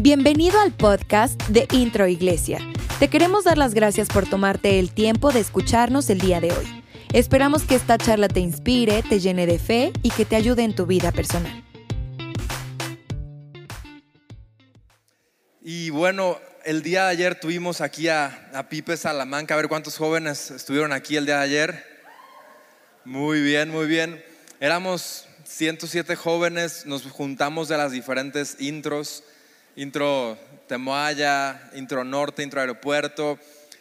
Bienvenido 0.00 0.60
al 0.60 0.72
podcast 0.72 1.42
de 1.48 1.66
Intro 1.72 2.06
Iglesia. 2.06 2.60
Te 3.00 3.08
queremos 3.08 3.42
dar 3.42 3.58
las 3.58 3.74
gracias 3.74 4.06
por 4.06 4.30
tomarte 4.30 4.78
el 4.78 4.92
tiempo 4.92 5.32
de 5.32 5.40
escucharnos 5.40 6.08
el 6.08 6.20
día 6.20 6.40
de 6.40 6.52
hoy. 6.52 6.84
Esperamos 7.12 7.64
que 7.64 7.74
esta 7.74 7.98
charla 7.98 8.28
te 8.28 8.38
inspire, 8.38 9.02
te 9.02 9.18
llene 9.18 9.44
de 9.48 9.58
fe 9.58 9.92
y 10.04 10.10
que 10.10 10.24
te 10.24 10.36
ayude 10.36 10.62
en 10.62 10.76
tu 10.76 10.86
vida 10.86 11.10
personal. 11.10 11.64
Y 15.62 15.90
bueno, 15.90 16.38
el 16.64 16.84
día 16.84 17.06
de 17.06 17.10
ayer 17.10 17.40
tuvimos 17.40 17.80
aquí 17.80 18.06
a, 18.06 18.52
a 18.54 18.68
Pipe 18.68 18.96
Salamanca. 18.96 19.54
A 19.54 19.56
ver 19.56 19.66
cuántos 19.66 19.96
jóvenes 19.96 20.52
estuvieron 20.52 20.92
aquí 20.92 21.16
el 21.16 21.26
día 21.26 21.38
de 21.38 21.42
ayer. 21.42 21.84
Muy 23.04 23.40
bien, 23.40 23.68
muy 23.70 23.88
bien. 23.88 24.24
Éramos 24.60 25.26
107 25.42 26.14
jóvenes, 26.14 26.86
nos 26.86 27.02
juntamos 27.02 27.66
de 27.66 27.76
las 27.76 27.90
diferentes 27.90 28.60
intros 28.60 29.24
intro 29.78 30.36
Temoaya, 30.66 31.70
intro 31.74 32.02
Norte, 32.02 32.42
intro 32.42 32.60
Aeropuerto. 32.60 33.38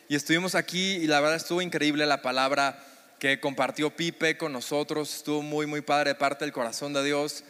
Y 0.08 0.16
estuvimos 0.16 0.54
aquí 0.54 0.94
y 0.98 1.08
la 1.08 1.20
verdad 1.20 1.38
estuvo 1.38 1.60
increíble 1.60 2.06
la 2.06 2.22
palabra 2.22 2.80
que 3.18 3.40
compartió 3.40 3.90
Pipe 3.90 4.38
con 4.38 4.54
nosotros. 4.54 5.16
Estuvo 5.16 5.42
muy, 5.42 5.66
muy 5.66 5.82
padre 5.82 6.12
de 6.12 6.16
parte 6.16 6.46
del 6.46 6.54
corazón 6.54 6.94
de 6.94 7.04
Dios. 7.04 7.44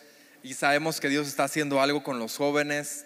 Y 0.44 0.54
sabemos 0.54 1.02
que 1.02 1.10
Dios 1.10 1.28
está 1.28 1.44
haciendo 1.44 1.82
algo 1.82 2.04
con 2.04 2.20
los 2.20 2.38
jóvenes. 2.38 3.06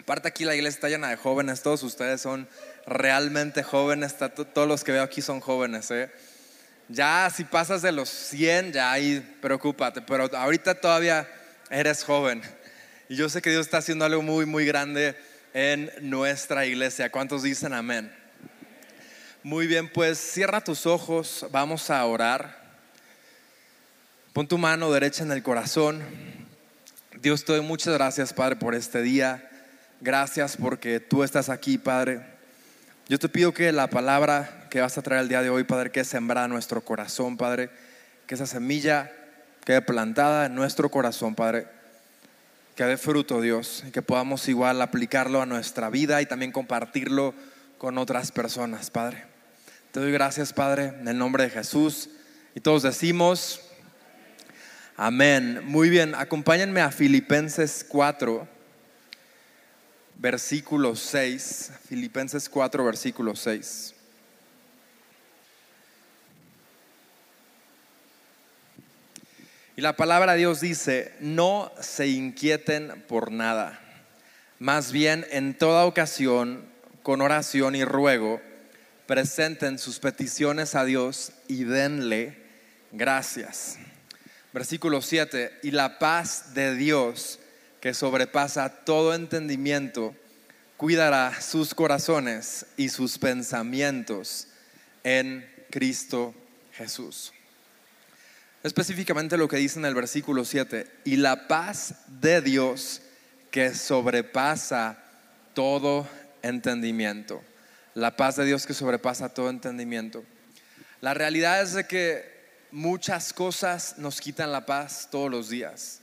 Aparte 0.00 0.26
aquí 0.26 0.44
la 0.44 0.56
iglesia 0.56 0.78
está 0.78 0.88
llena 0.88 1.08
de 1.08 1.16
jóvenes. 1.16 1.62
Todos 1.62 1.84
ustedes 1.84 2.20
son 2.20 2.48
realmente 2.84 3.62
jóvenes. 3.62 4.16
Todos 4.52 4.66
los 4.66 4.82
que 4.82 4.90
veo 4.90 5.04
aquí 5.04 5.22
son 5.22 5.38
jóvenes. 5.38 5.88
¿eh? 5.92 6.10
Ya 6.88 7.30
si 7.32 7.44
pasas 7.44 7.80
de 7.80 7.92
los 7.92 8.08
100, 8.08 8.72
ya 8.72 8.90
ahí 8.90 9.20
preocúpate. 9.40 10.02
Pero 10.02 10.28
ahorita 10.36 10.74
todavía 10.74 11.28
eres 11.70 12.02
joven. 12.02 12.42
Y 13.10 13.16
yo 13.16 13.28
sé 13.28 13.42
que 13.42 13.50
Dios 13.50 13.66
está 13.66 13.78
haciendo 13.78 14.04
algo 14.04 14.22
muy, 14.22 14.46
muy 14.46 14.64
grande 14.64 15.16
en 15.52 15.90
nuestra 16.00 16.64
iglesia. 16.64 17.10
¿Cuántos 17.10 17.42
dicen 17.42 17.72
amén? 17.72 18.14
Muy 19.42 19.66
bien, 19.66 19.92
pues 19.92 20.16
cierra 20.16 20.62
tus 20.62 20.86
ojos, 20.86 21.44
vamos 21.50 21.90
a 21.90 22.06
orar. 22.06 22.56
Pon 24.32 24.46
tu 24.46 24.58
mano 24.58 24.92
derecha 24.92 25.24
en 25.24 25.32
el 25.32 25.42
corazón. 25.42 26.04
Dios 27.20 27.44
te 27.44 27.50
doy 27.50 27.62
muchas 27.62 27.94
gracias, 27.94 28.32
Padre, 28.32 28.54
por 28.54 28.76
este 28.76 29.02
día. 29.02 29.50
Gracias 30.00 30.56
porque 30.56 31.00
tú 31.00 31.24
estás 31.24 31.48
aquí, 31.48 31.78
Padre. 31.78 32.24
Yo 33.08 33.18
te 33.18 33.28
pido 33.28 33.52
que 33.52 33.72
la 33.72 33.90
palabra 33.90 34.68
que 34.70 34.80
vas 34.80 34.96
a 34.98 35.02
traer 35.02 35.22
el 35.22 35.28
día 35.28 35.42
de 35.42 35.50
hoy, 35.50 35.64
Padre, 35.64 35.90
que 35.90 36.04
sembra 36.04 36.46
nuestro 36.46 36.84
corazón, 36.84 37.36
Padre, 37.36 37.70
que 38.28 38.36
esa 38.36 38.46
semilla 38.46 39.10
quede 39.64 39.82
plantada 39.82 40.46
en 40.46 40.54
nuestro 40.54 40.92
corazón, 40.92 41.34
Padre 41.34 41.79
que 42.80 42.86
dé 42.86 42.96
fruto, 42.96 43.42
Dios, 43.42 43.84
y 43.86 43.90
que 43.90 44.00
podamos 44.00 44.48
igual 44.48 44.80
aplicarlo 44.80 45.42
a 45.42 45.44
nuestra 45.44 45.90
vida 45.90 46.22
y 46.22 46.24
también 46.24 46.50
compartirlo 46.50 47.34
con 47.76 47.98
otras 47.98 48.32
personas, 48.32 48.88
Padre. 48.88 49.24
Te 49.92 50.00
doy 50.00 50.10
gracias, 50.12 50.54
Padre, 50.54 50.94
en 50.98 51.06
el 51.06 51.18
nombre 51.18 51.44
de 51.44 51.50
Jesús. 51.50 52.08
Y 52.54 52.60
todos 52.60 52.82
decimos, 52.82 53.60
amén. 54.96 55.60
Muy 55.66 55.90
bien, 55.90 56.14
acompáñenme 56.14 56.80
a 56.80 56.90
Filipenses 56.90 57.84
4, 57.86 58.48
versículo 60.16 60.96
6. 60.96 61.72
Filipenses 61.86 62.48
4, 62.48 62.82
versículo 62.82 63.36
6. 63.36 63.94
Y 69.80 69.82
la 69.82 69.96
palabra 69.96 70.32
de 70.32 70.40
Dios 70.40 70.60
dice, 70.60 71.14
no 71.20 71.72
se 71.80 72.06
inquieten 72.06 73.02
por 73.08 73.32
nada, 73.32 73.80
más 74.58 74.92
bien 74.92 75.26
en 75.30 75.56
toda 75.56 75.86
ocasión, 75.86 76.66
con 77.02 77.22
oración 77.22 77.74
y 77.74 77.82
ruego, 77.82 78.42
presenten 79.06 79.78
sus 79.78 79.98
peticiones 79.98 80.74
a 80.74 80.84
Dios 80.84 81.32
y 81.48 81.64
denle 81.64 82.36
gracias. 82.92 83.78
Versículo 84.52 85.00
7, 85.00 85.60
y 85.62 85.70
la 85.70 85.98
paz 85.98 86.52
de 86.52 86.74
Dios, 86.74 87.38
que 87.80 87.94
sobrepasa 87.94 88.84
todo 88.84 89.14
entendimiento, 89.14 90.14
cuidará 90.76 91.40
sus 91.40 91.74
corazones 91.74 92.66
y 92.76 92.90
sus 92.90 93.16
pensamientos 93.16 94.48
en 95.04 95.50
Cristo 95.70 96.34
Jesús 96.72 97.32
específicamente 98.62 99.36
lo 99.36 99.48
que 99.48 99.56
dice 99.56 99.78
en 99.78 99.84
el 99.84 99.94
versículo 99.94 100.44
7, 100.44 100.86
y 101.04 101.16
la 101.16 101.48
paz 101.48 101.94
de 102.20 102.40
Dios 102.42 103.02
que 103.50 103.74
sobrepasa 103.74 104.98
todo 105.54 106.06
entendimiento. 106.42 107.42
La 107.94 108.16
paz 108.16 108.36
de 108.36 108.44
Dios 108.44 108.66
que 108.66 108.74
sobrepasa 108.74 109.30
todo 109.30 109.50
entendimiento. 109.50 110.24
La 111.00 111.14
realidad 111.14 111.62
es 111.62 111.74
de 111.74 111.86
que 111.86 112.40
muchas 112.70 113.32
cosas 113.32 113.98
nos 113.98 114.20
quitan 114.20 114.52
la 114.52 114.66
paz 114.66 115.08
todos 115.10 115.30
los 115.30 115.48
días. 115.48 116.00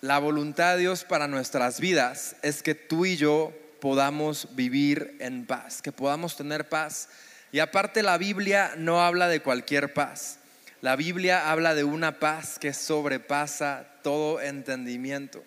La 0.00 0.18
voluntad 0.18 0.74
de 0.74 0.80
Dios 0.80 1.04
para 1.04 1.28
nuestras 1.28 1.80
vidas 1.80 2.36
es 2.42 2.62
que 2.62 2.74
tú 2.74 3.06
y 3.06 3.16
yo 3.16 3.52
podamos 3.80 4.48
vivir 4.54 5.16
en 5.20 5.46
paz, 5.46 5.80
que 5.80 5.92
podamos 5.92 6.36
tener 6.36 6.68
paz. 6.68 7.08
Y 7.52 7.60
aparte 7.60 8.02
la 8.02 8.18
Biblia 8.18 8.72
no 8.76 9.02
habla 9.02 9.28
de 9.28 9.40
cualquier 9.40 9.94
paz. 9.94 10.38
La 10.84 10.96
Biblia 10.96 11.50
habla 11.50 11.74
de 11.74 11.82
una 11.82 12.18
paz 12.18 12.58
que 12.58 12.74
sobrepasa 12.74 13.86
todo 14.02 14.42
entendimiento. 14.42 15.42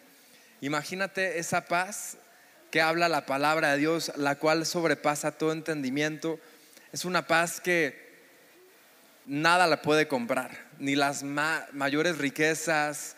Imagínate 0.62 1.38
esa 1.38 1.66
paz 1.66 2.18
que 2.72 2.82
habla 2.82 3.08
la 3.08 3.28
palabra 3.28 3.74
de 3.74 3.78
Dios, 3.78 4.12
la 4.16 4.38
cual 4.38 4.66
sobrepasa 4.66 5.34
todo 5.34 5.52
entendimiento. 5.52 6.40
Es 6.92 7.06
una 7.06 7.28
paz 7.28 7.62
que 7.62 8.18
nada 9.28 9.68
la 9.68 9.84
puede 9.84 10.08
comprar, 10.08 10.58
ni 10.80 10.96
las 10.96 11.22
mayores 11.22 12.18
riquezas, 12.18 13.16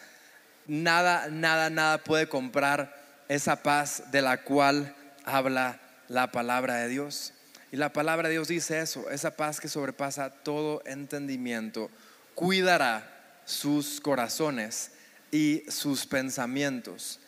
nada, 0.67 1.29
nada, 1.29 1.69
nada 1.69 1.99
puede 1.99 2.27
comprar 2.27 3.01
esa 3.29 3.63
paz 3.63 4.11
de 4.11 4.21
la 4.21 4.43
cual 4.43 4.93
habla 5.23 5.79
la 6.09 6.33
palabra 6.33 6.75
de 6.79 6.89
Dios. 6.89 7.33
Y 7.71 7.77
la 7.77 7.93
palabra 7.93 8.27
de 8.27 8.33
Dios 8.33 8.49
dice 8.49 8.81
eso, 8.81 9.09
esa 9.09 9.37
paz 9.37 9.61
que 9.61 9.69
sobrepasa 9.69 10.31
todo 10.31 10.81
entendimiento 10.85 11.89
cuidará 12.39 13.03
sus 13.43 13.99
corazones 13.99 14.91
y 15.29 15.65
sus 15.69 16.05
pensamientos 16.05 17.19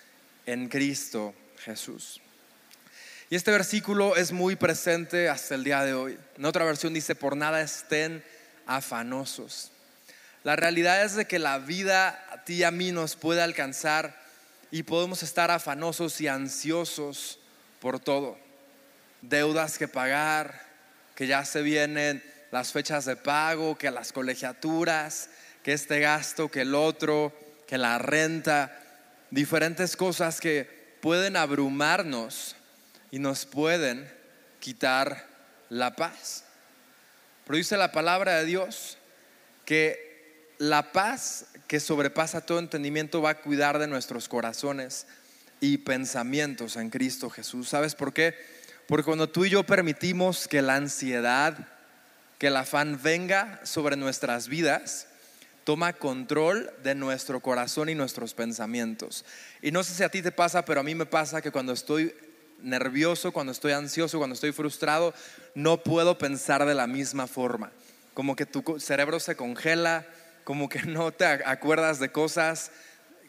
en 0.45 0.69
Cristo 0.69 1.35
Jesús. 1.57 2.21
Y 3.29 3.35
este 3.35 3.51
versículo 3.51 4.15
es 4.15 4.31
muy 4.31 4.55
presente 4.55 5.27
hasta 5.27 5.55
el 5.55 5.65
día 5.65 5.83
de 5.83 5.93
hoy. 5.93 6.17
En 6.37 6.45
otra 6.45 6.63
versión 6.63 6.93
dice, 6.93 7.13
por 7.13 7.35
nada 7.35 7.59
estén 7.59 8.23
afanosos. 8.65 9.73
La 10.45 10.55
realidad 10.55 11.03
es 11.03 11.15
de 11.15 11.25
que 11.25 11.39
la 11.39 11.59
vida 11.59 12.25
a 12.31 12.45
ti 12.45 12.53
y 12.53 12.63
a 12.63 12.71
mí 12.71 12.93
nos 12.93 13.17
puede 13.17 13.41
alcanzar 13.41 14.17
y 14.71 14.83
podemos 14.83 15.23
estar 15.23 15.51
afanosos 15.51 16.21
y 16.21 16.29
ansiosos 16.29 17.37
por 17.81 17.99
todo. 17.99 18.37
Deudas 19.21 19.77
que 19.77 19.89
pagar, 19.89 20.65
que 21.15 21.27
ya 21.27 21.43
se 21.43 21.61
vienen 21.63 22.23
las 22.51 22.71
fechas 22.71 23.05
de 23.05 23.15
pago, 23.15 23.77
que 23.77 23.91
las 23.91 24.11
colegiaturas, 24.11 25.29
que 25.63 25.73
este 25.73 25.99
gasto, 25.99 26.49
que 26.49 26.61
el 26.61 26.75
otro, 26.75 27.33
que 27.67 27.77
la 27.77 27.97
renta, 27.97 28.77
diferentes 29.29 29.95
cosas 29.95 30.39
que 30.39 30.97
pueden 31.01 31.37
abrumarnos 31.37 32.55
y 33.09 33.19
nos 33.19 33.45
pueden 33.45 34.11
quitar 34.59 35.25
la 35.69 35.95
paz. 35.95 36.43
Pero 37.45 37.57
dice 37.57 37.77
la 37.77 37.91
palabra 37.91 38.37
de 38.37 38.45
Dios 38.45 38.97
que 39.65 40.53
la 40.57 40.91
paz 40.91 41.45
que 41.67 41.79
sobrepasa 41.79 42.45
todo 42.45 42.59
entendimiento 42.59 43.21
va 43.21 43.31
a 43.31 43.41
cuidar 43.41 43.79
de 43.79 43.87
nuestros 43.87 44.27
corazones 44.27 45.07
y 45.61 45.77
pensamientos 45.77 46.75
en 46.75 46.89
Cristo 46.89 47.29
Jesús. 47.29 47.69
¿Sabes 47.69 47.95
por 47.95 48.13
qué? 48.13 48.35
Porque 48.87 49.05
cuando 49.05 49.29
tú 49.29 49.45
y 49.45 49.49
yo 49.49 49.63
permitimos 49.63 50.47
que 50.47 50.61
la 50.61 50.75
ansiedad, 50.75 51.55
que 52.41 52.47
el 52.47 52.57
afán 52.57 52.99
venga 53.03 53.59
sobre 53.61 53.95
nuestras 53.95 54.47
vidas, 54.47 55.05
toma 55.63 55.93
control 55.93 56.73
de 56.81 56.95
nuestro 56.95 57.39
corazón 57.39 57.87
y 57.87 57.93
nuestros 57.93 58.33
pensamientos. 58.33 59.25
Y 59.61 59.69
no 59.69 59.83
sé 59.83 59.93
si 59.93 60.01
a 60.01 60.09
ti 60.09 60.23
te 60.23 60.31
pasa, 60.31 60.65
pero 60.65 60.79
a 60.79 60.83
mí 60.83 60.95
me 60.95 61.05
pasa 61.05 61.43
que 61.43 61.51
cuando 61.51 61.71
estoy 61.71 62.15
nervioso, 62.63 63.31
cuando 63.31 63.51
estoy 63.51 63.73
ansioso, 63.73 64.17
cuando 64.17 64.33
estoy 64.33 64.53
frustrado, 64.53 65.13
no 65.53 65.83
puedo 65.83 66.17
pensar 66.17 66.65
de 66.65 66.73
la 66.73 66.87
misma 66.87 67.27
forma. 67.27 67.71
Como 68.15 68.35
que 68.35 68.47
tu 68.47 68.79
cerebro 68.79 69.19
se 69.19 69.35
congela, 69.35 70.07
como 70.43 70.67
que 70.67 70.81
no 70.81 71.11
te 71.11 71.25
acuerdas 71.25 71.99
de 71.99 72.11
cosas, 72.11 72.71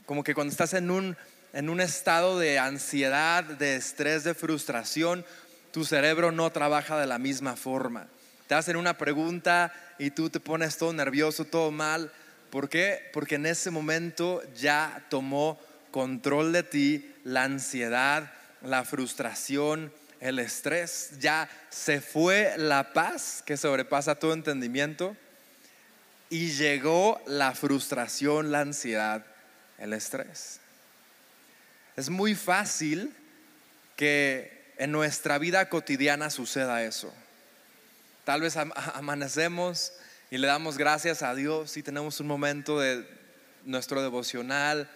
como 0.06 0.24
que 0.24 0.32
cuando 0.32 0.52
estás 0.52 0.72
en 0.72 0.90
un, 0.90 1.18
en 1.52 1.68
un 1.68 1.82
estado 1.82 2.38
de 2.38 2.58
ansiedad, 2.58 3.44
de 3.44 3.76
estrés, 3.76 4.24
de 4.24 4.32
frustración, 4.32 5.22
tu 5.70 5.84
cerebro 5.84 6.32
no 6.32 6.50
trabaja 6.50 6.98
de 6.98 7.06
la 7.06 7.18
misma 7.18 7.56
forma 7.56 8.08
te 8.52 8.56
hacen 8.56 8.76
una 8.76 8.98
pregunta 8.98 9.72
y 9.98 10.10
tú 10.10 10.28
te 10.28 10.38
pones 10.38 10.76
todo 10.76 10.92
nervioso, 10.92 11.46
todo 11.46 11.70
mal. 11.70 12.12
¿Por 12.50 12.68
qué? 12.68 13.08
Porque 13.14 13.36
en 13.36 13.46
ese 13.46 13.70
momento 13.70 14.42
ya 14.54 15.06
tomó 15.08 15.58
control 15.90 16.52
de 16.52 16.62
ti 16.62 17.14
la 17.24 17.44
ansiedad, 17.44 18.30
la 18.60 18.84
frustración, 18.84 19.90
el 20.20 20.38
estrés. 20.38 21.12
Ya 21.18 21.48
se 21.70 22.02
fue 22.02 22.52
la 22.58 22.92
paz 22.92 23.42
que 23.46 23.56
sobrepasa 23.56 24.16
todo 24.16 24.34
entendimiento 24.34 25.16
y 26.28 26.50
llegó 26.50 27.22
la 27.26 27.54
frustración, 27.54 28.52
la 28.52 28.60
ansiedad, 28.60 29.24
el 29.78 29.94
estrés. 29.94 30.60
Es 31.96 32.10
muy 32.10 32.34
fácil 32.34 33.14
que 33.96 34.74
en 34.76 34.92
nuestra 34.92 35.38
vida 35.38 35.70
cotidiana 35.70 36.28
suceda 36.28 36.82
eso. 36.82 37.14
Tal 38.24 38.40
vez 38.40 38.56
amanecemos 38.94 39.92
y 40.30 40.38
le 40.38 40.46
damos 40.46 40.78
gracias 40.78 41.22
a 41.22 41.34
Dios 41.34 41.76
y 41.76 41.82
tenemos 41.82 42.20
un 42.20 42.26
momento 42.26 42.80
de 42.80 43.06
nuestro 43.64 44.02
devocional 44.02 44.90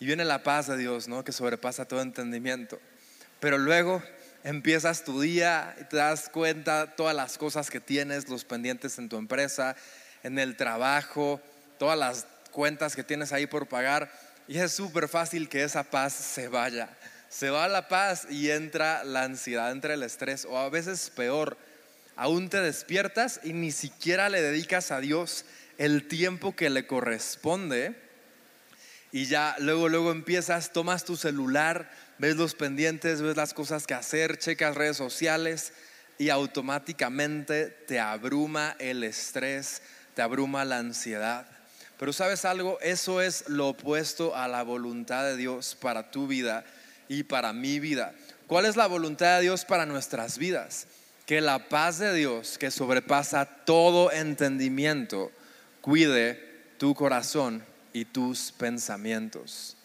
y 0.00 0.06
viene 0.06 0.24
la 0.24 0.42
paz 0.42 0.66
de 0.66 0.76
Dios, 0.76 1.08
¿no? 1.08 1.24
Que 1.24 1.32
sobrepasa 1.32 1.86
todo 1.86 2.02
entendimiento. 2.02 2.78
Pero 3.40 3.58
luego 3.58 4.02
empiezas 4.44 5.04
tu 5.04 5.20
día 5.20 5.74
y 5.80 5.84
te 5.84 5.96
das 5.96 6.28
cuenta 6.28 6.94
todas 6.94 7.14
las 7.14 7.38
cosas 7.38 7.70
que 7.70 7.80
tienes, 7.80 8.28
los 8.28 8.44
pendientes 8.44 8.98
en 8.98 9.08
tu 9.08 9.16
empresa, 9.16 9.76
en 10.22 10.38
el 10.38 10.56
trabajo, 10.56 11.40
todas 11.78 11.98
las 11.98 12.26
cuentas 12.52 12.96
que 12.96 13.04
tienes 13.04 13.32
ahí 13.32 13.46
por 13.46 13.66
pagar 13.66 14.10
y 14.48 14.58
es 14.58 14.72
súper 14.72 15.08
fácil 15.08 15.48
que 15.48 15.64
esa 15.64 15.84
paz 15.84 16.12
se 16.12 16.48
vaya. 16.48 16.88
Se 17.28 17.50
va 17.50 17.68
la 17.68 17.88
paz 17.88 18.26
y 18.30 18.50
entra 18.50 19.04
la 19.04 19.24
ansiedad, 19.24 19.72
entra 19.72 19.94
el 19.94 20.02
estrés 20.02 20.44
o 20.44 20.56
a 20.56 20.68
veces 20.70 21.10
peor, 21.10 21.56
aún 22.16 22.48
te 22.48 22.60
despiertas 22.60 23.40
y 23.44 23.52
ni 23.52 23.70
siquiera 23.70 24.28
le 24.28 24.42
dedicas 24.42 24.90
a 24.90 25.00
Dios 25.00 25.44
el 25.78 26.08
tiempo 26.08 26.56
que 26.56 26.70
le 26.70 26.86
corresponde 26.86 27.94
y 29.12 29.26
ya 29.26 29.56
luego 29.60 29.88
luego 29.88 30.10
empiezas, 30.10 30.72
tomas 30.72 31.04
tu 31.04 31.16
celular, 31.16 31.90
ves 32.18 32.36
los 32.36 32.54
pendientes, 32.54 33.22
ves 33.22 33.36
las 33.36 33.54
cosas 33.54 33.86
que 33.86 33.94
hacer, 33.94 34.38
checas 34.38 34.74
redes 34.74 34.96
sociales 34.96 35.72
y 36.18 36.30
automáticamente 36.30 37.66
te 37.66 38.00
abruma 38.00 38.76
el 38.78 39.04
estrés, 39.04 39.82
te 40.14 40.22
abruma 40.22 40.64
la 40.64 40.78
ansiedad. 40.78 41.46
Pero 41.98 42.12
sabes 42.12 42.44
algo, 42.44 42.78
eso 42.80 43.22
es 43.22 43.48
lo 43.48 43.68
opuesto 43.68 44.36
a 44.36 44.48
la 44.48 44.62
voluntad 44.62 45.24
de 45.24 45.36
Dios 45.36 45.76
para 45.80 46.10
tu 46.10 46.26
vida 46.26 46.64
y 47.08 47.22
para 47.22 47.52
mi 47.52 47.80
vida. 47.80 48.14
¿Cuál 48.46 48.66
es 48.66 48.76
la 48.76 48.86
voluntad 48.86 49.36
de 49.36 49.42
Dios 49.42 49.64
para 49.64 49.86
nuestras 49.86 50.36
vidas? 50.36 50.88
Que 51.26 51.40
la 51.40 51.68
paz 51.68 51.98
de 51.98 52.14
Dios, 52.14 52.56
que 52.56 52.70
sobrepasa 52.70 53.44
todo 53.44 54.12
entendimiento, 54.12 55.32
cuide 55.80 56.34
tu 56.78 56.94
corazón 56.94 57.64
y 57.92 58.04
tus 58.04 58.52
pensamientos. 58.52 59.76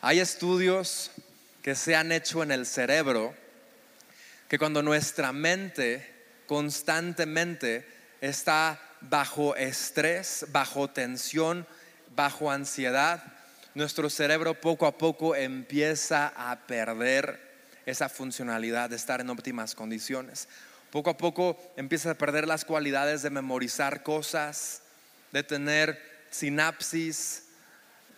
Hay 0.00 0.18
estudios 0.18 1.10
que 1.62 1.74
se 1.74 1.94
han 1.94 2.10
hecho 2.10 2.42
en 2.42 2.52
el 2.52 2.64
cerebro 2.64 3.34
que 4.48 4.58
cuando 4.58 4.82
nuestra 4.82 5.32
mente 5.32 6.10
constantemente 6.46 7.86
está 8.22 8.80
bajo 9.02 9.56
estrés, 9.56 10.46
bajo 10.52 10.88
tensión, 10.88 11.66
bajo 12.16 12.50
ansiedad, 12.50 13.22
nuestro 13.74 14.08
cerebro 14.08 14.58
poco 14.58 14.86
a 14.86 14.96
poco 14.96 15.36
empieza 15.36 16.32
a 16.34 16.66
perder 16.66 17.46
esa 17.84 18.08
funcionalidad 18.08 18.90
de 18.90 18.96
estar 18.96 19.20
en 19.20 19.30
óptimas 19.30 19.74
condiciones. 19.74 20.48
Poco 20.90 21.10
a 21.10 21.16
poco 21.16 21.56
empieza 21.76 22.12
a 22.12 22.14
perder 22.14 22.48
las 22.48 22.64
cualidades 22.64 23.22
de 23.22 23.30
memorizar 23.30 24.02
cosas, 24.02 24.82
de 25.32 25.42
tener 25.42 26.00
sinapsis. 26.30 27.44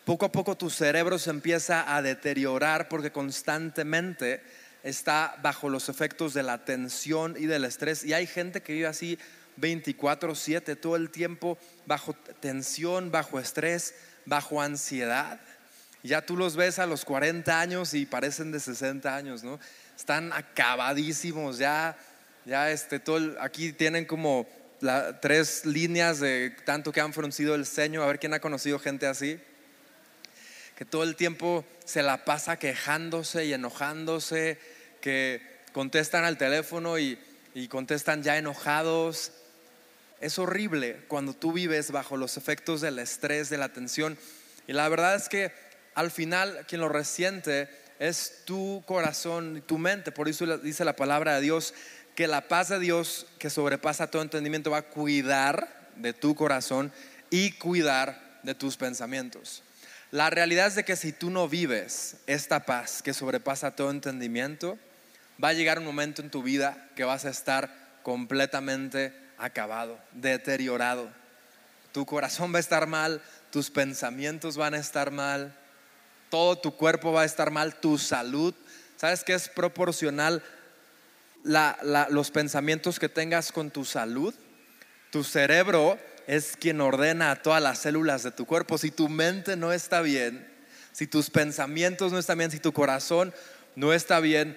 Poco 0.04 0.26
a 0.26 0.32
poco 0.32 0.56
tu 0.56 0.70
cerebro 0.70 1.18
se 1.18 1.30
empieza 1.30 1.94
a 1.94 2.00
deteriorar 2.02 2.88
porque 2.88 3.10
constantemente 3.10 4.42
está 4.82 5.36
bajo 5.42 5.68
los 5.68 5.88
efectos 5.88 6.32
de 6.32 6.42
la 6.42 6.64
tensión 6.64 7.34
y 7.38 7.46
del 7.46 7.64
estrés. 7.64 8.04
Y 8.04 8.12
hay 8.12 8.26
gente 8.26 8.62
que 8.62 8.72
vive 8.72 8.86
así 8.86 9.18
24/7, 9.56 10.76
todo 10.76 10.96
el 10.96 11.10
tiempo 11.10 11.58
bajo 11.86 12.14
tensión, 12.40 13.10
bajo 13.10 13.38
estrés, 13.38 13.94
bajo 14.26 14.62
ansiedad. 14.62 15.40
Ya 16.02 16.24
tú 16.24 16.36
los 16.36 16.56
ves 16.56 16.78
a 16.78 16.86
los 16.86 17.04
40 17.04 17.60
años 17.60 17.92
y 17.94 18.06
parecen 18.06 18.52
de 18.52 18.60
60 18.60 19.14
años, 19.14 19.42
¿no? 19.42 19.60
Están 19.96 20.32
acabadísimos, 20.32 21.58
ya, 21.58 21.94
ya 22.50 22.72
este, 22.72 22.98
todo 22.98 23.36
aquí 23.40 23.72
tienen 23.72 24.04
como 24.06 24.44
tres 25.20 25.64
líneas 25.64 26.18
de 26.18 26.50
tanto 26.64 26.90
que 26.90 27.00
han 27.00 27.12
fruncido 27.12 27.54
el 27.54 27.64
ceño. 27.64 28.02
A 28.02 28.08
ver 28.08 28.18
quién 28.18 28.34
ha 28.34 28.40
conocido 28.40 28.80
gente 28.80 29.06
así. 29.06 29.38
Que 30.76 30.84
todo 30.84 31.04
el 31.04 31.14
tiempo 31.14 31.64
se 31.84 32.02
la 32.02 32.24
pasa 32.24 32.58
quejándose 32.58 33.44
y 33.44 33.52
enojándose, 33.52 34.58
que 35.00 35.40
contestan 35.72 36.24
al 36.24 36.38
teléfono 36.38 36.98
y, 36.98 37.20
y 37.54 37.68
contestan 37.68 38.24
ya 38.24 38.36
enojados, 38.36 39.30
es 40.20 40.36
horrible 40.40 41.04
cuando 41.06 41.34
tú 41.34 41.52
vives 41.52 41.92
bajo 41.92 42.16
los 42.16 42.36
efectos 42.36 42.80
del 42.80 42.98
estrés, 42.98 43.48
de 43.48 43.58
la 43.58 43.68
tensión. 43.68 44.18
Y 44.66 44.72
la 44.72 44.88
verdad 44.88 45.14
es 45.14 45.28
que 45.28 45.52
al 45.94 46.10
final 46.10 46.66
quien 46.66 46.80
lo 46.80 46.88
resiente 46.88 47.68
es 48.00 48.42
tu 48.46 48.82
corazón, 48.86 49.62
tu 49.66 49.78
mente. 49.78 50.10
Por 50.10 50.28
eso 50.28 50.58
dice 50.58 50.84
la 50.84 50.96
palabra 50.96 51.36
de 51.36 51.42
Dios 51.42 51.74
que 52.20 52.28
la 52.28 52.48
paz 52.48 52.68
de 52.68 52.78
Dios 52.78 53.24
que 53.38 53.48
sobrepasa 53.48 54.10
todo 54.10 54.20
entendimiento 54.20 54.70
va 54.70 54.76
a 54.76 54.90
cuidar 54.90 55.88
de 55.96 56.12
tu 56.12 56.34
corazón 56.34 56.92
y 57.30 57.52
cuidar 57.52 58.40
de 58.42 58.54
tus 58.54 58.76
pensamientos. 58.76 59.62
La 60.10 60.28
realidad 60.28 60.66
es 60.66 60.74
de 60.74 60.84
que 60.84 60.96
si 60.96 61.14
tú 61.14 61.30
no 61.30 61.48
vives 61.48 62.16
esta 62.26 62.66
paz 62.66 63.00
que 63.00 63.14
sobrepasa 63.14 63.70
todo 63.70 63.90
entendimiento, 63.90 64.78
va 65.42 65.48
a 65.48 65.52
llegar 65.54 65.78
un 65.78 65.86
momento 65.86 66.20
en 66.20 66.28
tu 66.28 66.42
vida 66.42 66.90
que 66.94 67.04
vas 67.04 67.24
a 67.24 67.30
estar 67.30 67.74
completamente 68.02 69.14
acabado, 69.38 69.98
deteriorado. 70.12 71.08
Tu 71.90 72.04
corazón 72.04 72.52
va 72.52 72.58
a 72.58 72.60
estar 72.60 72.86
mal, 72.86 73.22
tus 73.50 73.70
pensamientos 73.70 74.58
van 74.58 74.74
a 74.74 74.78
estar 74.78 75.10
mal, 75.10 75.56
todo 76.28 76.58
tu 76.58 76.76
cuerpo 76.76 77.12
va 77.12 77.22
a 77.22 77.24
estar 77.24 77.50
mal, 77.50 77.80
tu 77.80 77.96
salud. 77.96 78.54
¿Sabes 78.98 79.24
qué 79.24 79.32
es 79.32 79.48
proporcional 79.48 80.42
los 81.44 82.30
pensamientos 82.30 82.98
que 82.98 83.08
tengas 83.08 83.52
con 83.52 83.70
tu 83.70 83.84
salud? 83.84 84.34
Tu 85.10 85.24
cerebro 85.24 85.98
es 86.26 86.56
quien 86.56 86.80
ordena 86.80 87.30
a 87.30 87.42
todas 87.42 87.62
las 87.62 87.80
células 87.80 88.22
de 88.22 88.30
tu 88.30 88.46
cuerpo. 88.46 88.78
Si 88.78 88.90
tu 88.90 89.08
mente 89.08 89.56
no 89.56 89.72
está 89.72 90.00
bien, 90.00 90.48
si 90.92 91.06
tus 91.06 91.30
pensamientos 91.30 92.12
no 92.12 92.18
están 92.18 92.38
bien, 92.38 92.50
si 92.50 92.60
tu 92.60 92.72
corazón 92.72 93.32
no 93.74 93.92
está 93.92 94.20
bien, 94.20 94.56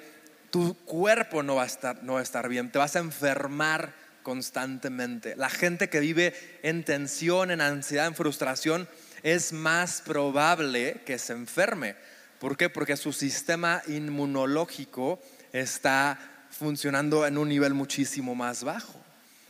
tu 0.51 0.75
cuerpo 0.85 1.41
no 1.41 1.55
va 1.55 1.63
a 1.63 1.67
estar, 1.67 2.03
no 2.03 2.13
va 2.13 2.19
a 2.19 2.23
estar 2.23 2.47
bien, 2.47 2.71
te 2.71 2.77
vas 2.77 2.95
a 2.95 2.99
enfermar 2.99 3.93
constantemente. 4.21 5.35
La 5.35 5.49
gente 5.49 5.89
que 5.89 5.99
vive 5.99 6.33
en 6.61 6.83
tensión, 6.83 7.49
en 7.49 7.61
ansiedad, 7.61 8.07
en 8.07 8.15
frustración, 8.15 8.87
es 9.23 9.53
más 9.53 10.01
probable 10.01 11.01
que 11.05 11.17
se 11.17 11.33
enferme. 11.33 11.95
¿Por 12.39 12.57
qué? 12.57 12.69
Porque 12.69 12.97
su 12.97 13.13
sistema 13.13 13.81
inmunológico 13.87 15.21
está 15.53 16.19
funcionando 16.63 17.27
en 17.27 17.37
un 17.37 17.49
nivel 17.49 17.73
muchísimo 17.73 18.33
más 18.33 18.63
bajo. 18.63 18.99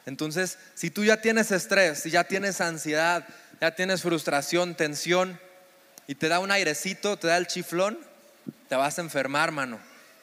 Entonces, 0.06 0.58
si 0.74 0.90
tú 0.90 1.06
ya 1.06 1.22
tienes 1.22 1.52
estrés, 1.52 2.00
si 2.00 2.10
ya 2.10 2.26
tienes 2.26 2.60
ansiedad, 2.60 3.26
ya 3.62 3.74
tienes 3.74 4.02
frustración, 4.02 4.76
tensión, 4.76 5.40
y 6.08 6.16
te 6.16 6.28
da 6.28 6.40
un 6.40 6.52
airecito, 6.52 7.16
te 7.16 7.28
da 7.28 7.38
el 7.38 7.48
chiflón, 7.48 7.98
te 8.68 8.76
vas 8.76 8.98
a 8.98 9.02
enfermar, 9.02 9.52
mano, 9.52 9.80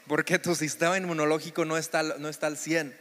porque 0.06 0.38
tu 0.38 0.54
sistema 0.54 0.98
inmunológico 0.98 1.64
no 1.64 1.78
está, 1.78 2.02
no 2.02 2.28
está 2.28 2.48
al 2.48 2.58
100 2.58 2.94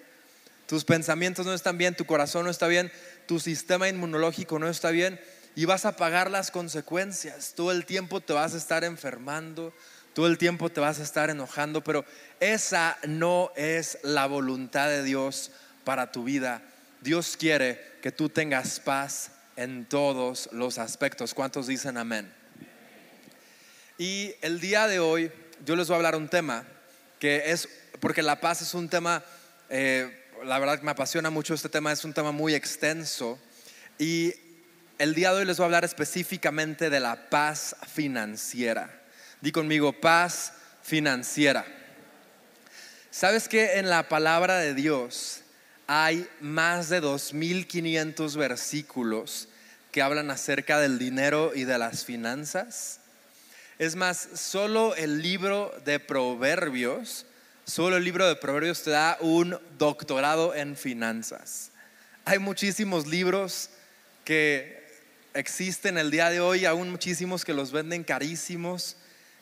tus 0.70 0.86
pensamientos 0.86 1.48
no 1.48 1.56
están 1.56 1.80
bien, 1.80 1.96
tu 1.96 2.06
corazón 2.06 2.46
no 2.46 2.52
está 2.52 2.68
bien, 2.68 2.92
tu 3.26 3.40
sistema 3.40 3.90
inmunológico 3.90 4.60
no 4.60 4.70
está 4.70 4.92
bien 4.92 5.20
y 5.56 5.66
vas 5.66 5.86
a 5.86 5.96
pagar 5.96 6.30
las 6.30 6.52
consecuencias. 6.52 7.54
Todo 7.56 7.72
el 7.72 7.88
tiempo 7.88 8.22
te 8.22 8.34
vas 8.34 8.54
a 8.54 8.58
estar 8.58 8.84
enfermando, 8.84 9.74
todo 10.20 10.28
el 10.28 10.38
tiempo 10.38 10.70
te 10.70 10.82
vas 10.82 11.00
a 11.00 11.04
estar 11.04 11.30
enojando, 11.30 11.82
pero 11.82 12.04
esa 12.42 12.98
no 13.08 13.54
es 13.56 13.98
la 14.04 14.26
voluntad 14.26 14.90
de 14.90 15.02
Dios 15.02 15.50
para 15.86 16.12
tu 16.12 16.26
vida. 16.26 16.62
Dios 17.00 17.38
quiere 17.40 17.82
que 18.02 18.12
tú 18.12 18.28
tengas 18.28 18.82
paz 18.82 19.32
en 19.56 19.86
todos 19.86 20.50
los 20.52 20.78
aspectos. 20.78 21.34
¿Cuántos 21.34 21.68
dicen 21.68 21.96
amén? 21.96 22.30
Y 23.98 24.34
el 24.42 24.60
día 24.60 24.88
de 24.88 25.00
hoy 25.00 25.32
yo 25.66 25.78
les 25.78 25.88
voy 25.88 25.94
a 25.94 25.98
hablar 26.00 26.18
un 26.18 26.28
tema 26.28 26.66
que 27.18 27.52
es, 27.52 27.70
porque 28.02 28.22
la 28.22 28.42
paz 28.42 28.62
es 28.62 28.74
un 28.74 28.90
tema 28.90 29.24
eh, 29.70 30.26
la 30.44 30.60
verdad 30.60 30.82
me 30.82 30.92
apasiona 30.92 31.30
mucho 31.30 31.54
este 31.54 31.70
tema, 31.70 31.94
es 31.94 32.04
un 32.04 32.14
tema 32.14 32.34
muy 32.34 32.56
extenso 32.56 33.40
y 33.98 34.34
el 34.98 35.16
día 35.16 35.32
de 35.32 35.40
hoy 35.40 35.46
les 35.46 35.56
voy 35.56 35.64
a 35.64 35.68
hablar 35.68 35.86
específicamente 35.86 36.90
de 36.90 37.00
la 37.00 37.30
paz 37.30 37.74
financiera. 37.88 38.99
Di 39.42 39.52
conmigo, 39.54 39.94
paz 39.94 40.54
financiera. 40.84 41.66
¿Sabes 43.10 43.48
que 43.48 43.80
en 43.80 43.90
la 43.90 44.10
palabra 44.10 44.58
de 44.58 44.74
Dios 44.74 45.42
hay 45.88 46.28
más 46.42 46.90
de 46.90 47.02
2.500 47.02 48.36
versículos 48.36 49.48
que 49.92 50.02
hablan 50.02 50.30
acerca 50.30 50.78
del 50.80 51.00
dinero 51.00 51.54
y 51.56 51.64
de 51.64 51.78
las 51.78 52.04
finanzas? 52.04 53.00
Es 53.80 53.96
más, 53.96 54.28
solo 54.36 54.94
el 54.96 55.22
libro 55.22 55.74
de 55.86 56.02
Proverbios, 56.02 57.26
solo 57.66 57.96
el 57.96 58.04
libro 58.04 58.28
de 58.28 58.36
Proverbios 58.36 58.84
te 58.84 58.92
da 58.92 59.18
un 59.22 59.58
doctorado 59.78 60.54
en 60.54 60.76
finanzas. 60.76 61.72
Hay 62.26 62.40
muchísimos 62.40 63.08
libros 63.08 63.70
que 64.26 64.86
existen 65.34 65.98
el 65.98 66.12
día 66.12 66.30
de 66.30 66.42
hoy, 66.42 66.66
aún 66.66 66.92
muchísimos 66.92 67.46
que 67.46 67.54
los 67.54 67.72
venden 67.72 68.04
carísimos, 68.04 68.98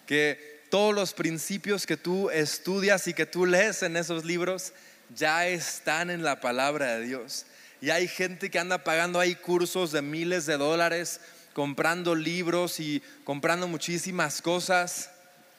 que 0.07 0.63
todos 0.71 0.95
los 0.95 1.13
principios 1.13 1.85
que 1.85 1.97
tú 1.97 2.31
estudias 2.31 3.07
y 3.07 3.13
que 3.13 3.27
tú 3.27 3.45
lees 3.45 3.83
en 3.83 3.95
esos 3.95 4.25
libros 4.25 4.73
ya 5.15 5.47
están 5.47 6.09
en 6.09 6.23
la 6.23 6.39
palabra 6.39 6.95
de 6.95 7.05
Dios. 7.05 7.45
Y 7.79 7.91
hay 7.91 8.07
gente 8.07 8.49
que 8.49 8.57
anda 8.57 8.83
pagando 8.83 9.19
ahí 9.19 9.35
cursos 9.35 9.91
de 9.91 10.01
miles 10.01 10.45
de 10.47 10.57
dólares, 10.57 11.19
comprando 11.53 12.15
libros 12.15 12.79
y 12.79 13.03
comprando 13.23 13.67
muchísimas 13.67 14.41
cosas, 14.41 15.11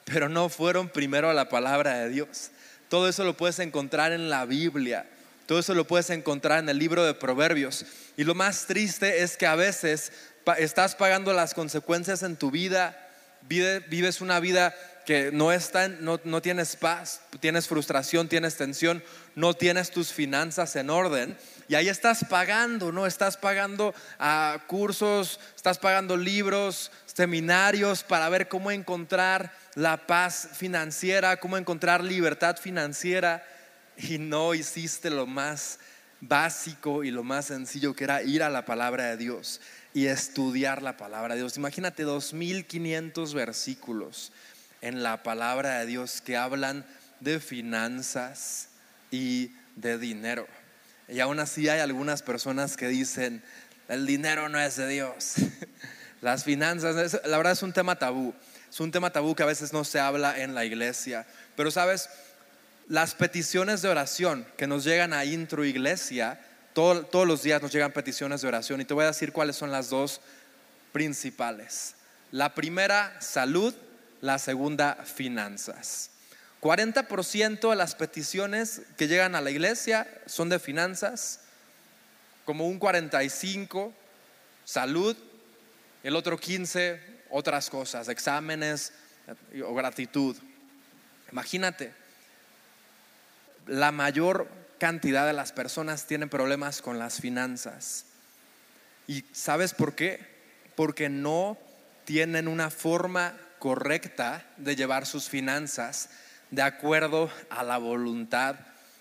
pero 0.03 0.27
no 0.27 0.49
fueron 0.49 0.89
primero 0.89 1.29
a 1.29 1.33
la 1.33 1.47
palabra 1.47 1.99
de 1.99 2.09
Dios. 2.09 2.51
Todo 2.89 3.07
eso 3.07 3.23
lo 3.23 3.37
puedes 3.37 3.59
encontrar 3.59 4.11
en 4.11 4.29
la 4.29 4.45
Biblia. 4.45 5.05
Todo 5.45 5.59
eso 5.59 5.73
lo 5.73 5.85
puedes 5.85 6.09
encontrar 6.09 6.59
en 6.59 6.69
el 6.69 6.77
libro 6.77 7.03
de 7.05 7.13
Proverbios. 7.13 7.85
Y 8.17 8.23
lo 8.23 8.35
más 8.35 8.65
triste 8.65 9.23
es 9.23 9.37
que 9.37 9.47
a 9.47 9.55
veces 9.55 10.11
estás 10.57 10.95
pagando 10.95 11.33
las 11.33 11.53
consecuencias 11.53 12.23
en 12.23 12.35
tu 12.35 12.51
vida, 12.51 13.08
vives 13.49 14.21
una 14.21 14.39
vida 14.39 14.75
que 15.09 15.31
no, 15.33 15.51
está 15.51 15.87
no, 15.87 16.19
no 16.23 16.39
tienes 16.39 16.75
paz, 16.75 17.21
tienes 17.39 17.67
frustración, 17.67 18.29
tienes 18.29 18.57
tensión, 18.57 19.03
no 19.33 19.55
tienes 19.55 19.89
tus 19.89 20.13
finanzas 20.13 20.75
en 20.75 20.91
orden. 20.91 21.35
Y 21.67 21.73
ahí 21.73 21.89
estás 21.89 22.23
pagando, 22.25 22.91
¿no? 22.91 23.07
Estás 23.07 23.35
pagando 23.35 23.95
a 24.19 24.53
ah, 24.53 24.67
cursos, 24.67 25.39
estás 25.55 25.79
pagando 25.79 26.15
libros, 26.15 26.91
seminarios 27.07 28.03
para 28.03 28.29
ver 28.29 28.47
cómo 28.47 28.69
encontrar 28.69 29.51
la 29.73 30.05
paz 30.05 30.49
financiera, 30.53 31.37
cómo 31.37 31.57
encontrar 31.57 32.03
libertad 32.03 32.57
financiera. 32.57 33.43
Y 33.97 34.19
no 34.19 34.53
hiciste 34.53 35.09
lo 35.09 35.25
más 35.25 35.79
básico 36.21 37.03
y 37.03 37.09
lo 37.09 37.23
más 37.23 37.45
sencillo 37.45 37.95
que 37.95 38.03
era 38.03 38.21
ir 38.21 38.43
a 38.43 38.49
la 38.49 38.63
palabra 38.63 39.05
de 39.05 39.17
Dios 39.17 39.59
y 39.93 40.07
estudiar 40.07 40.81
la 40.81 40.97
palabra 40.97 41.35
de 41.35 41.41
Dios. 41.41 41.57
Imagínate 41.57 42.03
2500 42.03 43.33
versículos 43.33 44.31
en 44.81 45.03
la 45.03 45.23
palabra 45.23 45.79
de 45.79 45.85
Dios 45.85 46.21
que 46.21 46.37
hablan 46.37 46.85
de 47.19 47.39
finanzas 47.39 48.69
y 49.11 49.51
de 49.75 49.97
dinero. 49.97 50.47
Y 51.07 51.19
aún 51.19 51.39
así 51.39 51.69
hay 51.69 51.79
algunas 51.79 52.21
personas 52.21 52.77
que 52.77 52.87
dicen, 52.87 53.43
el 53.87 54.05
dinero 54.05 54.47
no 54.49 54.59
es 54.59 54.75
de 54.75 54.87
Dios. 54.87 55.35
Las 56.21 56.43
finanzas, 56.43 57.21
la 57.25 57.37
verdad 57.37 57.53
es 57.53 57.63
un 57.63 57.73
tema 57.73 57.97
tabú. 57.97 58.33
Es 58.69 58.79
un 58.79 58.91
tema 58.91 59.09
tabú 59.09 59.35
que 59.35 59.43
a 59.43 59.47
veces 59.47 59.73
no 59.73 59.83
se 59.83 59.99
habla 59.99 60.39
en 60.39 60.53
la 60.53 60.65
iglesia. 60.65 61.25
Pero 61.55 61.71
sabes, 61.71 62.09
las 62.87 63.15
peticiones 63.15 63.81
de 63.81 63.89
oración 63.89 64.45
que 64.57 64.67
nos 64.67 64.83
llegan 64.83 65.13
a 65.13 65.25
Intro 65.25 65.65
Iglesia, 65.65 66.39
todos 66.79 67.27
los 67.27 67.43
días 67.43 67.61
nos 67.61 67.71
llegan 67.71 67.91
peticiones 67.91 68.41
de 68.41 68.47
oración 68.47 68.79
y 68.79 68.85
te 68.85 68.93
voy 68.93 69.03
a 69.03 69.07
decir 69.07 69.33
cuáles 69.33 69.55
son 69.55 69.71
las 69.71 69.89
dos 69.89 70.21
principales. 70.93 71.95
La 72.31 72.55
primera, 72.55 73.19
salud 73.19 73.73
la 74.21 74.39
segunda, 74.39 74.95
finanzas. 74.95 76.11
40% 76.61 77.69
de 77.69 77.75
las 77.75 77.95
peticiones 77.95 78.81
que 78.97 79.07
llegan 79.07 79.35
a 79.35 79.41
la 79.41 79.51
iglesia 79.51 80.07
son 80.25 80.49
de 80.49 80.59
finanzas, 80.59 81.41
como 82.45 82.67
un 82.67 82.79
45 82.79 83.93
salud, 84.65 85.15
el 86.03 86.15
otro 86.15 86.37
15 86.37 87.01
otras 87.29 87.69
cosas, 87.69 88.09
exámenes 88.09 88.91
o 89.65 89.73
gratitud. 89.73 90.35
Imagínate, 91.31 91.93
la 93.67 93.91
mayor 93.91 94.47
cantidad 94.79 95.27
de 95.27 95.33
las 95.33 95.51
personas 95.51 96.07
tienen 96.07 96.29
problemas 96.29 96.81
con 96.81 96.97
las 96.97 97.19
finanzas. 97.19 98.05
¿Y 99.07 99.23
sabes 99.31 99.73
por 99.73 99.93
qué? 99.93 100.19
Porque 100.75 101.09
no 101.09 101.57
tienen 102.05 102.47
una 102.47 102.71
forma 102.71 103.35
correcta 103.59 104.45
de 104.57 104.75
llevar 104.75 105.05
sus 105.05 105.29
finanzas 105.29 106.09
de 106.49 106.63
acuerdo 106.63 107.29
a 107.49 107.63
la 107.63 107.77
voluntad 107.77 108.55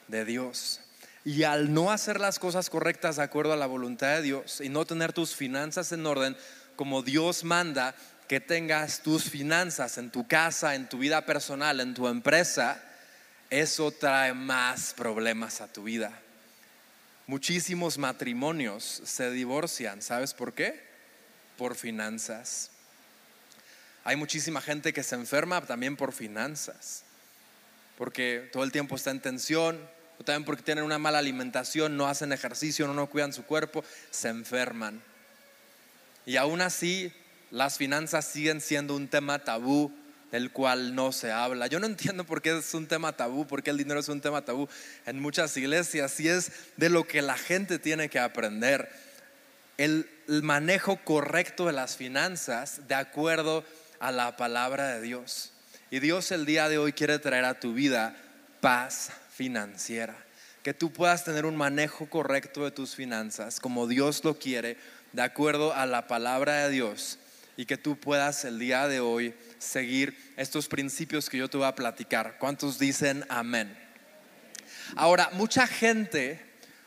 de 0.09 0.25
Dios. 0.25 0.81
Y 1.25 1.45
al 1.45 1.73
no 1.73 1.91
hacer 1.91 2.21
las 2.21 2.39
cosas 2.39 2.71
correctas 2.71 3.17
de 3.17 3.23
acuerdo 3.23 3.53
a 3.53 3.57
la 3.57 3.67
voluntad 3.67 4.17
de 4.17 4.23
Dios 4.23 4.61
y 4.61 4.69
no 4.69 4.85
tener 4.85 5.13
tus 5.13 5.35
finanzas 5.35 5.93
en 5.93 6.05
orden 6.07 6.37
como 6.77 7.03
Dios 7.03 7.45
manda 7.45 7.95
que 8.29 8.41
tengas 8.41 9.01
tus 9.01 9.25
finanzas 9.25 9.99
en 9.99 10.11
tu 10.11 10.29
casa, 10.29 10.75
en 10.75 10.89
tu 10.89 10.99
vida 10.99 11.25
personal, 11.25 11.81
en 11.81 11.95
tu 11.95 12.09
empresa, 12.09 12.83
eso 13.51 13.91
trae 13.91 14.35
más 14.35 14.93
problemas 14.95 15.61
a 15.61 15.73
tu 15.73 15.85
vida. 15.85 16.13
Muchísimos 17.27 17.99
matrimonios 17.99 19.03
se 19.05 19.31
divorcian, 19.31 20.03
¿sabes 20.03 20.35
por 20.35 20.55
qué? 20.55 20.83
Por 21.57 21.75
finanzas. 21.75 22.71
Hay 24.05 24.17
muchísima 24.17 24.61
gente 24.61 24.93
que 24.93 25.03
se 25.03 25.15
enferma 25.15 25.61
también 25.67 25.97
por 25.97 26.13
finanzas, 26.13 27.05
porque 27.99 28.49
todo 28.53 28.65
el 28.65 28.73
tiempo 28.73 28.97
está 28.97 29.11
en 29.11 29.21
tensión, 29.21 29.79
o 30.19 30.25
también 30.25 30.45
porque 30.45 30.63
tienen 30.63 30.85
una 30.85 30.99
mala 30.99 31.19
alimentación, 31.19 31.97
no 31.97 32.09
hacen 32.09 32.33
ejercicio, 32.33 32.89
no, 32.89 33.07
cuidan 33.09 33.33
su 33.33 33.45
cuerpo, 33.45 33.85
se 34.11 34.29
enferman. 34.29 35.03
Y 36.25 36.37
aún 36.37 36.61
así, 36.61 37.13
las 37.51 37.77
finanzas 37.77 38.25
siguen 38.25 38.61
siendo 38.61 38.97
un 38.97 39.09
tema 39.09 39.39
tabú 39.41 39.93
del 40.31 40.51
cual 40.51 40.95
no 40.95 41.13
se 41.13 41.33
habla. 41.33 41.67
Yo 41.67 41.81
no 41.81 41.87
entiendo 41.87 42.25
por 42.25 42.43
qué 42.43 42.57
es 42.59 42.75
un 42.75 42.87
tema 42.87 43.17
tabú, 43.17 43.47
por 43.47 43.63
qué 43.63 43.71
el 43.71 43.79
dinero 43.79 44.01
es 44.01 44.09
un 44.09 44.21
tema 44.21 44.45
tabú 44.45 44.69
en 45.07 45.21
muchas 45.21 45.57
iglesias, 45.57 46.19
y 46.21 46.29
es 46.29 46.53
de 46.77 46.91
lo 46.91 47.07
que 47.07 47.23
la 47.23 47.37
gente 47.37 47.79
tiene 47.79 48.09
que 48.09 48.19
aprender. 48.19 48.91
El, 49.77 50.09
el 50.27 50.43
manejo 50.43 50.99
correcto 51.05 51.67
de 51.67 51.73
las 51.73 51.97
finanzas 51.97 52.89
de 52.89 52.95
acuerdo 52.95 53.65
a 54.01 54.13
la 54.13 54.37
palabra 54.37 54.89
de 54.89 55.01
Dios. 55.01 55.53
Y 55.91 56.01
Dios 56.01 56.31
el 56.33 56.45
día 56.45 56.69
de 56.69 56.79
hoy 56.79 56.93
quiere 56.93 57.19
traer 57.19 57.45
a 57.45 57.59
tu 57.59 57.73
vida 57.73 58.15
paz 58.61 59.11
financiera. 59.33 60.15
Que 60.63 60.75
tú 60.75 60.93
puedas 60.93 61.25
tener 61.25 61.47
un 61.47 61.57
manejo 61.57 62.11
correcto 62.11 62.65
de 62.65 62.71
tus 62.71 62.95
finanzas 62.95 63.61
como 63.61 63.87
Dios 63.87 64.25
lo 64.25 64.39
quiere, 64.39 64.77
de 65.13 65.23
acuerdo 65.23 65.73
a 65.73 65.87
la 65.87 66.07
palabra 66.07 66.65
de 66.65 66.71
Dios. 66.71 67.19
Y 67.57 67.65
que 67.65 67.77
tú 67.79 67.99
puedas 67.99 68.45
el 68.45 68.59
día 68.59 68.87
de 68.87 69.01
hoy 69.01 69.35
seguir 69.59 70.17
estos 70.37 70.69
principios 70.69 71.29
que 71.29 71.39
yo 71.39 71.49
te 71.49 71.57
voy 71.57 71.67
a 71.67 71.75
platicar. 71.75 72.37
¿Cuántos 72.39 72.79
dicen 72.79 73.25
amén? 73.29 73.77
Ahora, 74.97 75.31
mucha 75.33 75.67
gente, 75.67 76.41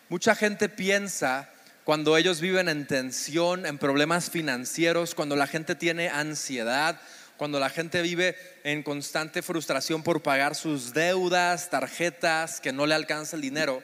mucha 0.09 0.35
gente 0.35 0.69
piensa 0.69 1.49
cuando 1.83 2.15
ellos 2.17 2.41
viven 2.41 2.69
en 2.69 2.87
tensión, 2.87 3.65
en 3.65 3.77
problemas 3.77 4.29
financieros, 4.29 5.15
cuando 5.15 5.35
la 5.35 5.47
gente 5.47 5.75
tiene 5.75 6.09
ansiedad, 6.09 6.99
cuando 7.37 7.59
la 7.59 7.69
gente 7.69 8.01
vive 8.01 8.35
en 8.63 8.83
constante 8.83 9.41
frustración 9.41 10.03
por 10.03 10.21
pagar 10.21 10.55
sus 10.55 10.93
deudas, 10.93 11.69
tarjetas, 11.69 12.61
que 12.61 12.71
no 12.71 12.85
le 12.85 12.93
alcanza 12.93 13.35
el 13.35 13.41
dinero, 13.41 13.81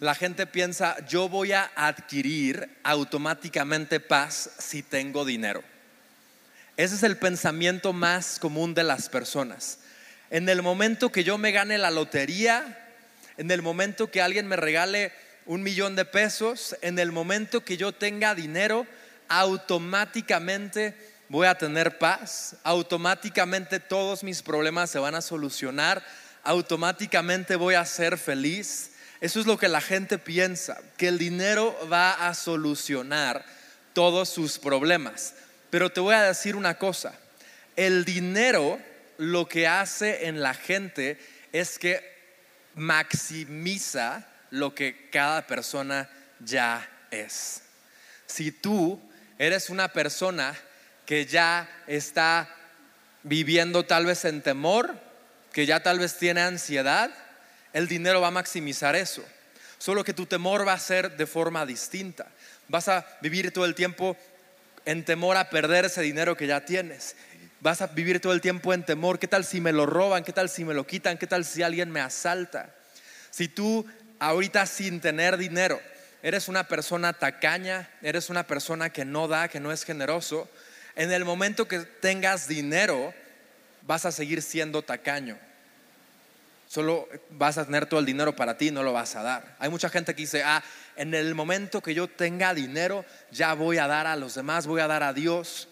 la 0.00 0.14
gente 0.14 0.46
piensa, 0.46 0.96
yo 1.06 1.28
voy 1.28 1.52
a 1.52 1.70
adquirir 1.74 2.68
automáticamente 2.82 4.00
paz 4.00 4.50
si 4.58 4.82
tengo 4.82 5.24
dinero. 5.24 5.62
Ese 6.76 6.94
es 6.94 7.02
el 7.02 7.16
pensamiento 7.16 7.94
más 7.94 8.38
común 8.38 8.74
de 8.74 8.84
las 8.84 9.08
personas. 9.08 9.78
En 10.28 10.48
el 10.48 10.60
momento 10.62 11.10
que 11.10 11.24
yo 11.24 11.38
me 11.38 11.50
gane 11.50 11.78
la 11.78 11.90
lotería, 11.90 12.86
en 13.38 13.50
el 13.50 13.62
momento 13.62 14.10
que 14.10 14.20
alguien 14.20 14.46
me 14.46 14.56
regale 14.56 15.12
un 15.46 15.62
millón 15.62 15.96
de 15.96 16.04
pesos, 16.04 16.76
en 16.82 16.98
el 16.98 17.12
momento 17.12 17.64
que 17.64 17.78
yo 17.78 17.92
tenga 17.92 18.34
dinero, 18.34 18.86
automáticamente 19.28 20.94
voy 21.30 21.46
a 21.46 21.56
tener 21.56 21.96
paz, 21.96 22.56
automáticamente 22.62 23.80
todos 23.80 24.22
mis 24.22 24.42
problemas 24.42 24.90
se 24.90 24.98
van 24.98 25.14
a 25.14 25.22
solucionar, 25.22 26.04
automáticamente 26.42 27.56
voy 27.56 27.74
a 27.74 27.86
ser 27.86 28.18
feliz. 28.18 28.90
Eso 29.22 29.40
es 29.40 29.46
lo 29.46 29.56
que 29.56 29.68
la 29.68 29.80
gente 29.80 30.18
piensa, 30.18 30.78
que 30.98 31.08
el 31.08 31.16
dinero 31.16 31.74
va 31.90 32.28
a 32.28 32.34
solucionar 32.34 33.46
todos 33.94 34.28
sus 34.28 34.58
problemas. 34.58 35.32
Pero 35.70 35.90
te 35.90 36.00
voy 36.00 36.14
a 36.14 36.22
decir 36.22 36.56
una 36.56 36.78
cosa, 36.78 37.14
el 37.74 38.04
dinero 38.04 38.78
lo 39.18 39.48
que 39.48 39.66
hace 39.66 40.26
en 40.26 40.40
la 40.42 40.54
gente 40.54 41.18
es 41.52 41.78
que 41.78 42.16
maximiza 42.74 44.26
lo 44.50 44.74
que 44.74 45.08
cada 45.10 45.46
persona 45.46 46.08
ya 46.40 46.88
es. 47.10 47.62
Si 48.26 48.52
tú 48.52 49.00
eres 49.38 49.70
una 49.70 49.92
persona 49.92 50.56
que 51.04 51.26
ya 51.26 51.68
está 51.86 52.48
viviendo 53.22 53.84
tal 53.84 54.06
vez 54.06 54.24
en 54.24 54.42
temor, 54.42 54.98
que 55.52 55.66
ya 55.66 55.82
tal 55.82 55.98
vez 55.98 56.18
tiene 56.18 56.42
ansiedad, 56.42 57.10
el 57.72 57.88
dinero 57.88 58.20
va 58.20 58.28
a 58.28 58.32
maximizar 58.32 58.96
eso. 58.96 59.24
Solo 59.78 60.04
que 60.04 60.14
tu 60.14 60.26
temor 60.26 60.66
va 60.66 60.72
a 60.72 60.78
ser 60.78 61.16
de 61.16 61.26
forma 61.26 61.66
distinta. 61.66 62.26
Vas 62.68 62.88
a 62.88 63.06
vivir 63.20 63.52
todo 63.52 63.64
el 63.64 63.74
tiempo 63.74 64.16
en 64.86 65.04
temor 65.04 65.36
a 65.36 65.50
perder 65.50 65.84
ese 65.84 66.00
dinero 66.00 66.36
que 66.36 66.46
ya 66.46 66.64
tienes. 66.64 67.16
vas 67.60 67.82
a 67.82 67.88
vivir 67.88 68.20
todo 68.20 68.32
el 68.32 68.40
tiempo 68.40 68.72
en 68.72 68.84
temor. 68.84 69.18
¿Qué 69.18 69.26
tal 69.26 69.44
si 69.44 69.60
me 69.60 69.72
lo 69.72 69.84
roban? 69.84 70.24
¿Qué 70.24 70.32
tal 70.32 70.48
si 70.48 70.64
me 70.64 70.72
lo 70.72 70.86
quitan? 70.86 71.18
¿Qué 71.18 71.26
tal 71.26 71.44
si 71.44 71.62
alguien 71.62 71.90
me 71.90 72.00
asalta? 72.00 72.72
Si 73.30 73.48
tú 73.48 73.84
ahorita 74.18 74.64
sin 74.66 75.00
tener 75.00 75.36
dinero 75.36 75.80
eres 76.22 76.48
una 76.48 76.68
persona 76.68 77.12
tacaña, 77.12 77.90
eres 78.02 78.30
una 78.30 78.46
persona 78.46 78.90
que 78.90 79.04
no 79.04 79.28
da, 79.28 79.48
que 79.48 79.60
no 79.60 79.72
es 79.72 79.84
generoso, 79.84 80.48
en 80.94 81.12
el 81.12 81.24
momento 81.24 81.68
que 81.68 81.80
tengas 81.80 82.48
dinero 82.48 83.12
vas 83.82 84.06
a 84.06 84.12
seguir 84.12 84.42
siendo 84.42 84.82
tacaño. 84.82 85.38
Solo 86.76 87.08
vas 87.30 87.56
a 87.56 87.64
tener 87.64 87.86
todo 87.86 88.00
el 88.00 88.04
dinero 88.04 88.36
para 88.36 88.58
ti, 88.58 88.70
no 88.70 88.82
lo 88.82 88.92
vas 88.92 89.16
a 89.16 89.22
dar. 89.22 89.56
Hay 89.60 89.70
mucha 89.70 89.88
gente 89.88 90.14
que 90.14 90.20
dice, 90.20 90.42
ah, 90.42 90.62
en 90.94 91.14
el 91.14 91.34
momento 91.34 91.80
que 91.80 91.94
yo 91.94 92.06
tenga 92.06 92.52
dinero, 92.52 93.02
ya 93.30 93.54
voy 93.54 93.78
a 93.78 93.86
dar 93.86 94.06
a 94.06 94.14
los 94.14 94.34
demás, 94.34 94.66
voy 94.66 94.82
a 94.82 94.86
dar 94.86 95.02
a 95.02 95.14
Dios 95.14 95.68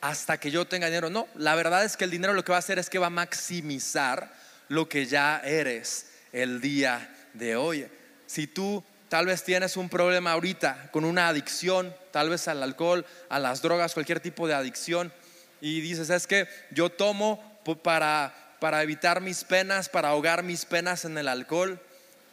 hasta 0.00 0.40
que 0.40 0.50
yo 0.50 0.66
tenga 0.66 0.88
dinero. 0.88 1.10
No, 1.10 1.28
la 1.36 1.54
verdad 1.54 1.84
es 1.84 1.96
que 1.96 2.02
el 2.02 2.10
dinero 2.10 2.32
lo 2.32 2.42
que 2.42 2.50
va 2.50 2.56
a 2.56 2.58
hacer 2.58 2.80
es 2.80 2.90
que 2.90 2.98
va 2.98 3.06
a 3.06 3.10
maximizar 3.10 4.34
lo 4.66 4.88
que 4.88 5.06
ya 5.06 5.40
eres 5.44 6.08
el 6.32 6.60
día 6.60 7.14
de 7.34 7.54
hoy. 7.54 7.86
Si 8.26 8.48
tú 8.48 8.82
tal 9.08 9.26
vez 9.26 9.44
tienes 9.44 9.76
un 9.76 9.88
problema 9.88 10.32
ahorita 10.32 10.88
con 10.90 11.04
una 11.04 11.28
adicción, 11.28 11.94
tal 12.10 12.30
vez 12.30 12.48
al 12.48 12.64
alcohol, 12.64 13.06
a 13.28 13.38
las 13.38 13.62
drogas, 13.62 13.94
cualquier 13.94 14.18
tipo 14.18 14.48
de 14.48 14.54
adicción, 14.54 15.12
y 15.60 15.80
dices, 15.80 16.10
es 16.10 16.26
que 16.26 16.48
yo 16.72 16.90
tomo 16.90 17.52
para, 17.84 18.34
para 18.62 18.80
evitar 18.84 19.20
mis 19.20 19.42
penas, 19.42 19.88
para 19.88 20.10
ahogar 20.10 20.44
mis 20.44 20.64
penas 20.64 21.04
en 21.04 21.18
el 21.18 21.26
alcohol, 21.26 21.80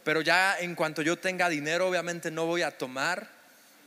pero 0.03 0.21
ya 0.21 0.59
en 0.59 0.75
cuanto 0.75 1.01
yo 1.01 1.17
tenga 1.17 1.49
dinero, 1.49 1.87
obviamente 1.87 2.29
no 2.29 2.45
voy 2.45 2.61
a 2.61 2.69
tomar, 2.69 3.27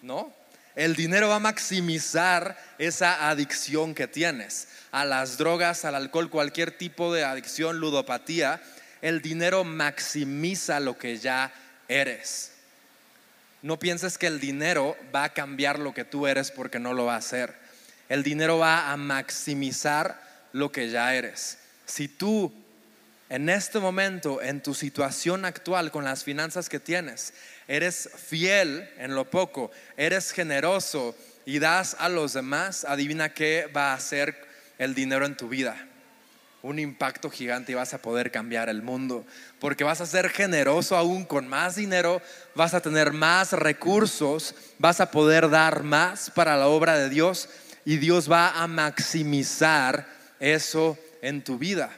¿no? 0.02 0.34
El 0.74 0.96
dinero 0.96 1.28
va 1.28 1.36
a 1.36 1.38
maximizar 1.38 2.58
esa 2.78 3.30
adicción 3.30 3.94
que 3.94 4.08
tienes 4.08 4.66
a 4.90 5.04
las 5.04 5.38
drogas, 5.38 5.84
al 5.84 5.94
alcohol, 5.94 6.30
cualquier 6.30 6.72
tipo 6.72 7.14
de 7.14 7.22
adicción, 7.22 7.78
ludopatía. 7.78 8.60
El 9.02 9.22
dinero 9.22 9.62
maximiza 9.62 10.80
lo 10.80 10.98
que 10.98 11.18
ya 11.18 11.52
eres. 11.86 12.54
No 13.62 13.78
pienses 13.78 14.18
que 14.18 14.26
el 14.26 14.40
dinero 14.40 14.96
va 15.14 15.22
a 15.22 15.32
cambiar 15.32 15.78
lo 15.78 15.94
que 15.94 16.04
tú 16.04 16.26
eres 16.26 16.50
porque 16.50 16.80
no 16.80 16.92
lo 16.92 17.04
va 17.04 17.14
a 17.14 17.18
hacer. 17.18 17.54
El 18.08 18.24
dinero 18.24 18.58
va 18.58 18.90
a 18.90 18.96
maximizar 18.96 20.20
lo 20.52 20.72
que 20.72 20.90
ya 20.90 21.14
eres. 21.14 21.61
Si 21.86 22.08
tú 22.08 22.52
en 23.32 23.48
este 23.48 23.80
momento, 23.80 24.42
en 24.42 24.62
tu 24.62 24.74
situación 24.74 25.46
actual 25.46 25.90
con 25.90 26.04
las 26.04 26.22
finanzas 26.22 26.68
que 26.68 26.78
tienes, 26.78 27.32
eres 27.66 28.10
fiel 28.14 28.86
en 28.98 29.14
lo 29.14 29.30
poco, 29.30 29.70
eres 29.96 30.32
generoso 30.32 31.16
y 31.46 31.58
das 31.58 31.96
a 31.98 32.10
los 32.10 32.34
demás, 32.34 32.84
adivina 32.84 33.32
qué 33.32 33.70
va 33.74 33.92
a 33.92 33.94
hacer 33.94 34.36
el 34.76 34.94
dinero 34.94 35.24
en 35.24 35.34
tu 35.34 35.48
vida. 35.48 35.88
Un 36.60 36.78
impacto 36.78 37.30
gigante 37.30 37.72
y 37.72 37.74
vas 37.74 37.94
a 37.94 38.02
poder 38.02 38.30
cambiar 38.30 38.68
el 38.68 38.82
mundo. 38.82 39.24
Porque 39.60 39.82
vas 39.82 40.02
a 40.02 40.06
ser 40.06 40.28
generoso 40.28 40.94
aún 40.94 41.24
con 41.24 41.48
más 41.48 41.76
dinero, 41.76 42.20
vas 42.54 42.74
a 42.74 42.82
tener 42.82 43.14
más 43.14 43.52
recursos, 43.52 44.54
vas 44.78 45.00
a 45.00 45.10
poder 45.10 45.48
dar 45.48 45.84
más 45.84 46.28
para 46.28 46.58
la 46.58 46.68
obra 46.68 46.98
de 46.98 47.08
Dios 47.08 47.48
y 47.86 47.96
Dios 47.96 48.30
va 48.30 48.62
a 48.62 48.66
maximizar 48.66 50.06
eso 50.38 50.98
en 51.22 51.42
tu 51.42 51.56
vida. 51.56 51.90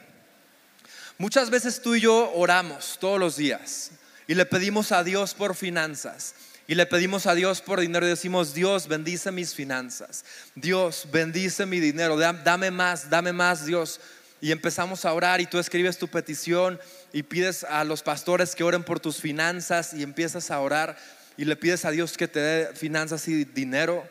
Muchas 1.19 1.50
veces 1.50 1.83
tú 1.83 1.97
y 1.97 2.00
yo 2.00 2.33
oramos 2.35 2.99
todos 3.00 3.19
los 3.19 3.37
días 3.37 3.90
y 4.26 4.35
le 4.35 4.47
pedimos 4.47 4.93
a 4.93 5.02
Dios 5.02 5.35
por 5.35 5.54
finanzas. 5.57 6.35
Y 6.66 6.75
le 6.75 6.87
pedimos 6.87 7.26
a 7.26 7.35
Dios 7.35 7.61
por 7.61 7.81
dinero 7.81 8.07
y 8.07 8.11
decimos, 8.11 8.54
Dios 8.54 8.88
bendice 8.88 9.31
mis 9.31 9.54
finanzas. 9.54 10.25
Dios 10.54 11.07
bendice 11.12 11.66
mi 11.66 11.78
dinero. 11.78 12.16
Dame 12.16 12.71
más, 12.71 13.11
dame 13.11 13.35
más, 13.35 13.66
Dios. 13.66 14.00
Y 14.41 14.50
empezamos 14.50 15.04
a 15.04 15.13
orar 15.13 15.43
y 15.43 15.47
tú 15.47 15.58
escribes 15.58 15.99
tu 15.99 16.08
petición 16.08 16.80
y 17.13 17.23
pides 17.23 17.65
a 17.65 17.84
los 17.84 18.02
pastores 18.02 18.54
que 18.54 18.65
oren 18.65 18.82
por 18.82 18.99
tus 18.99 19.19
finanzas 19.19 19.93
y 19.93 20.02
empiezas 20.02 20.50
a 20.50 20.58
orar 20.60 20.97
y 21.37 21.45
le 21.45 21.56
pides 21.56 21.84
a 21.84 21.91
Dios 21.91 22.17
que 22.17 22.28
te 22.28 22.41
dé 22.41 22.75
finanzas 22.75 23.28
y 23.28 23.45
dinero. 23.45 24.08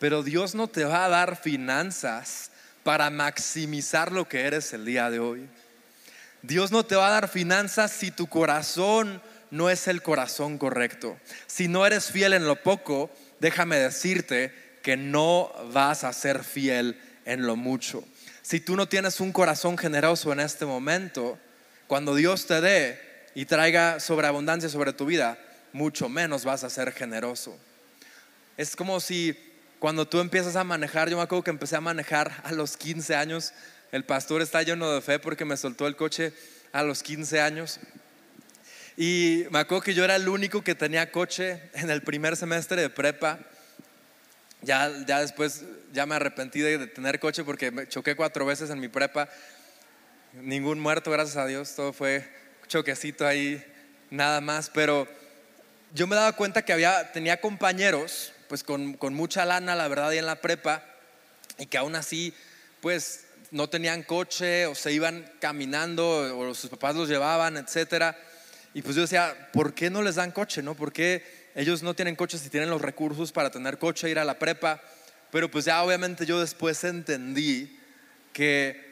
Pero 0.00 0.24
Dios 0.24 0.56
no 0.56 0.66
te 0.66 0.84
va 0.84 1.04
a 1.04 1.08
dar 1.08 1.40
finanzas 1.40 2.50
para 2.86 3.10
maximizar 3.10 4.12
lo 4.12 4.28
que 4.28 4.42
eres 4.42 4.72
el 4.72 4.84
día 4.84 5.10
de 5.10 5.18
hoy. 5.18 5.48
Dios 6.42 6.70
no 6.70 6.86
te 6.86 6.94
va 6.94 7.08
a 7.08 7.10
dar 7.10 7.26
finanzas 7.28 7.90
si 7.90 8.12
tu 8.12 8.28
corazón 8.28 9.20
no 9.50 9.70
es 9.70 9.88
el 9.88 10.02
corazón 10.02 10.56
correcto. 10.56 11.18
Si 11.48 11.66
no 11.66 11.84
eres 11.84 12.12
fiel 12.12 12.32
en 12.32 12.46
lo 12.46 12.62
poco, 12.62 13.10
déjame 13.40 13.74
decirte 13.74 14.54
que 14.84 14.96
no 14.96 15.50
vas 15.72 16.04
a 16.04 16.12
ser 16.12 16.44
fiel 16.44 16.96
en 17.24 17.44
lo 17.44 17.56
mucho. 17.56 18.04
Si 18.42 18.60
tú 18.60 18.76
no 18.76 18.86
tienes 18.86 19.18
un 19.18 19.32
corazón 19.32 19.76
generoso 19.76 20.32
en 20.32 20.38
este 20.38 20.64
momento, 20.64 21.40
cuando 21.88 22.14
Dios 22.14 22.46
te 22.46 22.60
dé 22.60 23.00
y 23.34 23.46
traiga 23.46 23.98
sobreabundancia 23.98 24.68
sobre 24.68 24.92
tu 24.92 25.06
vida, 25.06 25.36
mucho 25.72 26.08
menos 26.08 26.44
vas 26.44 26.62
a 26.62 26.70
ser 26.70 26.92
generoso. 26.92 27.58
Es 28.56 28.76
como 28.76 29.00
si 29.00 29.36
cuando 29.86 30.08
tú 30.08 30.18
empiezas 30.18 30.56
a 30.56 30.64
manejar, 30.64 31.08
yo 31.08 31.16
me 31.16 31.22
acuerdo 31.22 31.44
que 31.44 31.50
empecé 31.50 31.76
a 31.76 31.80
manejar 31.80 32.40
a 32.42 32.50
los 32.50 32.76
15 32.76 33.14
años, 33.14 33.52
el 33.92 34.04
pastor 34.04 34.42
está 34.42 34.60
lleno 34.64 34.90
de 34.90 35.00
fe 35.00 35.20
porque 35.20 35.44
me 35.44 35.56
soltó 35.56 35.86
el 35.86 35.94
coche 35.94 36.32
a 36.72 36.82
los 36.82 37.04
15 37.04 37.40
años. 37.40 37.78
Y 38.96 39.44
me 39.52 39.60
acuerdo 39.60 39.82
que 39.82 39.94
yo 39.94 40.02
era 40.02 40.16
el 40.16 40.28
único 40.28 40.64
que 40.64 40.74
tenía 40.74 41.12
coche 41.12 41.62
en 41.72 41.88
el 41.88 42.02
primer 42.02 42.36
semestre 42.36 42.82
de 42.82 42.90
prepa. 42.90 43.38
Ya, 44.60 44.90
ya 45.06 45.20
después, 45.20 45.62
ya 45.92 46.04
me 46.04 46.16
arrepentí 46.16 46.62
de, 46.62 46.88
tener 46.88 47.20
coche 47.20 47.44
porque 47.44 47.70
me 47.70 47.86
choqué 47.86 48.16
cuatro 48.16 48.44
veces 48.44 48.70
en 48.70 48.80
mi 48.80 48.88
prepa. 48.88 49.28
Ningún 50.32 50.80
muerto, 50.80 51.12
gracias 51.12 51.36
a 51.36 51.46
Dios. 51.46 51.76
Todo 51.76 51.92
fue 51.92 52.28
choquecito 52.66 53.24
ahí, 53.24 53.64
nada 54.10 54.40
más. 54.40 54.68
Pero 54.68 55.06
yo 55.94 56.08
me 56.08 56.16
daba 56.16 56.32
cuenta 56.32 56.62
que 56.62 56.72
había, 56.72 57.12
tenía 57.12 57.40
compañeros, 57.40 58.32
pues 58.48 58.62
con, 58.62 58.94
con 58.94 59.14
mucha 59.14 59.44
lana, 59.44 59.74
la 59.74 59.88
verdad, 59.88 60.12
y 60.12 60.18
en 60.18 60.26
la 60.26 60.40
prepa, 60.40 60.84
y 61.58 61.66
que 61.66 61.78
aún 61.78 61.96
así, 61.96 62.34
pues 62.80 63.26
no 63.50 63.68
tenían 63.68 64.02
coche 64.02 64.66
o 64.66 64.74
se 64.74 64.92
iban 64.92 65.30
caminando 65.40 66.38
o 66.38 66.54
sus 66.54 66.70
papás 66.70 66.94
los 66.94 67.08
llevaban, 67.08 67.56
etcétera. 67.56 68.16
Y 68.74 68.82
pues 68.82 68.96
yo 68.96 69.02
decía, 69.02 69.50
¿por 69.52 69.74
qué 69.74 69.90
no 69.90 70.02
les 70.02 70.16
dan 70.16 70.32
coche? 70.32 70.62
¿No? 70.62 70.74
¿Por 70.74 70.92
qué 70.92 71.50
ellos 71.54 71.82
no 71.82 71.94
tienen 71.94 72.16
coche 72.16 72.38
si 72.38 72.50
tienen 72.50 72.70
los 72.70 72.82
recursos 72.82 73.32
para 73.32 73.50
tener 73.50 73.78
coche, 73.78 74.10
ir 74.10 74.18
a 74.18 74.24
la 74.24 74.38
prepa? 74.38 74.80
Pero 75.30 75.50
pues 75.50 75.64
ya 75.64 75.82
obviamente 75.82 76.26
yo 76.26 76.40
después 76.40 76.84
entendí 76.84 77.78
que 78.32 78.84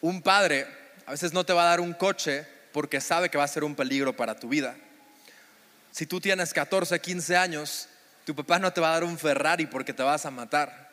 un 0.00 0.20
padre 0.20 0.66
a 1.06 1.12
veces 1.12 1.32
no 1.32 1.44
te 1.44 1.52
va 1.52 1.62
a 1.62 1.70
dar 1.70 1.80
un 1.80 1.94
coche 1.94 2.46
porque 2.72 3.00
sabe 3.00 3.30
que 3.30 3.38
va 3.38 3.44
a 3.44 3.48
ser 3.48 3.64
un 3.64 3.74
peligro 3.74 4.14
para 4.14 4.38
tu 4.38 4.48
vida. 4.48 4.76
Si 5.90 6.06
tú 6.06 6.20
tienes 6.20 6.52
14, 6.52 7.00
15 7.00 7.36
años, 7.36 7.88
tu 8.24 8.34
papá 8.34 8.58
no 8.58 8.72
te 8.72 8.80
va 8.80 8.88
a 8.88 8.92
dar 8.92 9.04
un 9.04 9.18
Ferrari 9.18 9.66
porque 9.66 9.92
te 9.92 10.02
vas 10.02 10.24
a 10.26 10.30
matar. 10.30 10.90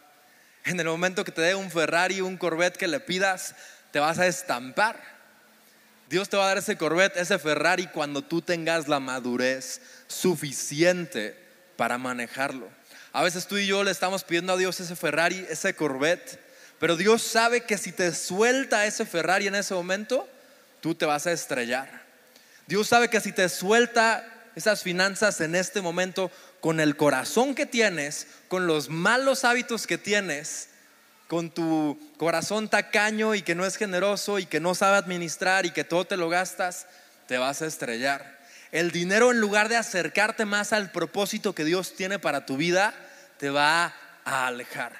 En 0.65 0.79
el 0.79 0.85
momento 0.87 1.23
que 1.23 1.31
te 1.31 1.41
dé 1.41 1.55
un 1.55 1.71
Ferrari, 1.71 2.21
un 2.21 2.37
Corvette 2.37 2.77
que 2.77 2.87
le 2.87 2.99
pidas, 2.99 3.55
te 3.91 3.99
vas 3.99 4.19
a 4.19 4.27
estampar. 4.27 4.99
Dios 6.09 6.29
te 6.29 6.37
va 6.37 6.43
a 6.43 6.47
dar 6.47 6.57
ese 6.57 6.77
Corvette, 6.77 7.17
ese 7.17 7.39
Ferrari 7.39 7.87
cuando 7.87 8.21
tú 8.21 8.41
tengas 8.41 8.87
la 8.87 8.99
madurez 8.99 9.81
suficiente 10.07 11.37
para 11.77 11.97
manejarlo. 11.97 12.69
A 13.13 13.23
veces 13.23 13.47
tú 13.47 13.57
y 13.57 13.65
yo 13.65 13.83
le 13.83 13.91
estamos 13.91 14.23
pidiendo 14.23 14.53
a 14.53 14.57
Dios 14.57 14.79
ese 14.79 14.95
Ferrari, 14.95 15.45
ese 15.49 15.73
Corvette, 15.73 16.39
pero 16.79 16.97
Dios 16.97 17.21
sabe 17.21 17.61
que 17.61 17.77
si 17.77 17.91
te 17.91 18.13
suelta 18.13 18.85
ese 18.85 19.05
Ferrari 19.05 19.47
en 19.47 19.55
ese 19.55 19.73
momento, 19.73 20.27
tú 20.81 20.95
te 20.95 21.05
vas 21.05 21.27
a 21.27 21.31
estrellar. 21.31 22.01
Dios 22.67 22.87
sabe 22.87 23.09
que 23.09 23.21
si 23.21 23.31
te 23.31 23.47
suelta 23.49 24.27
esas 24.55 24.83
finanzas 24.83 25.41
en 25.41 25.55
este 25.55 25.81
momento, 25.81 26.31
con 26.61 26.79
el 26.79 26.95
corazón 26.95 27.55
que 27.55 27.65
tienes, 27.65 28.27
con 28.47 28.67
los 28.67 28.89
malos 28.89 29.43
hábitos 29.43 29.87
que 29.87 29.97
tienes, 29.97 30.69
con 31.27 31.49
tu 31.49 31.99
corazón 32.17 32.69
tacaño 32.69 33.35
y 33.35 33.41
que 33.41 33.55
no 33.55 33.65
es 33.65 33.75
generoso 33.75 34.37
y 34.37 34.45
que 34.45 34.59
no 34.59 34.75
sabe 34.75 34.97
administrar 34.97 35.65
y 35.65 35.71
que 35.71 35.83
todo 35.83 36.05
te 36.05 36.17
lo 36.17 36.29
gastas, 36.29 36.87
te 37.27 37.37
vas 37.37 37.61
a 37.61 37.65
estrellar. 37.65 38.39
El 38.71 38.91
dinero 38.91 39.31
en 39.31 39.41
lugar 39.41 39.67
de 39.67 39.75
acercarte 39.75 40.45
más 40.45 40.71
al 40.71 40.91
propósito 40.91 41.53
que 41.53 41.65
Dios 41.65 41.95
tiene 41.95 42.19
para 42.19 42.45
tu 42.45 42.57
vida, 42.57 42.93
te 43.37 43.49
va 43.49 43.93
a 44.23 44.47
alejar. 44.47 44.93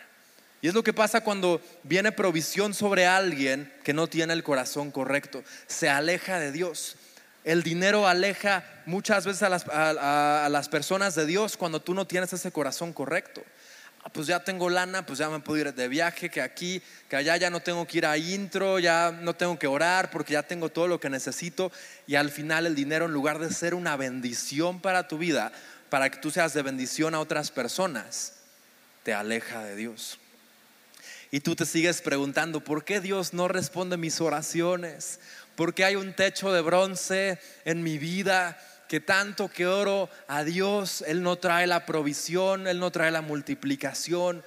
Y 0.62 0.68
es 0.68 0.74
lo 0.74 0.84
que 0.84 0.94
pasa 0.94 1.22
cuando 1.22 1.62
viene 1.84 2.12
provisión 2.12 2.74
sobre 2.74 3.08
alguien 3.08 3.72
que 3.84 3.94
no 3.94 4.08
tiene 4.08 4.34
el 4.34 4.44
corazón 4.44 4.92
correcto. 4.92 5.44
Se 5.68 5.90
aleja 5.90 6.40
de 6.40 6.52
Dios. 6.52 6.96
El 7.44 7.64
dinero 7.64 8.08
aleja 8.08 8.64
muchas 8.86 9.26
veces 9.26 9.44
a 9.44 10.50
las, 10.50 10.70
personas 10.70 11.16
de 11.16 11.26
Dios 11.26 11.58
cuando 11.58 11.82
tú 11.82 11.94
no 11.94 12.06
tienes 12.06 12.32
ese 12.34 12.52
corazón 12.52 12.94
correcto. 12.94 13.44
Ah, 14.04 14.10
pues 14.10 14.28
ya 14.28 14.44
tengo 14.44 14.70
lana, 14.70 15.06
pues 15.06 15.20
ya 15.20 15.30
me 15.30 15.40
puedo 15.40 15.60
ir 15.60 15.74
de 15.74 15.88
viaje, 15.88 16.30
que 16.30 16.42
aquí, 16.42 16.82
que 17.08 17.16
allá 17.16 17.38
ya 17.38 17.50
no 17.50 17.60
tengo 17.60 17.86
que 17.86 18.00
ir 18.00 18.06
a 18.06 18.18
intro, 18.18 18.80
ya 18.80 19.12
no 19.12 19.36
tengo 19.36 19.60
que 19.60 19.68
orar 19.68 20.10
porque 20.10 20.34
ya 20.34 20.44
tengo 20.44 20.70
todo 20.70 20.88
lo 20.88 21.00
que 21.00 21.10
necesito 21.10 21.72
y 22.08 22.16
al 22.16 22.32
final 22.32 22.66
el 22.66 22.74
dinero 22.74 23.06
en 23.06 23.12
lugar 23.12 23.38
de 23.38 23.52
ser 23.54 23.76
una 23.76 23.96
bendición 23.96 24.82
para 24.82 25.08
tu 25.08 25.20
vida, 25.20 25.52
para 25.90 26.10
que 26.10 26.18
tú 26.18 26.32
seas 26.32 26.54
de 26.54 26.64
bendición 26.64 27.14
a 27.14 27.20
otras 27.20 27.52
personas, 27.52 28.34
te 29.04 29.14
aleja 29.14 29.64
de 29.64 29.76
Dios. 29.76 30.20
Y 31.34 31.40
tú 31.40 31.56
te 31.56 31.66
sigues 31.66 32.02
preguntando, 32.02 32.62
¿por 32.62 32.84
qué 32.84 33.00
Dios 33.00 33.34
no 33.34 33.48
responde 33.48 33.96
mis 33.96 34.20
oraciones? 34.20 35.20
¿Por 35.56 35.74
qué 35.74 35.86
hay 35.86 35.96
un 35.96 36.14
techo 36.14 36.52
de 36.52 36.62
bronce 36.62 37.40
en 37.66 37.84
mi 37.84 37.98
vida? 37.98 38.58
Que 38.88 39.00
tanto 39.00 39.50
que 39.50 39.68
oro 39.68 40.10
a 40.28 40.44
Dios, 40.44 41.04
Él 41.08 41.24
no 41.24 41.38
trae 41.38 41.68
la 41.68 41.86
provisión, 41.86 42.68
Él 42.68 42.80
no 42.80 42.92
trae 42.92 43.12
la 43.12 43.22
multiplicación. 43.22 44.44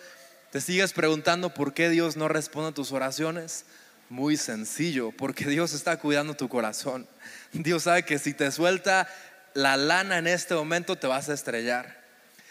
Te 0.51 0.61
sigues 0.61 0.93
preguntando 0.93 1.53
por 1.53 1.75
qué 1.75 1.89
Dios 1.89 2.17
no 2.17 2.29
responde 2.29 2.71
a 2.71 2.75
tus 2.75 2.93
oraciones. 2.93 3.65
Muy 4.09 4.37
sencillo, 4.37 5.13
porque 5.13 5.47
Dios 5.47 5.73
está 5.73 5.99
cuidando 5.99 6.35
tu 6.35 6.49
corazón. 6.49 7.07
Dios 7.53 7.85
sabe 7.85 8.05
que 8.05 8.19
si 8.19 8.35
te 8.35 8.51
suelta 8.51 9.09
la 9.55 9.77
lana 9.77 10.19
en 10.19 10.27
este 10.27 10.55
momento 10.55 10.97
te 10.97 11.07
vas 11.07 11.29
a 11.29 11.35
estrellar. 11.35 12.03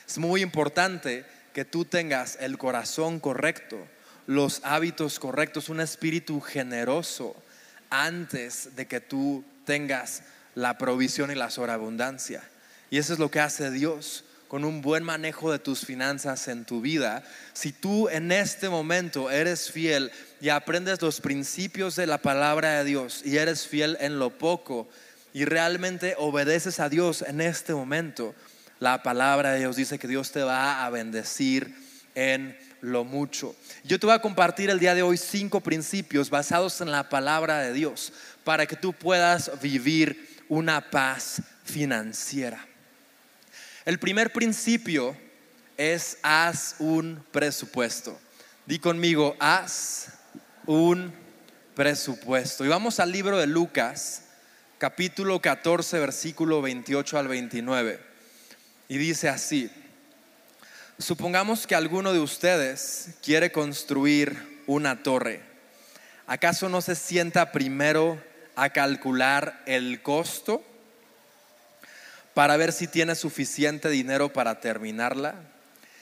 Es 0.08 0.18
muy 0.18 0.42
importante 0.42 1.26
que 1.54 1.66
tú 1.66 1.86
tengas 1.86 2.38
el 2.39 2.58
corazón 2.58 3.20
correcto, 3.20 3.78
los 4.26 4.62
hábitos 4.63 5.20
correctos, 5.20 5.70
un 5.70 5.80
espíritu 5.80 6.39
generoso 6.42 7.36
antes 7.94 8.76
de 8.76 8.88
que 8.88 9.00
tú 9.00 9.46
tengas 9.66 10.24
la 10.56 10.78
provisión 10.78 11.32
y 11.32 11.36
la 11.36 11.52
sobreabundancia. 11.52 12.44
Y 12.90 12.98
eso 12.98 13.14
es 13.14 13.20
lo 13.20 13.30
que 13.30 13.40
hace 13.40 13.70
Dios 13.70 14.24
con 14.48 14.66
un 14.66 14.82
buen 14.82 15.04
manejo 15.04 15.52
de 15.52 15.60
tus 15.60 15.86
finanzas 15.86 16.48
en 16.48 16.66
tu 16.66 16.82
vida. 16.82 17.24
Si 17.54 17.72
tú 17.72 18.10
en 18.10 18.32
este 18.32 18.70
momento 18.70 19.32
eres 19.32 19.72
fiel 19.72 20.12
y 20.42 20.50
aprendes 20.50 21.02
los 21.02 21.22
principios 21.22 21.96
de 21.96 22.08
la 22.08 22.20
palabra 22.20 22.80
de 22.80 22.84
Dios 22.84 23.22
y 23.26 23.38
eres 23.38 23.68
fiel 23.68 23.98
en 24.00 24.20
lo 24.20 24.32
poco 24.32 24.88
y 25.34 25.46
realmente 25.46 26.16
obedeces 26.18 26.80
a 26.80 26.90
Dios 26.90 27.24
en 27.24 27.42
este 27.42 27.74
momento, 27.74 28.36
la 28.80 29.02
palabra 29.02 29.54
de 29.54 29.60
Dios 29.60 29.76
dice 29.76 29.98
que 29.98 30.08
Dios 30.08 30.32
te 30.32 30.44
va 30.44 30.86
a 30.86 30.90
bendecir 30.90 31.76
en 32.16 32.58
lo 32.84 33.06
mucho. 33.06 33.56
Yo 33.86 33.98
te 33.98 34.06
voy 34.06 34.13
a 34.13 34.22
compartir 34.22 34.69
el 34.69 34.78
día 34.78 34.93
de 34.93 35.02
hoy 35.02 35.17
cinco 35.17 35.62
principios 35.62 36.30
basados 36.30 36.82
en 36.82 36.91
la 36.91 37.08
palabra 37.08 37.60
de 37.60 37.72
Dios 37.72 38.12
para 38.43 38.65
que 38.65 38.76
tú 38.76 38.91
puedas 38.91 39.50
vivir 39.62 40.43
una 40.50 40.91
paz 40.91 41.41
financiera. 41.63 42.67
El 43.86 44.00
primer 44.00 44.34
principio 44.34 45.17
es 45.78 46.17
haz 46.24 46.76
un 46.80 47.24
presupuesto. 47.32 48.19
Di 48.65 48.80
conmigo, 48.80 49.38
haz 49.39 50.10
un 50.65 51.13
presupuesto. 51.76 52.65
Y 52.65 52.67
vamos 52.67 53.00
al 53.00 53.13
libro 53.13 53.38
de 53.38 53.48
Lucas, 53.48 54.24
capítulo 54.78 55.41
14, 55.41 56.00
versículo 56.00 56.62
28 56.62 57.17
al 57.17 57.30
29. 57.30 58.00
Y 58.89 58.98
dice 58.98 59.30
así, 59.30 59.72
supongamos 60.98 61.68
que 61.68 61.76
alguno 61.76 62.14
de 62.14 62.20
ustedes 62.20 63.10
quiere 63.24 63.52
construir 63.52 64.62
una 64.68 65.04
torre. 65.04 65.42
¿Acaso 66.28 66.70
no 66.70 66.82
se 66.82 66.96
sienta 66.96 67.52
primero 67.52 68.22
a 68.56 68.70
calcular 68.70 69.62
el 69.66 70.02
costo 70.02 70.64
para 72.34 72.58
ver 72.58 72.72
si 72.72 72.88
tiene 72.88 73.16
suficiente 73.16 73.90
dinero 73.90 74.32
para 74.32 74.60
terminarla? 74.60 75.36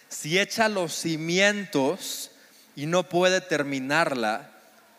Si 0.10 0.40
echa 0.40 0.70
los 0.70 0.94
cimientos 0.94 2.32
y 2.76 2.86
no 2.86 3.08
puede 3.08 3.42
terminarla, 3.42 4.52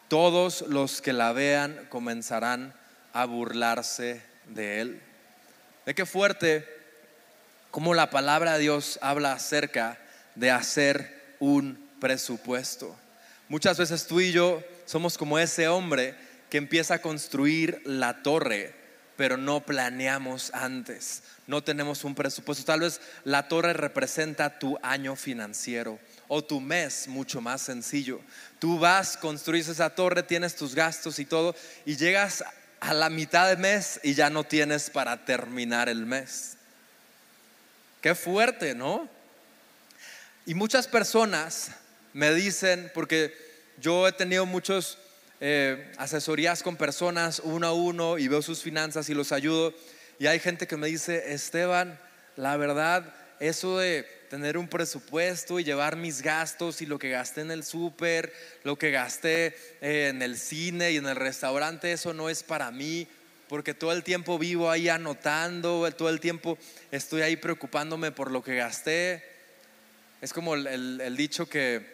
todos 0.08 0.62
los 0.62 1.00
que 1.00 1.12
la 1.12 1.32
vean 1.32 1.86
comenzarán 1.88 2.74
a 3.12 3.24
burlarse 3.24 4.22
de 4.48 4.80
él. 4.80 5.02
De 5.86 5.94
qué 5.94 6.06
fuerte 6.06 6.81
cómo 7.72 7.94
la 7.94 8.10
palabra 8.10 8.52
de 8.52 8.60
Dios 8.60 8.98
habla 9.00 9.32
acerca 9.32 9.98
de 10.34 10.50
hacer 10.50 11.34
un 11.40 11.90
presupuesto. 12.00 12.94
Muchas 13.48 13.78
veces 13.78 14.06
tú 14.06 14.20
y 14.20 14.30
yo 14.30 14.62
somos 14.84 15.16
como 15.16 15.38
ese 15.38 15.68
hombre 15.68 16.14
que 16.50 16.58
empieza 16.58 16.94
a 16.94 17.02
construir 17.02 17.80
la 17.86 18.22
torre, 18.22 18.74
pero 19.16 19.38
no 19.38 19.60
planeamos 19.64 20.50
antes, 20.52 21.22
no 21.46 21.64
tenemos 21.64 22.04
un 22.04 22.14
presupuesto. 22.14 22.62
Tal 22.62 22.80
vez 22.80 23.00
la 23.24 23.48
torre 23.48 23.72
representa 23.72 24.58
tu 24.58 24.78
año 24.82 25.16
financiero 25.16 25.98
o 26.28 26.44
tu 26.44 26.60
mes, 26.60 27.08
mucho 27.08 27.40
más 27.40 27.62
sencillo. 27.62 28.20
Tú 28.58 28.78
vas, 28.78 29.16
construyes 29.16 29.68
esa 29.68 29.94
torre, 29.94 30.22
tienes 30.22 30.56
tus 30.56 30.74
gastos 30.74 31.18
y 31.18 31.24
todo, 31.24 31.56
y 31.86 31.96
llegas 31.96 32.44
a 32.80 32.92
la 32.92 33.08
mitad 33.08 33.48
del 33.48 33.58
mes 33.58 33.98
y 34.02 34.12
ya 34.12 34.28
no 34.28 34.44
tienes 34.44 34.90
para 34.90 35.24
terminar 35.24 35.88
el 35.88 36.04
mes. 36.04 36.58
Qué 38.02 38.16
fuerte, 38.16 38.74
¿no? 38.74 39.08
Y 40.44 40.54
muchas 40.54 40.88
personas 40.88 41.70
me 42.12 42.34
dicen, 42.34 42.90
porque 42.94 43.32
yo 43.78 44.08
he 44.08 44.12
tenido 44.12 44.44
muchas 44.44 44.98
eh, 45.40 45.92
asesorías 45.98 46.64
con 46.64 46.76
personas 46.76 47.40
uno 47.44 47.68
a 47.68 47.72
uno 47.72 48.18
y 48.18 48.26
veo 48.26 48.42
sus 48.42 48.60
finanzas 48.60 49.08
y 49.08 49.14
los 49.14 49.30
ayudo, 49.30 49.72
y 50.18 50.26
hay 50.26 50.40
gente 50.40 50.66
que 50.66 50.76
me 50.76 50.88
dice, 50.88 51.32
Esteban, 51.32 51.96
la 52.34 52.56
verdad, 52.56 53.14
eso 53.38 53.78
de 53.78 54.02
tener 54.28 54.58
un 54.58 54.66
presupuesto 54.66 55.60
y 55.60 55.64
llevar 55.64 55.94
mis 55.94 56.22
gastos 56.22 56.82
y 56.82 56.86
lo 56.86 56.98
que 56.98 57.10
gasté 57.10 57.42
en 57.42 57.52
el 57.52 57.62
súper, 57.62 58.32
lo 58.64 58.76
que 58.76 58.90
gasté 58.90 59.54
eh, 59.80 60.08
en 60.08 60.22
el 60.22 60.38
cine 60.38 60.90
y 60.90 60.96
en 60.96 61.06
el 61.06 61.14
restaurante, 61.14 61.92
eso 61.92 62.12
no 62.12 62.28
es 62.28 62.42
para 62.42 62.72
mí 62.72 63.06
porque 63.52 63.74
todo 63.74 63.92
el 63.92 64.02
tiempo 64.02 64.38
vivo 64.38 64.70
ahí 64.70 64.88
anotando, 64.88 65.86
todo 65.92 66.08
el 66.08 66.20
tiempo 66.20 66.56
estoy 66.90 67.20
ahí 67.20 67.36
preocupándome 67.36 68.10
por 68.10 68.30
lo 68.30 68.42
que 68.42 68.56
gasté. 68.56 69.22
Es 70.22 70.32
como 70.32 70.54
el, 70.54 71.16
dicho 71.18 71.46
que, 71.46 71.86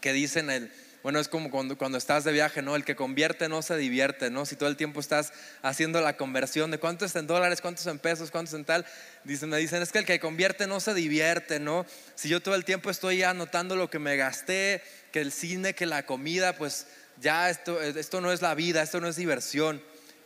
que 0.00 0.12
dicen, 0.12 0.50
el, 0.50 0.72
bueno, 1.04 1.20
es 1.20 1.28
como 1.28 1.48
cuando, 1.52 1.78
cuando, 1.78 1.96
estás 1.96 2.24
de 2.24 2.32
viaje, 2.32 2.60
¿no? 2.60 2.74
El 2.74 2.84
que 2.84 2.96
convierte 2.96 3.48
no 3.48 3.62
se 3.62 3.76
divierte, 3.76 4.30
¿no? 4.30 4.44
Si 4.46 4.56
todo 4.56 4.68
el 4.68 4.76
tiempo 4.76 4.98
estás 4.98 5.32
haciendo 5.62 6.00
la 6.00 6.16
conversión 6.16 6.72
de 6.72 6.78
cuánto 6.78 7.04
es 7.04 7.14
en 7.14 7.28
dólares, 7.28 7.60
cuántos 7.60 7.86
en 7.86 8.00
pesos, 8.00 8.32
cuántos 8.32 8.54
en 8.54 8.64
tal, 8.64 8.84
dicen, 9.22 9.48
me 9.48 9.58
dicen, 9.58 9.82
es 9.82 9.92
que 9.92 10.00
el 10.00 10.04
que 10.04 10.18
convierte 10.18 10.66
no 10.66 10.80
se 10.80 10.92
divierte, 10.92 11.60
¿no? 11.60 11.86
Si 12.16 12.28
yo 12.28 12.42
todo 12.42 12.56
el 12.56 12.64
tiempo 12.64 12.90
estoy 12.90 13.22
anotando 13.22 13.76
lo 13.76 13.90
que 13.90 14.00
me 14.00 14.16
gasté, 14.16 14.82
que 15.12 15.20
el 15.20 15.30
cine, 15.30 15.72
que 15.72 15.86
la 15.86 16.04
comida, 16.04 16.56
pues 16.56 16.88
ya 17.20 17.48
esto, 17.48 17.80
esto 17.80 18.20
no 18.20 18.32
es 18.32 18.42
la 18.42 18.56
vida, 18.56 18.82
esto 18.82 19.00
no 19.00 19.06
es 19.06 19.14
diversión. 19.14 19.80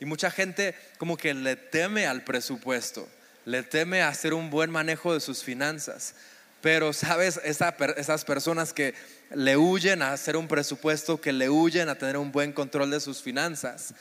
Y 0.04 0.06
mucha 0.06 0.30
gente 0.30 0.74
como 0.98 1.16
que 1.16 1.32
le 1.32 1.56
teme 1.56 2.06
al 2.06 2.24
presupuesto, 2.24 3.08
le 3.46 3.62
teme 3.62 4.02
a 4.02 4.08
hacer 4.08 4.34
un 4.34 4.50
buen 4.50 4.70
manejo 4.70 5.14
de 5.14 5.20
sus 5.20 5.42
finanzas. 5.42 6.14
Pero, 6.60 6.92
¿sabes? 6.92 7.40
esas 7.42 8.24
personas 8.26 8.74
que 8.74 8.94
le 9.34 9.56
huyen 9.56 10.02
a 10.02 10.12
hacer 10.12 10.36
un 10.36 10.46
presupuesto, 10.46 11.18
que 11.18 11.32
le 11.32 11.48
huyen 11.48 11.88
a 11.88 11.94
tener 11.94 12.18
un 12.18 12.30
buen 12.30 12.52
control 12.52 12.90
de 12.90 13.00
sus 13.00 13.22
finanzas, 13.22 13.94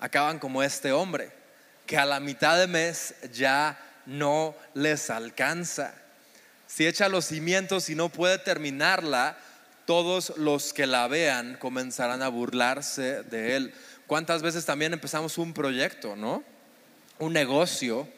acaban 0.00 0.38
como 0.38 0.62
este 0.62 0.90
hombre, 0.90 1.30
que 1.84 1.98
a 1.98 2.06
la 2.06 2.18
mitad 2.18 2.58
de 2.58 2.66
mes 2.66 3.14
ya 3.34 3.78
no 4.06 4.54
les 4.72 5.10
alcanza. 5.10 5.92
Si 6.66 6.86
echa 6.86 7.10
los 7.10 7.26
cimientos 7.26 7.90
y 7.90 7.94
no 7.94 8.08
puede 8.08 8.38
terminarla, 8.38 9.36
todos 9.84 10.32
los 10.38 10.72
que 10.72 10.86
la 10.86 11.08
vean 11.08 11.58
comenzarán 11.58 12.22
a 12.22 12.28
burlarse 12.28 13.22
de 13.24 13.56
él. 13.56 13.74
¿Cuántas 14.06 14.42
veces 14.42 14.64
también 14.64 14.92
empezamos 14.92 15.38
un 15.38 15.54
proyecto, 15.54 16.16
no? 16.16 16.42
Un 17.18 17.32
negocio. 17.32 18.08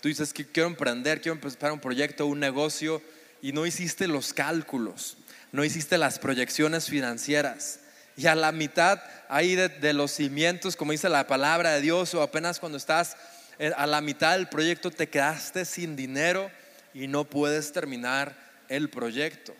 Tú 0.00 0.08
dices 0.08 0.32
que 0.32 0.46
quiero 0.46 0.68
emprender, 0.68 1.20
quiero 1.20 1.34
empezar 1.34 1.72
un 1.72 1.80
proyecto, 1.80 2.26
un 2.26 2.40
negocio, 2.40 3.02
y 3.42 3.52
no 3.52 3.66
hiciste 3.66 4.06
los 4.06 4.32
cálculos, 4.32 5.16
no 5.52 5.64
hiciste 5.64 5.98
las 5.98 6.18
proyecciones 6.18 6.86
financieras. 6.86 7.80
Y 8.16 8.26
a 8.26 8.34
la 8.34 8.52
mitad 8.52 9.00
ahí 9.28 9.54
de, 9.54 9.92
los 9.92 10.10
cimientos, 10.10 10.76
como 10.76 10.92
dice 10.92 11.08
la 11.08 11.26
palabra 11.26 11.72
de 11.72 11.80
Dios, 11.80 12.14
o 12.14 12.22
apenas 12.22 12.58
cuando 12.58 12.76
estás 12.76 13.16
eh, 13.58 13.72
a 13.76 13.86
la 13.86 14.00
mitad 14.00 14.36
del 14.36 14.48
proyecto, 14.48 14.90
te 14.90 15.08
quedaste 15.08 15.64
sin 15.64 15.96
dinero 15.96 16.50
y 16.92 17.06
no 17.06 17.24
puedes 17.24 17.72
terminar 17.72 18.36
el 18.68 18.90
proyecto. 18.90 19.54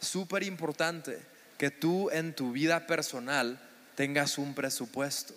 Súper 0.00 0.44
importante 0.44 1.18
que 1.56 1.70
tú 1.70 2.08
en 2.10 2.34
tu 2.34 2.52
vida 2.52 2.86
personal 2.86 3.58
tengas 3.98 4.38
un 4.38 4.54
presupuesto, 4.54 5.34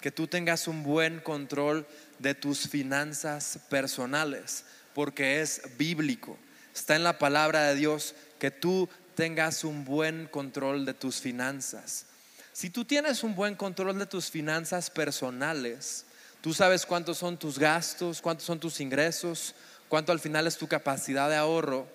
que 0.00 0.10
tú 0.10 0.26
tengas 0.26 0.66
un 0.66 0.82
buen 0.82 1.20
control 1.20 1.86
de 2.18 2.34
tus 2.34 2.68
finanzas 2.68 3.60
personales, 3.70 4.64
porque 4.94 5.40
es 5.40 5.62
bíblico. 5.78 6.36
Está 6.74 6.96
en 6.96 7.04
la 7.04 7.20
palabra 7.20 7.62
de 7.68 7.76
Dios 7.76 8.16
que 8.40 8.50
tú 8.50 8.88
tengas 9.14 9.62
un 9.62 9.84
buen 9.84 10.26
control 10.26 10.84
de 10.84 10.94
tus 10.94 11.20
finanzas. 11.20 12.06
Si 12.52 12.68
tú 12.68 12.84
tienes 12.84 13.22
un 13.22 13.36
buen 13.36 13.54
control 13.54 13.96
de 13.96 14.06
tus 14.06 14.28
finanzas 14.28 14.90
personales, 14.90 16.04
tú 16.40 16.52
sabes 16.52 16.84
cuántos 16.84 17.18
son 17.18 17.38
tus 17.38 17.60
gastos, 17.60 18.20
cuántos 18.20 18.44
son 18.44 18.58
tus 18.58 18.80
ingresos, 18.80 19.54
cuánto 19.88 20.10
al 20.10 20.18
final 20.18 20.48
es 20.48 20.58
tu 20.58 20.66
capacidad 20.66 21.30
de 21.30 21.36
ahorro. 21.36 21.86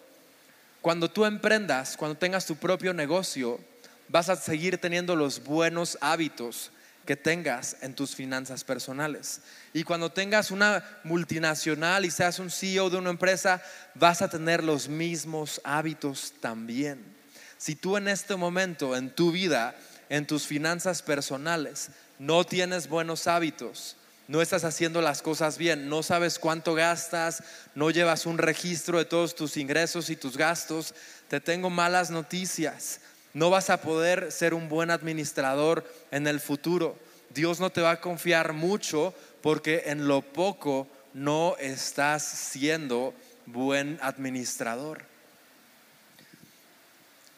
Cuando 0.81 1.11
tú 1.11 1.25
emprendas, 1.25 1.97
cuando 1.97 2.17
tengas 2.17 2.45
tu 2.45 2.55
propio 2.55 2.93
negocio, 2.93 3.59
vas 4.09 4.29
a 4.29 4.35
seguir 4.35 4.77
teniendo 4.79 5.15
los 5.15 5.43
buenos 5.43 5.97
hábitos 6.01 6.71
que 7.05 7.15
tengas 7.15 7.77
en 7.81 7.95
tus 7.95 8.13
finanzas 8.15 8.63
personales. 8.63 9.41
Y 9.73 9.83
cuando 9.83 10.11
tengas 10.11 10.51
una 10.51 10.83
multinacional 11.03 12.05
y 12.05 12.11
seas 12.11 12.37
un 12.39 12.51
CEO 12.51 12.89
de 12.89 12.97
una 12.97 13.09
empresa, 13.09 13.63
vas 13.95 14.21
a 14.21 14.29
tener 14.29 14.63
los 14.63 14.89
mismos 14.89 15.61
hábitos 15.63 16.33
también. 16.39 17.03
Si 17.57 17.75
tú 17.75 17.97
en 17.97 18.07
este 18.07 18.35
momento, 18.35 18.95
en 18.95 19.09
tu 19.09 19.31
vida, 19.31 19.75
en 20.09 20.27
tus 20.27 20.45
finanzas 20.45 21.01
personales, 21.01 21.89
no 22.19 22.43
tienes 22.43 22.87
buenos 22.87 23.27
hábitos, 23.27 23.95
no 24.27 24.43
estás 24.43 24.63
haciendo 24.63 25.01
las 25.01 25.23
cosas 25.23 25.57
bien, 25.57 25.89
no 25.89 26.03
sabes 26.03 26.37
cuánto 26.37 26.75
gastas, 26.75 27.43
no 27.73 27.89
llevas 27.89 28.27
un 28.27 28.37
registro 28.37 28.99
de 28.99 29.05
todos 29.05 29.35
tus 29.35 29.57
ingresos 29.57 30.11
y 30.11 30.15
tus 30.15 30.37
gastos, 30.37 30.93
te 31.27 31.41
tengo 31.41 31.71
malas 31.71 32.11
noticias. 32.11 33.01
No 33.39 33.49
vas 33.49 33.69
a 33.69 33.79
poder 33.79 34.33
ser 34.33 34.53
un 34.53 34.67
buen 34.67 34.91
administrador 34.91 35.89
en 36.11 36.27
el 36.27 36.41
futuro. 36.41 36.99
Dios 37.29 37.61
no 37.61 37.69
te 37.69 37.79
va 37.79 37.91
a 37.91 38.01
confiar 38.01 38.51
mucho 38.51 39.15
porque 39.41 39.83
en 39.85 40.09
lo 40.09 40.21
poco 40.21 40.89
no 41.13 41.55
estás 41.57 42.21
siendo 42.21 43.13
buen 43.45 43.97
administrador. 44.01 45.03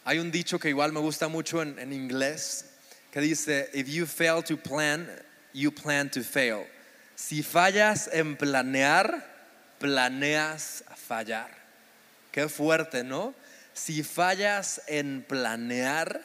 Hay 0.04 0.18
un 0.18 0.32
dicho 0.32 0.58
que 0.58 0.70
igual 0.70 0.92
me 0.92 1.00
gusta 1.00 1.28
mucho 1.28 1.62
en, 1.62 1.94
inglés 1.94 2.66
que 3.12 3.22
dice, 3.22 3.70
if 3.72 3.88
you 3.88 4.08
fail 4.08 4.44
to 4.44 4.58
plan, 4.58 5.08
you 5.54 5.72
plan 5.72 6.10
to 6.10 6.24
fail. 6.24 6.66
Si 7.14 7.44
fallas 7.44 8.10
en 8.12 8.38
planear, 8.38 9.24
planeas 9.78 10.84
fallar. 10.96 11.52
Qué 12.32 12.50
fuerte, 12.50 13.04
¿no? 13.04 13.36
Si 13.74 14.04
fallas 14.04 14.82
en 14.88 15.24
planear, 15.28 16.22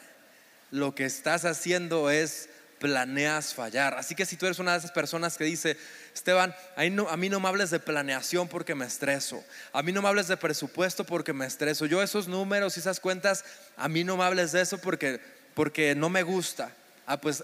lo 0.71 0.95
que 0.95 1.05
estás 1.05 1.45
haciendo 1.45 2.09
es 2.09 2.49
planeas 2.79 3.53
fallar. 3.53 3.95
Así 3.95 4.15
que 4.15 4.25
si 4.25 4.37
tú 4.37 4.45
eres 4.45 4.59
una 4.59 4.73
de 4.73 4.79
esas 4.79 4.91
personas 4.91 5.37
que 5.37 5.43
dice, 5.43 5.77
Esteban, 6.13 6.55
a 6.75 7.17
mí 7.17 7.29
no 7.29 7.39
me 7.39 7.47
hables 7.47 7.69
de 7.69 7.79
planeación 7.79 8.47
porque 8.47 8.75
me 8.75 8.85
estreso. 8.85 9.43
A 9.73 9.81
mí 9.81 9.91
no 9.91 10.01
me 10.01 10.09
hables 10.09 10.27
de 10.27 10.37
presupuesto 10.37 11.03
porque 11.03 11.33
me 11.33 11.45
estreso. 11.45 11.85
Yo 11.85 12.01
esos 12.01 12.27
números 12.27 12.77
y 12.77 12.79
esas 12.79 12.99
cuentas, 12.99 13.45
a 13.75 13.87
mí 13.87 14.03
no 14.03 14.17
me 14.17 14.23
hables 14.23 14.51
de 14.51 14.61
eso 14.61 14.77
porque, 14.77 15.19
porque 15.53 15.95
no 15.95 16.09
me 16.09 16.23
gusta. 16.23 16.71
Ah, 17.05 17.19
pues 17.19 17.43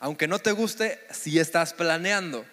aunque 0.00 0.26
no 0.26 0.38
te 0.38 0.50
guste, 0.52 0.98
sí 1.10 1.38
estás 1.38 1.72
planeando. 1.72 2.44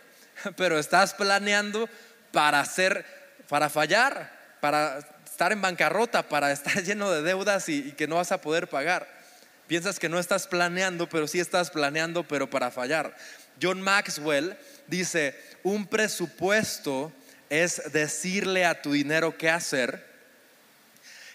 Pero 0.55 0.77
estás 0.77 1.13
planeando 1.13 1.89
para 2.31 2.59
hacer, 2.59 3.05
para 3.47 3.69
fallar, 3.69 4.57
para 4.61 4.99
estar 5.39 5.53
en 5.53 5.61
bancarrota, 5.61 6.27
para 6.27 6.51
estar 6.51 6.83
lleno 6.83 7.09
de 7.09 7.21
deudas 7.21 7.69
y 7.69 7.93
que 7.93 8.09
no 8.09 8.15
vas 8.15 8.33
a 8.33 8.41
poder 8.41 8.67
pagar. 8.67 9.07
Piensas 9.67 9.97
que 9.97 10.09
no 10.09 10.19
estás 10.19 10.47
planeando, 10.47 11.07
pero 11.07 11.29
sí 11.29 11.39
estás 11.39 11.71
planeando, 11.71 12.27
pero 12.27 12.49
para 12.49 12.71
fallar. 12.71 13.15
John 13.61 13.81
Maxwell 13.81 14.57
dice, 14.87 15.39
un 15.63 15.87
presupuesto 15.87 17.13
es 17.49 17.81
decirle 17.93 18.65
a 18.65 18.81
tu 18.81 18.91
dinero 18.91 19.37
qué 19.37 19.49
hacer 19.49 20.05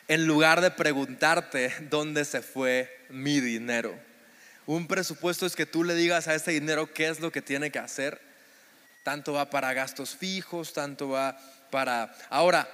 en 0.07 0.27
lugar 0.27 0.61
de 0.61 0.71
preguntarte 0.71 1.73
dónde 1.89 2.27
se 2.27 2.43
fue 2.43 3.07
mi 3.09 3.41
dinero. 3.41 3.99
Un 4.67 4.87
presupuesto 4.87 5.47
es 5.47 5.57
que 5.57 5.65
tú 5.65 5.83
le 5.83 5.95
digas 5.95 6.29
a 6.29 6.35
ese 6.35 6.51
dinero 6.51 6.93
qué 6.93 7.09
es 7.09 7.21
lo 7.21 7.33
que 7.33 7.41
tiene 7.41 7.71
que 7.71 7.79
hacer. 7.79 8.21
Tanto 9.03 9.33
va 9.33 9.49
para 9.49 9.73
gastos 9.73 10.15
fijos, 10.15 10.75
tanto 10.75 11.09
va 11.09 11.41
para... 11.71 12.15
Ahora, 12.29 12.69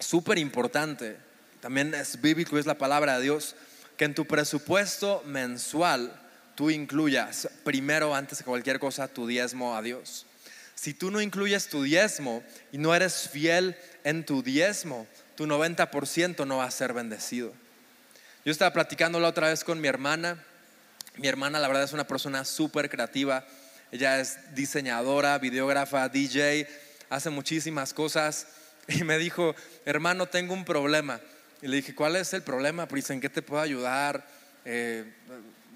súper 0.00 0.38
importante, 0.38 1.16
también 1.60 1.94
es 1.94 2.20
bíblico, 2.20 2.58
es 2.58 2.66
la 2.66 2.78
palabra 2.78 3.16
de 3.16 3.22
Dios, 3.24 3.54
que 3.96 4.06
en 4.06 4.14
tu 4.14 4.26
presupuesto 4.26 5.22
mensual 5.26 6.12
tú 6.54 6.70
incluyas 6.70 7.48
primero, 7.64 8.14
antes 8.14 8.38
de 8.38 8.44
cualquier 8.44 8.78
cosa, 8.78 9.08
tu 9.08 9.26
diezmo 9.26 9.76
a 9.76 9.82
Dios. 9.82 10.26
Si 10.74 10.94
tú 10.94 11.10
no 11.10 11.20
incluyes 11.20 11.68
tu 11.68 11.82
diezmo 11.82 12.42
y 12.72 12.78
no 12.78 12.94
eres 12.94 13.28
fiel 13.28 13.76
en 14.02 14.24
tu 14.24 14.42
diezmo, 14.42 15.06
tu 15.36 15.46
90% 15.46 16.46
no 16.46 16.56
va 16.56 16.64
a 16.64 16.70
ser 16.70 16.94
bendecido. 16.94 17.52
Yo 18.44 18.52
estaba 18.52 18.72
platicando 18.72 19.20
la 19.20 19.28
otra 19.28 19.48
vez 19.48 19.62
con 19.62 19.80
mi 19.80 19.88
hermana. 19.88 20.42
Mi 21.16 21.28
hermana, 21.28 21.58
la 21.58 21.68
verdad, 21.68 21.84
es 21.84 21.92
una 21.92 22.06
persona 22.06 22.46
súper 22.46 22.88
creativa. 22.88 23.46
Ella 23.92 24.20
es 24.20 24.54
diseñadora, 24.54 25.36
videógrafa, 25.38 26.08
DJ, 26.08 26.66
hace 27.10 27.28
muchísimas 27.28 27.92
cosas. 27.92 28.46
Y 28.88 29.04
me 29.04 29.18
dijo, 29.18 29.54
hermano, 29.84 30.26
tengo 30.26 30.54
un 30.54 30.64
problema. 30.64 31.20
Y 31.62 31.68
le 31.68 31.76
dije, 31.76 31.94
¿cuál 31.94 32.16
es 32.16 32.32
el 32.32 32.42
problema? 32.42 32.86
Pues, 32.86 33.10
¿en 33.10 33.20
qué 33.20 33.28
te 33.28 33.42
puedo 33.42 33.62
ayudar? 33.62 34.26
Eh, 34.64 35.04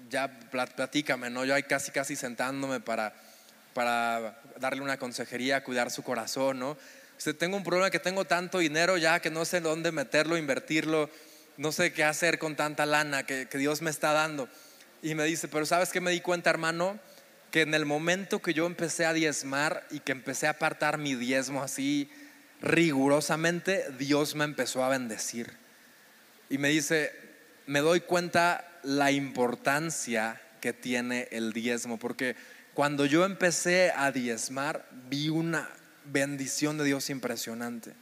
ya 0.09 0.27
platícame, 0.49 1.29
¿no? 1.29 1.45
Yo 1.45 1.55
ahí 1.55 1.63
casi, 1.63 1.91
casi 1.91 2.15
sentándome 2.15 2.79
para 2.79 3.13
para 3.75 4.39
darle 4.57 4.81
una 4.81 4.95
consejería, 4.95 5.61
cuidar 5.61 5.91
su 5.91 6.01
corazón, 6.01 6.59
¿no? 6.59 6.77
Usted 7.17 7.35
tengo 7.35 7.57
un 7.57 7.63
problema 7.63 7.91
que 7.91 7.99
tengo 7.99 8.23
tanto 8.23 8.59
dinero 8.59 8.95
ya 8.95 9.19
que 9.19 9.29
no 9.29 9.43
sé 9.43 9.59
dónde 9.59 9.91
meterlo, 9.91 10.37
invertirlo, 10.37 11.09
no 11.57 11.73
sé 11.73 11.91
qué 11.91 12.05
hacer 12.05 12.39
con 12.39 12.55
tanta 12.55 12.85
lana 12.85 13.25
que, 13.25 13.49
que 13.49 13.57
Dios 13.57 13.81
me 13.81 13.89
está 13.89 14.13
dando. 14.13 14.47
Y 15.03 15.13
me 15.13 15.25
dice, 15.25 15.49
pero 15.49 15.65
¿sabes 15.65 15.91
qué 15.91 15.99
me 15.99 16.11
di 16.11 16.21
cuenta, 16.21 16.49
hermano? 16.49 16.97
Que 17.51 17.61
en 17.61 17.73
el 17.73 17.85
momento 17.85 18.41
que 18.41 18.53
yo 18.53 18.65
empecé 18.65 19.05
a 19.05 19.11
diezmar 19.11 19.85
y 19.91 19.99
que 19.99 20.13
empecé 20.13 20.47
a 20.47 20.51
apartar 20.51 20.97
mi 20.97 21.13
diezmo 21.13 21.61
así 21.61 22.09
rigurosamente, 22.65 23.85
Dios 23.97 24.35
me 24.35 24.43
empezó 24.43 24.83
a 24.83 24.89
bendecir. 24.89 25.53
Y 26.49 26.57
me 26.57 26.69
dice, 26.69 27.11
me 27.67 27.79
doy 27.79 28.01
cuenta 28.01 28.67
la 28.83 29.11
importancia 29.11 30.41
que 30.61 30.73
tiene 30.73 31.27
el 31.31 31.53
diezmo, 31.53 31.97
porque 31.97 32.35
cuando 32.73 33.05
yo 33.05 33.23
empecé 33.23 33.91
a 33.95 34.11
diezmar, 34.11 34.87
vi 35.09 35.29
una 35.29 35.69
bendición 36.05 36.77
de 36.77 36.85
Dios 36.85 37.09
impresionante. 37.09 37.93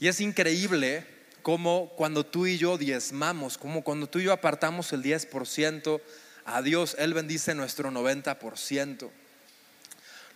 Y 0.00 0.08
es 0.08 0.20
increíble 0.20 1.06
como 1.42 1.90
cuando 1.90 2.26
tú 2.26 2.46
y 2.46 2.58
yo 2.58 2.78
diezmamos, 2.78 3.58
como 3.58 3.82
cuando 3.82 4.08
tú 4.08 4.18
y 4.18 4.24
yo 4.24 4.32
apartamos 4.32 4.92
el 4.92 5.02
10% 5.02 6.00
a 6.44 6.62
Dios, 6.62 6.96
Él 6.98 7.14
bendice 7.14 7.54
nuestro 7.54 7.90
90%. 7.90 9.08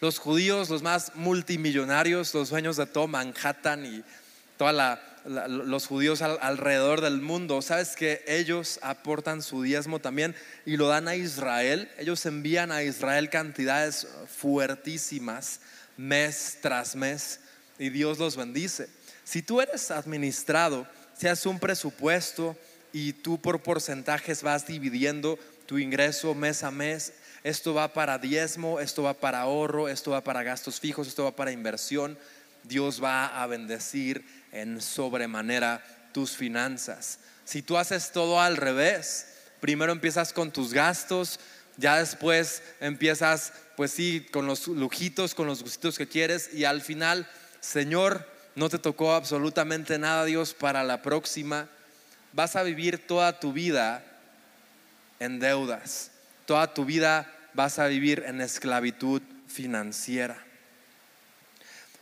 Los 0.02 0.18
judíos, 0.18 0.68
los 0.68 0.82
más 0.82 1.12
multimillonarios, 1.14 2.34
los 2.34 2.50
dueños 2.50 2.76
de 2.76 2.84
todo 2.84 3.06
Manhattan 3.06 3.86
y 3.86 4.04
toda 4.58 4.72
la 4.72 5.12
los 5.24 5.86
judíos 5.86 6.20
alrededor 6.20 7.00
del 7.00 7.20
mundo, 7.20 7.62
sabes 7.62 7.94
que 7.94 8.24
ellos 8.26 8.80
aportan 8.82 9.42
su 9.42 9.62
diezmo 9.62 10.00
también 10.00 10.34
y 10.66 10.76
lo 10.76 10.88
dan 10.88 11.06
a 11.06 11.14
Israel. 11.14 11.88
Ellos 11.98 12.26
envían 12.26 12.72
a 12.72 12.82
Israel 12.82 13.30
cantidades 13.30 14.08
fuertísimas 14.26 15.60
mes 15.96 16.58
tras 16.60 16.96
mes 16.96 17.40
y 17.78 17.90
Dios 17.90 18.18
los 18.18 18.36
bendice. 18.36 18.88
Si 19.24 19.42
tú 19.42 19.60
eres 19.60 19.90
administrado, 19.90 20.88
si 21.16 21.28
haces 21.28 21.46
un 21.46 21.60
presupuesto 21.60 22.56
y 22.92 23.12
tú 23.12 23.40
por 23.40 23.62
porcentajes 23.62 24.42
vas 24.42 24.66
dividiendo 24.66 25.38
tu 25.66 25.78
ingreso 25.78 26.34
mes 26.34 26.64
a 26.64 26.70
mes, 26.72 27.12
esto 27.44 27.74
va 27.74 27.92
para 27.92 28.18
diezmo, 28.18 28.80
esto 28.80 29.02
va 29.02 29.14
para 29.14 29.40
ahorro, 29.40 29.88
esto 29.88 30.12
va 30.12 30.22
para 30.22 30.42
gastos 30.42 30.78
fijos, 30.78 31.08
esto 31.08 31.24
va 31.24 31.34
para 31.34 31.50
inversión, 31.50 32.16
Dios 32.62 33.02
va 33.02 33.42
a 33.42 33.46
bendecir 33.46 34.24
en 34.52 34.80
sobremanera 34.80 35.82
tus 36.12 36.36
finanzas. 36.36 37.18
Si 37.44 37.62
tú 37.62 37.76
haces 37.76 38.12
todo 38.12 38.40
al 38.40 38.56
revés, 38.56 39.26
primero 39.60 39.92
empiezas 39.92 40.32
con 40.32 40.52
tus 40.52 40.72
gastos, 40.72 41.40
ya 41.76 41.98
después 41.98 42.62
empiezas, 42.80 43.52
pues 43.76 43.90
sí, 43.90 44.26
con 44.30 44.46
los 44.46 44.68
lujitos, 44.68 45.34
con 45.34 45.46
los 45.46 45.62
gustitos 45.62 45.98
que 45.98 46.08
quieres 46.08 46.52
y 46.52 46.64
al 46.64 46.80
final, 46.82 47.28
Señor, 47.60 48.28
no 48.54 48.68
te 48.68 48.78
tocó 48.78 49.14
absolutamente 49.14 49.98
nada, 49.98 50.24
Dios, 50.24 50.54
para 50.54 50.84
la 50.84 51.02
próxima. 51.02 51.68
Vas 52.32 52.56
a 52.56 52.62
vivir 52.62 53.06
toda 53.06 53.40
tu 53.40 53.52
vida 53.52 54.04
en 55.18 55.40
deudas, 55.40 56.10
toda 56.46 56.72
tu 56.74 56.84
vida 56.84 57.31
vas 57.54 57.78
a 57.78 57.86
vivir 57.86 58.24
en 58.26 58.40
esclavitud 58.40 59.22
financiera. 59.46 60.42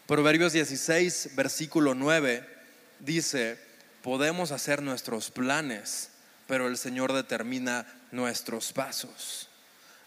Proverbios 0.07 0.53
16, 0.53 1.31
versículo 1.37 1.95
9 1.95 2.45
dice, 2.99 3.59
podemos 4.03 4.51
hacer 4.53 4.83
nuestros 4.83 5.31
planes, 5.31 6.11
pero 6.47 6.67
el 6.67 6.77
Señor 6.77 7.13
determina 7.13 7.87
nuestros 8.11 8.73
pasos. 8.73 9.49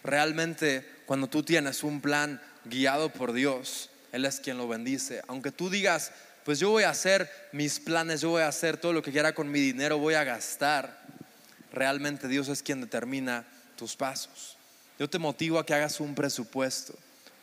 Realmente, 0.03 0.85
cuando 1.05 1.27
tú 1.27 1.43
tienes 1.43 1.83
un 1.83 2.01
plan 2.01 2.41
guiado 2.65 3.13
por 3.13 3.31
Dios, 3.31 3.89
Él 4.11 4.25
es 4.25 4.39
quien 4.39 4.57
lo 4.57 4.67
bendice. 4.67 5.21
Aunque 5.27 5.51
tú 5.51 5.69
digas, 5.69 6.11
pues 6.43 6.59
yo 6.59 6.69
voy 6.69 6.83
a 6.83 6.89
hacer 6.89 7.29
mis 7.53 7.79
planes, 7.79 8.21
yo 8.21 8.29
voy 8.29 8.41
a 8.41 8.49
hacer 8.49 8.77
todo 8.77 8.91
lo 8.91 9.01
que 9.01 9.11
quiera 9.11 9.33
con 9.33 9.49
mi 9.49 9.59
dinero, 9.59 9.97
voy 9.97 10.15
a 10.15 10.25
gastar, 10.25 11.01
realmente 11.71 12.27
Dios 12.27 12.49
es 12.49 12.61
quien 12.61 12.81
determina 12.81 13.45
tus 13.77 13.95
pasos. 13.95 14.57
Yo 14.99 15.09
te 15.09 15.19
motivo 15.19 15.59
a 15.59 15.65
que 15.65 15.73
hagas 15.73 15.99
un 15.99 16.15
presupuesto 16.15 16.93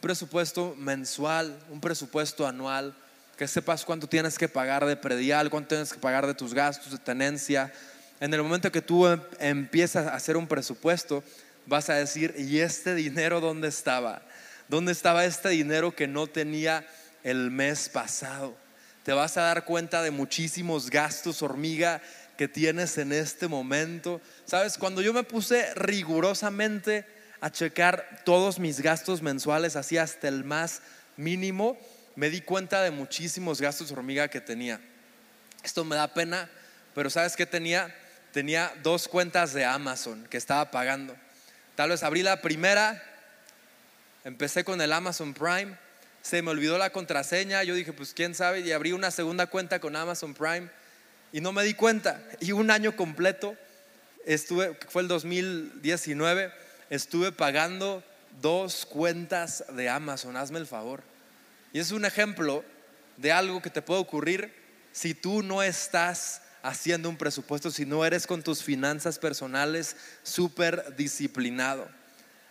presupuesto 0.00 0.74
mensual, 0.78 1.56
un 1.70 1.80
presupuesto 1.80 2.46
anual, 2.46 2.94
que 3.36 3.46
sepas 3.46 3.84
cuánto 3.84 4.06
tienes 4.06 4.38
que 4.38 4.48
pagar 4.48 4.84
de 4.84 4.96
predial, 4.96 5.50
cuánto 5.50 5.68
tienes 5.68 5.92
que 5.92 5.98
pagar 5.98 6.26
de 6.26 6.34
tus 6.34 6.52
gastos 6.52 6.92
de 6.92 6.98
tenencia. 6.98 7.72
En 8.18 8.34
el 8.34 8.42
momento 8.42 8.72
que 8.72 8.82
tú 8.82 9.06
em, 9.06 9.20
empiezas 9.38 10.06
a 10.06 10.14
hacer 10.14 10.36
un 10.36 10.46
presupuesto, 10.46 11.22
vas 11.66 11.88
a 11.90 11.94
decir, 11.94 12.34
¿y 12.36 12.60
este 12.60 12.94
dinero 12.94 13.40
dónde 13.40 13.68
estaba? 13.68 14.22
¿Dónde 14.68 14.92
estaba 14.92 15.24
este 15.24 15.50
dinero 15.50 15.94
que 15.94 16.06
no 16.06 16.26
tenía 16.26 16.86
el 17.22 17.50
mes 17.50 17.88
pasado? 17.88 18.54
Te 19.04 19.12
vas 19.12 19.36
a 19.36 19.42
dar 19.42 19.64
cuenta 19.64 20.02
de 20.02 20.10
muchísimos 20.10 20.90
gastos 20.90 21.42
hormiga 21.42 22.02
que 22.36 22.48
tienes 22.48 22.98
en 22.98 23.12
este 23.12 23.48
momento. 23.48 24.20
Sabes, 24.44 24.78
cuando 24.78 25.02
yo 25.02 25.12
me 25.12 25.24
puse 25.24 25.74
rigurosamente 25.74 27.06
a 27.40 27.50
checar 27.50 28.22
todos 28.24 28.58
mis 28.58 28.80
gastos 28.80 29.22
mensuales, 29.22 29.76
así 29.76 29.96
hasta 29.98 30.28
el 30.28 30.44
más 30.44 30.82
mínimo, 31.16 31.78
me 32.16 32.30
di 32.30 32.40
cuenta 32.40 32.82
de 32.82 32.90
muchísimos 32.90 33.60
gastos 33.60 33.90
hormiga 33.92 34.28
que 34.28 34.40
tenía. 34.40 34.80
Esto 35.62 35.84
me 35.84 35.96
da 35.96 36.12
pena, 36.12 36.50
pero 36.94 37.10
¿sabes 37.10 37.36
qué 37.36 37.46
tenía? 37.46 37.94
Tenía 38.32 38.72
dos 38.82 39.08
cuentas 39.08 39.52
de 39.52 39.64
Amazon 39.64 40.26
que 40.30 40.36
estaba 40.36 40.70
pagando. 40.70 41.16
Tal 41.76 41.90
vez 41.90 42.02
abrí 42.02 42.22
la 42.22 42.42
primera, 42.42 43.02
empecé 44.24 44.64
con 44.64 44.80
el 44.80 44.92
Amazon 44.92 45.34
Prime, 45.34 45.76
se 46.22 46.42
me 46.42 46.50
olvidó 46.50 46.76
la 46.76 46.90
contraseña, 46.90 47.62
yo 47.62 47.74
dije, 47.74 47.92
pues 47.92 48.12
quién 48.12 48.34
sabe, 48.34 48.60
y 48.60 48.72
abrí 48.72 48.92
una 48.92 49.10
segunda 49.10 49.46
cuenta 49.46 49.80
con 49.80 49.96
Amazon 49.96 50.34
Prime 50.34 50.68
y 51.32 51.40
no 51.40 51.52
me 51.52 51.64
di 51.64 51.74
cuenta. 51.74 52.22
Y 52.40 52.52
un 52.52 52.70
año 52.70 52.96
completo, 52.96 53.56
estuve, 54.26 54.76
fue 54.88 55.02
el 55.02 55.08
2019, 55.08 56.52
estuve 56.90 57.32
pagando 57.32 58.02
dos 58.42 58.84
cuentas 58.84 59.64
de 59.74 59.88
Amazon, 59.88 60.36
hazme 60.36 60.58
el 60.58 60.66
favor. 60.66 61.02
Y 61.72 61.78
es 61.78 61.92
un 61.92 62.04
ejemplo 62.04 62.64
de 63.16 63.32
algo 63.32 63.62
que 63.62 63.70
te 63.70 63.82
puede 63.82 64.00
ocurrir 64.00 64.52
si 64.92 65.14
tú 65.14 65.42
no 65.42 65.62
estás 65.62 66.42
haciendo 66.62 67.08
un 67.08 67.16
presupuesto, 67.16 67.70
si 67.70 67.86
no 67.86 68.04
eres 68.04 68.26
con 68.26 68.42
tus 68.42 68.62
finanzas 68.62 69.18
personales 69.18 69.96
súper 70.22 70.96
disciplinado. 70.96 71.88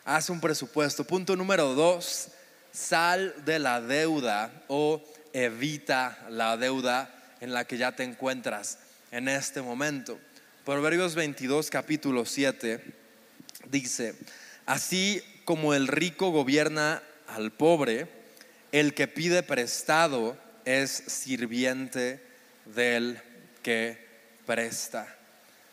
Haz 0.05 0.29
un 0.29 0.39
presupuesto. 0.39 1.03
Punto 1.03 1.35
número 1.35 1.75
dos, 1.75 2.29
sal 2.71 3.33
de 3.45 3.59
la 3.59 3.81
deuda 3.81 4.51
o 4.67 5.03
evita 5.33 6.17
la 6.29 6.57
deuda 6.57 7.13
en 7.41 7.53
la 7.53 7.65
que 7.65 7.77
ya 7.77 7.91
te 7.91 8.03
encuentras 8.03 8.79
en 9.11 9.27
este 9.27 9.61
momento. 9.61 10.17
Proverbios 10.65 11.15
22, 11.15 11.69
capítulo 11.69 12.25
7, 12.25 12.98
dice, 13.69 14.15
así 14.65 15.23
como 15.45 15.73
el 15.73 15.87
rico 15.87 16.31
gobierna 16.31 17.01
al 17.27 17.51
pobre, 17.51 18.07
el 18.71 18.93
que 18.93 19.07
pide 19.07 19.43
prestado 19.43 20.37
es 20.65 20.91
sirviente 20.91 22.21
del 22.65 23.21
que 23.63 23.97
presta. 24.45 25.07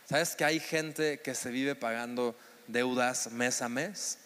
¿Sabes 0.09 0.35
que 0.35 0.45
hay 0.45 0.59
gente 0.59 1.19
que 1.19 1.35
se 1.35 1.51
vive 1.51 1.75
pagando 1.75 2.37
deudas 2.67 3.31
mes 3.31 3.61
a 3.61 3.69
mes? 3.69 4.19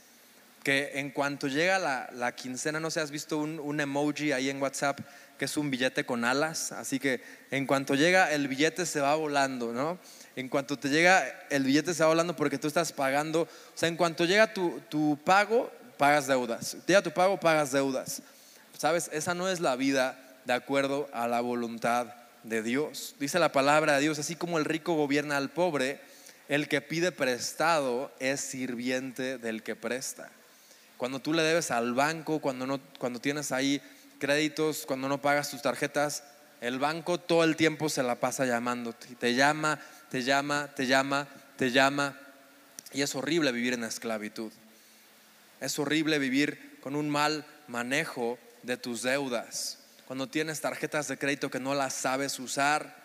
Que 0.64 0.92
en 1.00 1.10
cuanto 1.10 1.48
llega 1.48 1.80
la, 1.80 2.36
quincena, 2.36 2.80
no 2.80 2.92
sé, 2.92 3.00
has 3.00 3.12
visto 3.12 3.38
un, 3.38 3.60
un, 3.60 3.80
emoji 3.80 4.32
ahí 4.32 4.50
en 4.50 4.62
WhatsApp 4.62 5.00
que 5.42 5.46
es 5.46 5.58
un 5.58 5.72
billete 5.72 6.06
con 6.06 6.24
alas, 6.24 6.72
así 6.72 7.00
que 7.00 7.20
en 7.50 7.66
cuanto 7.66 7.96
llega 7.96 8.32
el 8.32 8.48
billete 8.48 8.86
se 8.86 9.02
va 9.02 9.16
volando, 9.16 9.74
¿no? 9.74 9.98
En 10.36 10.50
cuanto 10.50 10.78
te 10.78 10.88
llega 10.88 11.26
el 11.50 11.64
billete 11.64 11.96
se 11.96 12.04
va 12.04 12.10
volando 12.10 12.36
porque 12.36 12.60
tú 12.60 12.68
estás 12.68 12.92
pagando, 12.92 13.42
o 13.42 13.48
sea, 13.74 13.90
en 13.90 13.98
cuanto 13.98 14.26
llega 14.26 14.54
tu, 14.54 14.80
tu 14.88 15.18
pago, 15.26 15.72
pagas 15.98 16.28
deudas. 16.28 16.78
Llega 16.86 17.02
tu 17.02 17.10
pago, 17.10 17.40
pagas 17.40 17.72
deudas. 17.72 18.22
¿Sabes? 18.78 19.10
Esa 19.12 19.34
no 19.34 19.50
es 19.50 19.62
la 19.62 19.76
vida 19.76 20.16
de 20.46 20.54
acuerdo 20.54 21.10
a 21.12 21.28
la 21.28 21.42
voluntad 21.42 22.14
de 22.44 22.62
Dios. 22.62 23.16
Dice 23.20 23.40
la 23.40 23.52
palabra 23.52 23.96
de 23.96 24.02
Dios, 24.02 24.20
así 24.20 24.36
como 24.36 24.60
el 24.60 24.66
rico 24.66 24.94
gobierna 24.94 25.38
al 25.38 25.50
pobre, 25.50 26.02
el 26.50 26.68
que 26.68 26.82
pide 26.82 27.12
prestado 27.12 28.12
es 28.20 28.42
sirviente 28.42 29.40
del 29.40 29.64
que 29.64 29.76
presta. 29.76 30.30
Cuando 30.98 31.20
tú 31.20 31.34
le 31.34 31.42
debes 31.42 31.72
al 31.72 31.96
banco, 31.96 32.42
cuando, 32.42 32.68
no, 32.68 32.80
cuando 33.00 33.20
tienes 33.20 33.52
ahí 33.52 33.82
créditos, 34.22 34.86
cuando 34.86 35.10
no 35.10 35.20
pagas 35.20 35.50
tus 35.50 35.64
tarjetas, 35.64 36.24
el 36.62 36.78
banco 36.78 37.20
todo 37.20 37.44
el 37.44 37.56
tiempo 37.56 37.90
se 37.90 38.04
la 38.04 38.16
pasa 38.16 38.46
llamándote. 38.46 39.08
Te 39.16 39.34
llama, 39.34 39.80
te 40.10 40.22
llama, 40.22 40.70
te 40.76 40.86
llama, 40.86 41.28
te 41.58 41.72
llama. 41.72 42.18
Y 42.94 43.02
es 43.02 43.16
horrible 43.16 43.52
vivir 43.52 43.74
en 43.74 43.84
esclavitud. 43.84 44.52
Es 45.60 45.80
horrible 45.80 46.20
vivir 46.20 46.78
con 46.82 46.96
un 46.96 47.10
mal 47.10 47.46
manejo 47.68 48.38
de 48.62 48.78
tus 48.78 49.02
deudas. 49.02 49.80
Cuando 50.06 50.28
tienes 50.28 50.62
tarjetas 50.62 51.08
de 51.08 51.18
crédito 51.18 51.50
que 51.50 51.60
no 51.60 51.74
las 51.74 51.96
sabes 51.96 52.38
usar, 52.38 52.96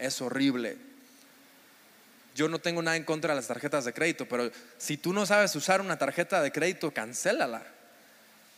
es 0.00 0.20
horrible. 0.20 0.76
Yo 2.34 2.48
no 2.48 2.58
tengo 2.58 2.82
nada 2.82 2.96
en 2.96 3.04
contra 3.04 3.30
de 3.30 3.36
las 3.36 3.46
tarjetas 3.46 3.84
de 3.84 3.92
crédito, 3.92 4.26
pero 4.26 4.50
si 4.76 4.96
tú 4.96 5.12
no 5.12 5.24
sabes 5.24 5.54
usar 5.54 5.80
una 5.80 5.98
tarjeta 5.98 6.42
de 6.42 6.50
crédito, 6.50 6.90
cancélala. 6.90 7.62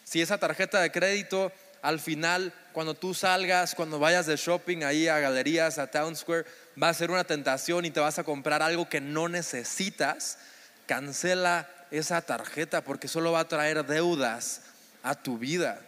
Si 0.04 0.22
esa 0.22 0.38
tarjeta 0.38 0.80
de 0.80 0.92
crédito 0.92 1.52
al 1.82 2.00
final, 2.00 2.52
cuando 2.72 2.94
tú 2.94 3.14
salgas, 3.14 3.74
cuando 3.74 3.98
vayas 3.98 4.26
de 4.26 4.36
shopping 4.36 4.82
ahí 4.82 5.08
a 5.08 5.20
galerías, 5.20 5.78
a 5.78 5.90
Town 5.90 6.16
Square, 6.16 6.46
va 6.80 6.88
a 6.88 6.94
ser 6.94 7.10
una 7.10 7.24
tentación 7.24 7.84
y 7.84 7.90
te 7.90 8.00
vas 8.00 8.18
a 8.18 8.24
comprar 8.24 8.62
algo 8.62 8.88
que 8.88 9.00
no 9.00 9.28
necesitas, 9.28 10.38
cancela 10.86 11.68
esa 11.90 12.20
tarjeta 12.22 12.82
porque 12.82 13.08
solo 13.08 13.32
va 13.32 13.40
a 13.40 13.48
traer 13.48 13.84
deudas 13.84 14.62
a 15.02 15.14
tu 15.14 15.38
vida. 15.38 15.80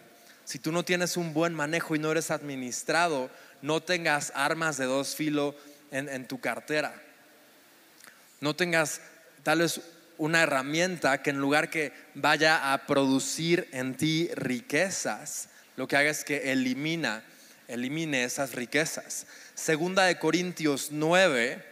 Si 0.45 0.57
tú 0.57 0.71
no 0.71 0.83
tienes 0.83 1.17
un 1.17 1.33
buen 1.33 1.53
manejo 1.53 1.95
y 1.95 1.99
no 1.99 2.11
eres 2.11 2.31
administrado, 2.31 3.29
no 3.61 3.81
tengas 3.81 4.31
armas 4.35 4.77
de 4.77 4.85
dos 4.85 5.15
filos 5.15 5.55
en, 5.91 6.27
tu 6.27 6.39
cartera. 6.39 6.93
No 8.41 8.55
tengas 8.55 9.01
tal 9.43 9.59
vez 9.59 9.81
una 10.17 10.41
herramienta 10.41 11.21
que 11.21 11.29
en 11.29 11.37
lugar 11.37 11.69
que 11.69 11.93
vaya 12.15 12.73
a 12.73 12.85
producir 12.87 13.67
en 13.71 13.95
ti 13.95 14.29
riquezas, 14.33 15.48
lo 15.79 15.87
que 15.87 15.95
haga 15.95 16.09
es 16.09 16.25
que 16.25 16.51
elimina, 16.51 17.23
elimine 17.69 18.25
esas 18.25 18.53
riquezas. 18.53 19.25
Segunda 19.55 20.03
de 20.03 20.19
Corintios 20.19 20.89
9, 20.91 21.63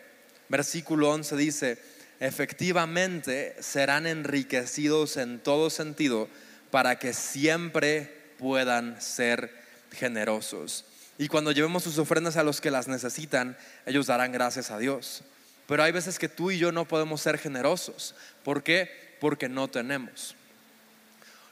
versículo 0.48 1.10
11 1.10 1.36
dice, 1.36 1.78
efectivamente 2.22 3.58
serán 3.60 4.08
enriquecidos 4.08 5.18
en 5.18 5.40
todo 5.40 5.70
sentido 5.70 6.30
para 6.72 7.00
que 7.00 7.12
siempre 7.12 8.32
puedan 8.40 9.02
ser 9.02 9.54
generosos. 9.92 10.86
Y 11.18 11.28
cuando 11.28 11.52
llevemos 11.52 11.84
sus 11.84 11.98
ofrendas 11.98 12.38
a 12.38 12.44
los 12.44 12.62
que 12.62 12.72
las 12.72 12.88
necesitan, 12.88 13.58
ellos 13.86 14.08
darán 14.08 14.32
gracias 14.32 14.72
a 14.72 14.78
Dios. 14.78 15.22
Pero 15.68 15.84
hay 15.84 15.92
veces 15.92 16.18
que 16.18 16.30
tú 16.30 16.50
y 16.50 16.58
yo 16.58 16.72
no 16.72 16.88
podemos 16.88 17.20
ser 17.20 17.38
generosos. 17.38 18.16
¿Por 18.46 18.64
qué? 18.64 19.18
Porque 19.20 19.50
no 19.50 19.68
tenemos. 19.68 20.37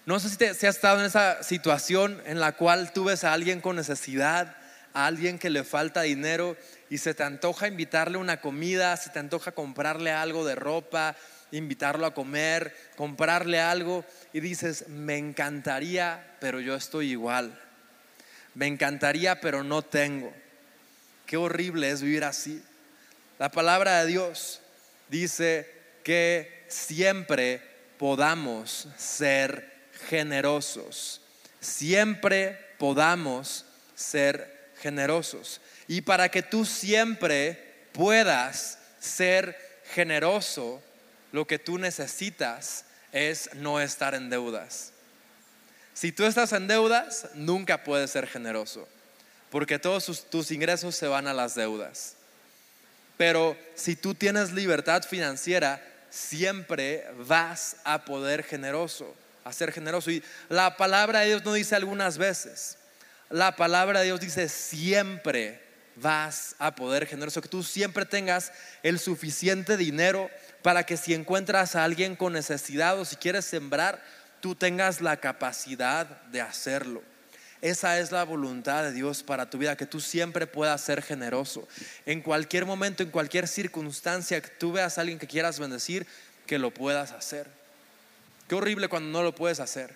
No 0.05 0.19
sé 0.19 0.29
si, 0.29 0.37
te, 0.37 0.49
has 0.49 0.63
estado 0.63 0.99
en 0.99 1.07
esa 1.07 1.41
situación 1.41 2.21
en 2.27 2.39
la 2.39 2.51
cual 2.51 2.93
tú 2.93 3.05
ves 3.05 3.23
a 3.23 3.33
alguien 3.33 3.59
con 3.59 3.75
necesidad, 3.75 4.55
a 4.93 5.07
alguien 5.07 5.39
que 5.39 5.49
le 5.49 5.63
falta 5.63 6.03
dinero 6.03 6.55
y 6.91 6.99
se 6.99 7.15
te 7.15 7.23
antoja 7.23 7.67
invitarle 7.67 8.19
una 8.19 8.39
comida, 8.39 8.95
se 8.97 9.09
te 9.09 9.17
antoja 9.17 9.53
comprarle 9.53 10.11
algo 10.11 10.45
de 10.45 10.53
ropa, 10.53 11.15
invitarlo 11.51 12.05
a 12.05 12.13
comer, 12.13 12.75
comprarle 12.95 13.59
algo 13.59 14.05
y 14.31 14.41
dices, 14.41 14.87
me 14.89 15.17
encantaría, 15.17 16.35
pero 16.39 16.59
yo 16.59 16.75
estoy 16.75 17.09
igual. 17.09 17.59
Me 18.53 18.67
encantaría, 18.67 19.41
pero 19.41 19.63
no 19.63 19.81
tengo. 19.81 20.31
Qué 21.25 21.35
horrible 21.35 21.89
es 21.89 22.03
vivir 22.03 22.25
así. 22.25 22.63
La 23.39 23.49
palabra 23.49 24.01
de 24.01 24.11
Dios 24.11 24.61
dice 25.09 25.67
que 26.03 26.63
siempre 26.67 27.59
podamos 27.97 28.87
ser 28.97 29.74
generosos. 30.09 31.21
Siempre 31.59 32.59
podamos 32.77 33.65
ser 33.95 34.71
generosos. 34.81 35.61
Y 35.87 36.01
para 36.01 36.29
que 36.29 36.41
tú 36.41 36.65
siempre 36.65 37.87
puedas 37.93 38.79
ser 38.99 39.57
generoso, 39.93 40.81
lo 41.31 41.45
que 41.45 41.59
tú 41.59 41.77
necesitas 41.77 42.85
es 43.11 43.49
no 43.53 43.79
estar 43.79 44.15
en 44.15 44.29
deudas. 44.29 44.91
Si 45.93 46.11
tú 46.11 46.25
estás 46.25 46.51
en 46.51 46.67
deudas, 46.67 47.29
nunca 47.35 47.83
puedes 47.83 48.11
ser 48.11 48.27
generoso, 48.27 48.87
porque 49.49 49.79
todos 49.79 50.25
tus 50.29 50.51
ingresos 50.51 50.95
se 50.95 51.07
van 51.07 51.27
a 51.27 51.33
las 51.33 51.55
deudas. 51.55 52.15
Pero 53.17 53.57
si 53.75 53.95
tú 53.95 54.13
tienes 54.13 54.51
libertad 54.51 55.03
financiera, 55.03 55.81
siempre 56.09 57.05
vas 57.19 57.77
a 57.85 58.03
poder 58.03 58.43
generoso, 58.43 59.15
a 59.45 59.53
ser 59.53 59.71
generoso. 59.71 60.11
Y 60.11 60.21
la 60.49 60.75
palabra 60.75 61.21
de 61.21 61.27
Dios 61.27 61.45
no 61.45 61.53
dice 61.53 61.75
algunas 61.75 62.17
veces, 62.17 62.77
la 63.29 63.55
palabra 63.55 63.99
de 63.99 64.07
Dios 64.07 64.19
dice 64.19 64.49
siempre 64.49 65.63
vas 65.95 66.55
a 66.59 66.75
poder 66.75 67.05
generoso, 67.05 67.41
que 67.41 67.47
tú 67.47 67.63
siempre 67.63 68.05
tengas 68.05 68.51
el 68.83 68.99
suficiente 68.99 69.77
dinero 69.77 70.29
para 70.61 70.83
que 70.83 70.97
si 70.97 71.13
encuentras 71.13 71.75
a 71.75 71.83
alguien 71.83 72.15
con 72.15 72.33
necesidad 72.33 72.99
o 72.99 73.05
si 73.05 73.15
quieres 73.15 73.45
sembrar, 73.45 74.03
tú 74.41 74.55
tengas 74.55 74.99
la 74.99 75.17
capacidad 75.17 76.05
de 76.23 76.41
hacerlo. 76.41 77.01
Esa 77.61 77.99
es 77.99 78.11
la 78.11 78.23
voluntad 78.23 78.83
de 78.83 78.91
Dios 78.91 79.23
para 79.23 79.49
tu 79.49 79.57
vida, 79.59 79.77
que 79.77 79.85
tú 79.85 80.01
siempre 80.01 80.47
puedas 80.47 80.81
ser 80.81 81.01
generoso. 81.01 81.67
En 82.05 82.21
cualquier 82.21 82.65
momento, 82.65 83.03
en 83.03 83.11
cualquier 83.11 83.47
circunstancia 83.47 84.41
que 84.41 84.49
tú 84.49 84.73
veas 84.73 84.97
a 84.97 85.01
alguien 85.01 85.19
que 85.19 85.27
quieras 85.27 85.59
bendecir, 85.59 86.05
que 86.45 86.59
lo 86.59 86.71
puedas 86.71 87.11
hacer. 87.11 87.64
Qué 88.47 88.55
horrible 88.55 88.87
cuando 88.89 89.09
no 89.09 89.23
lo 89.23 89.33
puedes 89.33 89.59
hacer. 89.59 89.95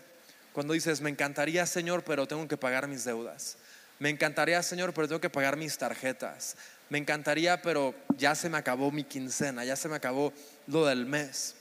Cuando 0.54 0.74
dices, 0.74 1.02
me 1.02 1.10
encantaría 1.10 1.66
Señor, 1.66 2.04
pero 2.04 2.28
tengo 2.28 2.48
que 2.48 2.58
pagar 2.58 2.88
mis 2.88 3.04
deudas. 3.04 3.58
Me 4.00 4.10
encantaría 4.10 4.64
Señor, 4.64 4.94
pero 4.94 5.08
tengo 5.08 5.22
que 5.22 5.30
pagar 5.30 5.58
mis 5.58 5.78
tarjetas. 5.78 6.56
me 6.90 6.98
encantaría, 6.98 7.62
pero 7.62 7.94
ya 8.18 8.34
se 8.34 8.50
me 8.50 8.58
acabó 8.58 8.92
mi 8.92 9.04
quincena, 9.04 9.64
ya 9.64 9.76
se 9.76 9.88
me 9.88 9.96
acabó 9.96 10.34
lo 10.66 10.88
del 10.88 11.06
mes. 11.06 11.54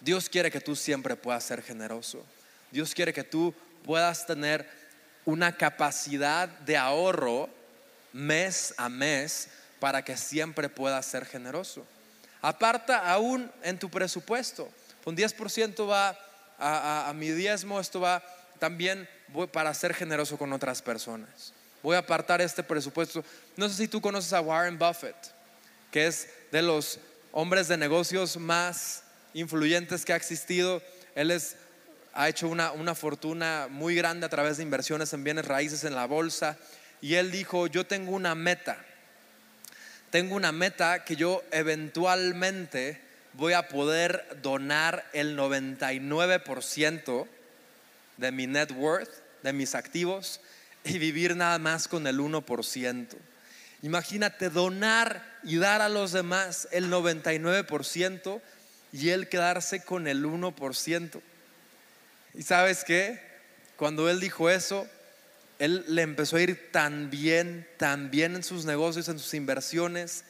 Dios 0.00 0.28
quiere 0.28 0.50
que 0.50 0.60
tú 0.60 0.76
siempre 0.76 1.16
puedas 1.16 1.44
ser 1.44 1.62
generoso. 1.62 2.22
Dios 2.70 2.94
quiere 2.94 3.14
que 3.14 3.24
tú 3.24 3.54
puedas 3.82 4.26
tener 4.26 4.68
una 5.24 5.56
capacidad 5.56 6.48
de 6.48 6.76
ahorro 6.76 7.48
mes 8.12 8.74
a 8.76 8.90
mes 8.90 9.48
para 9.80 10.04
que 10.04 10.16
siempre 10.18 10.68
puedas 10.68 11.06
ser 11.06 11.24
generoso. 11.24 11.86
Aparta 12.42 13.10
aún 13.10 13.50
en 13.62 13.78
tu 13.78 13.88
presupuesto. 13.88 14.68
Un 15.04 15.16
10% 15.16 15.88
va 15.88 16.18
a, 16.58 17.12
mi 17.14 17.30
diezmo, 17.30 17.80
esto 17.80 18.00
va 18.00 18.22
también 18.58 19.08
para 19.52 19.74
ser 19.74 19.94
generoso 19.94 20.38
con 20.38 20.52
otras 20.52 20.80
personas. 20.80 21.52
Voy 21.82 21.96
a 21.96 22.00
apartar 22.00 22.40
este 22.40 22.62
presupuesto. 22.62 23.22
No 23.56 23.68
sé 23.68 23.74
si 23.74 23.88
tú 23.88 24.00
conoces 24.00 24.32
a 24.32 24.40
Warren 24.40 24.78
Buffett, 24.78 25.16
que 25.90 26.06
es 26.06 26.28
de 26.50 26.62
los 26.62 26.98
hombres 27.32 27.68
de 27.68 27.76
negocios 27.76 28.36
más 28.36 29.02
influyentes 29.34 30.04
que 30.04 30.14
ha 30.14 30.16
existido. 30.16 30.80
Él 31.14 31.30
es, 31.30 31.56
ha 32.14 32.28
hecho 32.28 32.48
una, 32.48 32.72
una 32.72 32.94
fortuna 32.94 33.68
muy 33.70 33.94
grande 33.94 34.24
a 34.24 34.30
través 34.30 34.56
de 34.56 34.62
inversiones 34.62 35.12
en 35.12 35.24
bienes 35.24 35.44
raíces 35.44 35.84
en 35.84 35.94
la 35.94 36.06
bolsa. 36.06 36.56
Y 37.02 37.16
él 37.16 37.30
dijo, 37.30 37.66
yo 37.66 37.86
tengo 37.86 38.12
una 38.12 38.34
meta. 38.34 38.78
Tengo 40.10 40.36
una 40.36 40.52
meta 40.52 41.04
que 41.04 41.16
yo 41.16 41.42
eventualmente 41.50 43.03
voy 43.34 43.52
a 43.52 43.68
poder 43.68 44.38
donar 44.42 45.04
el 45.12 45.36
99% 45.36 47.26
de 48.16 48.32
mi 48.32 48.46
net 48.46 48.70
worth, 48.72 49.10
de 49.42 49.52
mis 49.52 49.74
activos, 49.74 50.40
y 50.84 50.98
vivir 50.98 51.36
nada 51.36 51.58
más 51.58 51.88
con 51.88 52.06
el 52.06 52.20
1%. 52.20 53.08
Imagínate 53.82 54.48
donar 54.50 55.22
y 55.42 55.56
dar 55.56 55.82
a 55.82 55.88
los 55.88 56.12
demás 56.12 56.68
el 56.70 56.90
99% 56.90 58.40
y 58.92 59.10
él 59.10 59.28
quedarse 59.28 59.82
con 59.82 60.06
el 60.06 60.24
1%. 60.24 61.20
¿Y 62.34 62.42
sabes 62.42 62.84
qué? 62.84 63.20
Cuando 63.76 64.08
él 64.08 64.20
dijo 64.20 64.48
eso, 64.48 64.86
él 65.58 65.84
le 65.88 66.02
empezó 66.02 66.36
a 66.36 66.42
ir 66.42 66.70
tan 66.70 67.10
bien, 67.10 67.66
tan 67.76 68.10
bien 68.10 68.36
en 68.36 68.42
sus 68.42 68.64
negocios, 68.64 69.08
en 69.08 69.18
sus 69.18 69.34
inversiones, 69.34 70.24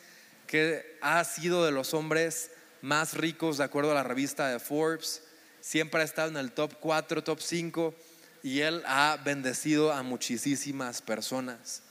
que 0.47 0.99
ha 1.01 1.23
sido 1.25 1.65
de 1.65 1.73
los 1.73 1.95
hombres 1.95 2.51
más 2.85 3.15
ricos 3.15 3.57
de 3.57 3.65
acuerdo 3.65 3.93
a 3.93 3.95
la 3.95 4.03
revista 4.03 4.49
de 4.49 4.59
Forbes. 4.59 5.23
Siempre 5.63 6.03
ha 6.03 6.05
estado 6.05 6.29
en 6.29 6.37
el 6.37 6.53
top 6.53 6.75
4, 6.81 7.25
top 7.25 7.41
5 7.41 7.95
y 8.43 8.61
él 8.61 8.83
ha 8.87 9.19
bendecido 9.25 9.91
a 9.91 10.03
muchísimas 10.03 11.01
personas. 11.01 11.83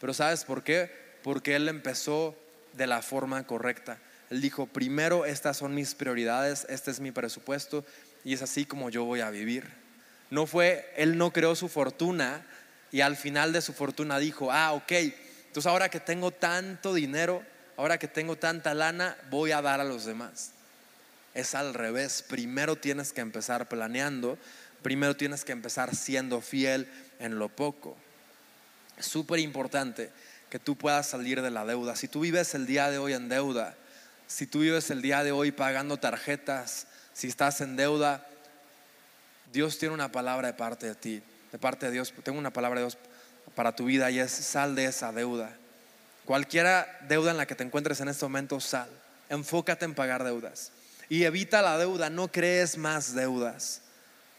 Pero 0.00 0.14
¿sabes 0.14 0.44
por 0.44 0.62
qué? 0.62 0.88
Porque 1.24 1.56
él 1.56 1.68
empezó 1.68 2.36
de 2.74 2.86
la 2.86 3.02
forma 3.02 3.44
correcta. 3.44 3.98
Él 4.30 4.40
dijo, 4.40 4.66
primero 4.66 5.26
estas 5.26 5.56
son 5.56 5.74
mis 5.74 5.96
prioridades, 5.96 6.64
este 6.68 6.92
es 6.92 7.00
mi 7.00 7.10
presupuesto 7.10 7.84
y 8.24 8.32
es 8.32 8.40
así 8.40 8.64
como 8.66 8.88
yo 8.88 9.04
voy 9.04 9.22
a 9.22 9.30
vivir. 9.30 9.64
No 10.30 10.46
fue, 10.46 10.88
él 10.96 11.18
no 11.18 11.32
creó 11.32 11.56
su 11.56 11.68
fortuna 11.68 12.46
y 12.92 13.00
al 13.00 13.16
final 13.16 13.52
de 13.52 13.62
su 13.62 13.72
fortuna 13.72 14.20
dijo, 14.20 14.52
ah, 14.52 14.74
ok, 14.74 14.92
entonces 14.92 15.66
ahora 15.66 15.88
que 15.88 15.98
tengo 15.98 16.30
tanto 16.30 16.94
dinero, 16.94 17.42
ahora 17.76 17.98
que 17.98 18.08
tengo 18.08 18.36
tanta 18.36 18.74
lana, 18.74 19.16
voy 19.30 19.52
a 19.52 19.62
dar 19.62 19.80
a 19.80 19.84
los 19.84 20.04
demás. 20.04 20.52
Es 21.34 21.54
al 21.54 21.74
revés, 21.74 22.22
primero 22.22 22.76
tienes 22.76 23.12
que 23.12 23.20
empezar 23.20 23.68
planeando, 23.68 24.38
primero 24.82 25.16
tienes 25.16 25.44
que 25.44 25.52
empezar 25.52 25.94
siendo 25.94 26.40
fiel 26.40 26.88
en 27.18 27.38
lo 27.38 27.48
poco. 27.48 27.96
Súper 28.98 29.40
importante 29.40 30.10
que 30.48 30.58
tú 30.58 30.76
puedas 30.76 31.06
salir 31.06 31.42
de 31.42 31.50
la 31.50 31.66
deuda. 31.66 31.96
Si 31.96 32.08
tú 32.08 32.20
vives 32.20 32.54
el 32.54 32.66
día 32.66 32.90
de 32.90 32.98
hoy 32.98 33.12
en 33.12 33.28
deuda, 33.28 33.74
si 34.26 34.46
tú 34.46 34.60
vives 34.60 34.90
el 34.90 35.02
día 35.02 35.22
de 35.22 35.32
hoy 35.32 35.52
pagando 35.52 35.98
tarjetas, 35.98 36.86
si 37.12 37.28
estás 37.28 37.60
en 37.60 37.76
deuda, 37.76 38.26
Dios 39.52 39.78
tiene 39.78 39.94
una 39.94 40.10
palabra 40.10 40.48
de 40.48 40.54
parte 40.54 40.86
de 40.86 40.94
ti, 40.94 41.22
de 41.52 41.58
parte 41.58 41.86
de 41.86 41.92
Dios. 41.92 42.12
Tengo 42.22 42.38
una 42.38 42.52
palabra 42.52 42.80
de 42.80 42.86
Dios 42.86 42.98
para 43.54 43.74
tu 43.74 43.84
vida 43.84 44.10
y 44.10 44.18
es 44.18 44.30
sal 44.30 44.74
de 44.74 44.86
esa 44.86 45.12
deuda. 45.12 45.56
Cualquiera 46.26 46.98
deuda 47.08 47.30
en 47.30 47.36
la 47.36 47.46
que 47.46 47.54
te 47.54 47.62
encuentres 47.62 48.00
en 48.00 48.08
este 48.08 48.24
momento, 48.24 48.58
sal. 48.60 48.90
Enfócate 49.28 49.84
en 49.84 49.94
pagar 49.94 50.24
deudas. 50.24 50.72
Y 51.08 51.22
evita 51.22 51.62
la 51.62 51.78
deuda, 51.78 52.10
no 52.10 52.32
crees 52.32 52.76
más 52.76 53.14
deudas, 53.14 53.80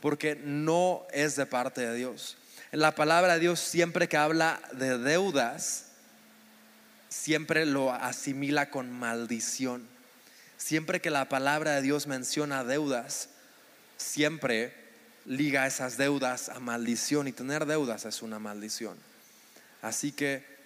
porque 0.02 0.36
no 0.36 1.08
es 1.14 1.38
de 1.38 1.46
parte 1.46 1.88
de 1.88 1.96
Dios. 1.96 2.38
La 2.74 2.94
palabra 2.94 3.36
de 3.36 3.40
Dios 3.40 3.62
siempre 3.62 4.10
que 4.10 4.18
habla 4.18 4.60
de 4.74 4.98
deudas, 4.98 5.86
siempre 7.08 7.66
lo 7.66 7.94
asimila 7.94 8.70
con 8.70 8.92
maldición. 8.92 9.88
Siempre 10.58 11.00
que 11.00 11.10
la 11.10 11.30
palabra 11.30 11.76
de 11.76 11.84
Dios 11.84 12.06
menciona 12.06 12.66
deudas, 12.66 13.30
siempre 13.96 14.74
liga 15.26 15.68
esas 15.68 15.96
deudas 15.96 16.50
a 16.50 16.60
maldición 16.60 17.30
y 17.30 17.32
tener 17.32 17.66
deudas 17.66 18.04
es 18.04 18.22
una 18.22 18.40
maldición. 18.40 18.98
Así 19.82 20.12
que 20.12 20.57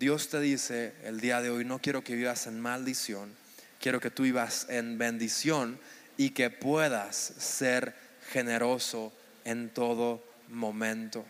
Dios 0.00 0.30
te 0.30 0.40
dice 0.40 0.94
el 1.04 1.20
día 1.20 1.42
de 1.42 1.50
hoy, 1.50 1.66
no 1.66 1.78
quiero 1.78 2.02
que 2.02 2.16
vivas 2.16 2.46
en 2.46 2.58
maldición, 2.58 3.36
quiero 3.78 4.00
que 4.00 4.10
tú 4.10 4.22
vivas 4.22 4.64
en 4.70 4.96
bendición 4.96 5.78
y 6.16 6.30
que 6.30 6.48
puedas 6.48 7.14
ser 7.16 7.94
generoso 8.32 9.12
en 9.44 9.68
todo 9.68 10.24
momento. 10.48 11.26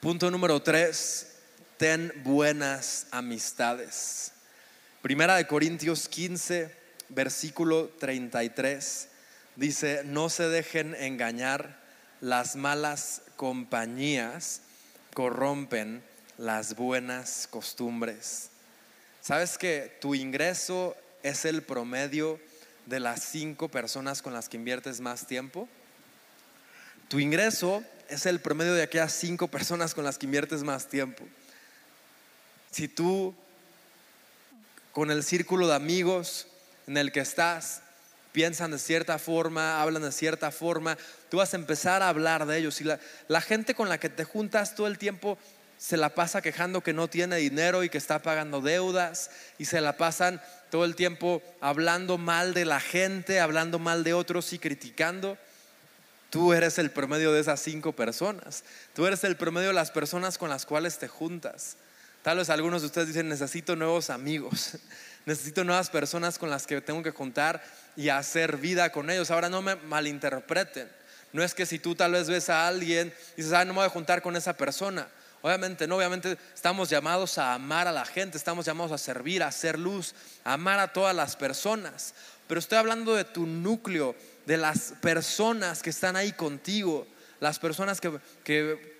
Punto 0.00 0.30
número 0.30 0.62
tres, 0.62 1.34
ten 1.76 2.14
buenas 2.24 3.08
amistades. 3.10 4.32
Primera 5.02 5.36
de 5.36 5.46
Corintios 5.46 6.08
15, 6.08 6.74
versículo 7.10 7.90
33, 7.98 9.08
dice, 9.54 10.00
no 10.02 10.30
se 10.30 10.48
dejen 10.48 10.94
engañar, 10.94 11.78
las 12.22 12.56
malas 12.56 13.20
compañías 13.36 14.62
corrompen 15.12 16.07
las 16.38 16.76
buenas 16.76 17.48
costumbres. 17.50 18.50
¿Sabes 19.20 19.58
que 19.58 19.98
tu 20.00 20.14
ingreso 20.14 20.96
es 21.22 21.44
el 21.44 21.62
promedio 21.62 22.40
de 22.86 23.00
las 23.00 23.22
cinco 23.22 23.68
personas 23.68 24.22
con 24.22 24.32
las 24.32 24.48
que 24.48 24.56
inviertes 24.56 25.00
más 25.00 25.26
tiempo? 25.26 25.68
Tu 27.08 27.18
ingreso 27.18 27.82
es 28.08 28.24
el 28.24 28.40
promedio 28.40 28.74
de 28.74 28.82
aquellas 28.82 29.12
cinco 29.12 29.48
personas 29.48 29.94
con 29.94 30.04
las 30.04 30.16
que 30.16 30.26
inviertes 30.26 30.62
más 30.62 30.86
tiempo. 30.86 31.24
Si 32.70 32.86
tú 32.86 33.34
con 34.92 35.10
el 35.10 35.24
círculo 35.24 35.66
de 35.66 35.74
amigos 35.74 36.46
en 36.86 36.96
el 36.96 37.12
que 37.12 37.20
estás 37.20 37.82
piensan 38.32 38.70
de 38.70 38.78
cierta 38.78 39.18
forma, 39.18 39.82
hablan 39.82 40.02
de 40.02 40.12
cierta 40.12 40.50
forma, 40.50 40.96
tú 41.30 41.38
vas 41.38 41.52
a 41.54 41.56
empezar 41.56 42.02
a 42.02 42.08
hablar 42.08 42.46
de 42.46 42.58
ellos. 42.58 42.80
Y 42.80 42.84
la, 42.84 43.40
gente 43.40 43.74
con 43.74 43.88
la 43.88 43.98
que 43.98 44.08
te 44.08 44.24
juntas 44.24 44.74
todo 44.74 44.86
el 44.86 44.98
tiempo 44.98 45.38
se 45.78 45.96
la 45.96 46.10
pasa 46.10 46.42
quejando 46.42 46.82
que 46.82 46.92
no 46.92 47.08
tiene 47.08 47.36
dinero 47.36 47.84
y 47.84 47.88
que 47.88 47.98
está 47.98 48.20
pagando 48.20 48.60
deudas 48.60 49.30
y 49.58 49.64
se 49.64 49.80
la 49.80 49.96
pasan 49.96 50.42
todo 50.70 50.84
el 50.84 50.96
tiempo 50.96 51.40
hablando 51.60 52.18
mal 52.18 52.52
de 52.52 52.64
la 52.64 52.80
gente, 52.80 53.40
hablando 53.40 53.78
mal 53.78 54.02
de 54.02 54.12
otros 54.12 54.52
y 54.52 54.58
criticando. 54.58 55.38
Tú 56.30 56.52
eres 56.52 56.78
el 56.78 56.90
promedio 56.90 57.32
de 57.32 57.40
esas 57.40 57.60
cinco 57.60 57.92
personas. 57.92 58.64
Tú 58.94 59.06
eres 59.06 59.22
el 59.24 59.36
promedio 59.36 59.68
de 59.68 59.74
las 59.74 59.92
personas 59.92 60.36
con 60.36 60.50
las 60.50 60.66
cuales 60.66 60.98
te 60.98 61.08
juntas. 61.08 61.76
Tal 62.22 62.38
vez 62.38 62.50
algunos 62.50 62.82
de 62.82 62.86
ustedes 62.86 63.08
dicen, 63.08 63.28
necesito 63.28 63.76
nuevos 63.76 64.10
amigos, 64.10 64.76
necesito 65.26 65.62
nuevas 65.62 65.88
personas 65.88 66.38
con 66.38 66.50
las 66.50 66.66
que 66.66 66.80
tengo 66.80 67.02
que 67.02 67.12
juntar 67.12 67.62
y 67.96 68.08
hacer 68.08 68.56
vida 68.56 68.90
con 68.90 69.08
ellos. 69.10 69.30
Ahora 69.30 69.48
no 69.48 69.62
me 69.62 69.76
malinterpreten. 69.76 70.88
No 71.32 71.42
es 71.44 71.54
que 71.54 71.66
si 71.66 71.78
tú 71.78 71.94
tal 71.94 72.12
vez 72.12 72.28
ves 72.28 72.50
a 72.50 72.66
alguien 72.66 73.12
y 73.34 73.42
dices, 73.42 73.52
ah, 73.52 73.64
no 73.64 73.72
me 73.72 73.78
voy 73.78 73.86
a 73.86 73.90
juntar 73.90 74.20
con 74.20 74.34
esa 74.34 74.54
persona. 74.56 75.08
Obviamente 75.42 75.86
no, 75.86 75.96
obviamente 75.96 76.36
estamos 76.54 76.90
llamados 76.90 77.38
a 77.38 77.54
amar 77.54 77.86
a 77.86 77.92
la 77.92 78.04
gente, 78.04 78.36
estamos 78.36 78.66
llamados 78.66 78.92
a 78.92 78.98
servir, 78.98 79.42
a 79.42 79.48
hacer 79.48 79.78
luz, 79.78 80.14
a 80.44 80.54
amar 80.54 80.78
a 80.80 80.92
todas 80.92 81.14
las 81.14 81.36
personas. 81.36 82.14
Pero 82.48 82.58
estoy 82.58 82.78
hablando 82.78 83.14
de 83.14 83.24
tu 83.24 83.46
núcleo, 83.46 84.16
de 84.46 84.56
las 84.56 84.94
personas 85.00 85.82
que 85.82 85.90
están 85.90 86.16
ahí 86.16 86.32
contigo, 86.32 87.06
las 87.40 87.58
personas 87.58 88.00
que, 88.00 88.98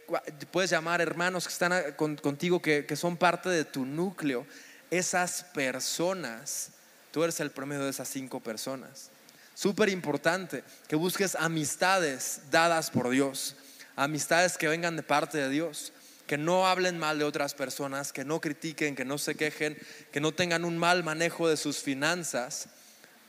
puedes 0.53 0.71
llamar 0.71 1.01
hermanos 1.01 1.47
que 1.47 1.53
están 1.53 1.93
contigo, 1.95 2.63
que, 2.63 2.87
que 2.87 2.97
son 2.97 3.17
parte 3.17 3.49
de 3.49 3.65
tu 3.65 3.85
núcleo, 3.85 4.47
esas 4.91 5.43
personas, 5.43 6.71
tú 7.11 7.25
eres 7.25 7.41
el 7.41 7.51
promedio 7.51 7.85
de 7.85 7.91
esas 7.91 8.09
cinco 8.09 8.41
personas. 8.41 9.11
Súper 9.55 9.89
importante 9.89 10.63
que 10.87 10.95
busques 10.95 11.35
amistades 11.35 12.43
dadas 12.51 12.91
por 12.91 13.11
Dios, 13.11 13.57
amistades 13.97 14.57
que 14.57 14.69
vengan 14.69 14.97
de 14.97 15.03
parte 15.03 15.39
de 15.39 15.49
Dios, 15.49 15.93
que 16.29 16.39
no 16.39 16.69
hablen 16.69 16.99
mal 16.99 17.19
de 17.19 17.25
otras 17.25 17.55
personas, 17.55 18.13
que 18.13 18.25
no 18.25 18.41
critiquen, 18.41 18.95
que 18.95 19.07
no 19.07 19.17
se 19.17 19.35
quejen, 19.35 19.77
que 20.13 20.21
no 20.21 20.31
tengan 20.31 20.65
un 20.65 20.77
mal 20.77 21.03
manejo 21.03 21.49
de 21.49 21.57
sus 21.57 21.79
finanzas, 21.79 22.69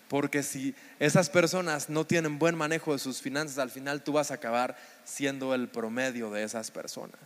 porque 0.09 0.43
si 0.43 0.75
esas 0.99 1.29
personas 1.29 1.89
no 1.89 2.05
tienen 2.05 2.37
buen 2.37 2.55
manejo 2.55 2.91
de 2.91 2.99
sus 2.99 3.21
finanzas, 3.21 3.57
al 3.57 3.71
final 3.71 4.03
tú 4.03 4.11
vas 4.11 4.31
a 4.31 4.35
acabar 4.35 4.75
siendo 5.05 5.55
el 5.55 5.69
promedio 5.69 6.29
de 6.29 6.43
esas 6.43 6.69
personas. 6.69 7.19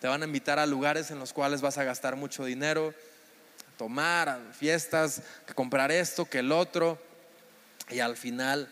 te 0.00 0.08
van 0.08 0.22
a 0.22 0.26
invitar 0.26 0.58
a 0.58 0.66
lugares 0.66 1.12
en 1.12 1.20
los 1.20 1.32
cuales 1.32 1.60
vas 1.60 1.78
a 1.78 1.84
gastar 1.84 2.16
mucho 2.16 2.44
dinero, 2.44 2.92
a 2.92 3.78
tomar, 3.78 4.40
fiestas, 4.58 5.22
a 5.46 5.54
comprar 5.54 5.92
esto, 5.92 6.24
que 6.24 6.40
el 6.40 6.50
otro, 6.50 6.98
y 7.88 8.00
al 8.00 8.16
final 8.16 8.68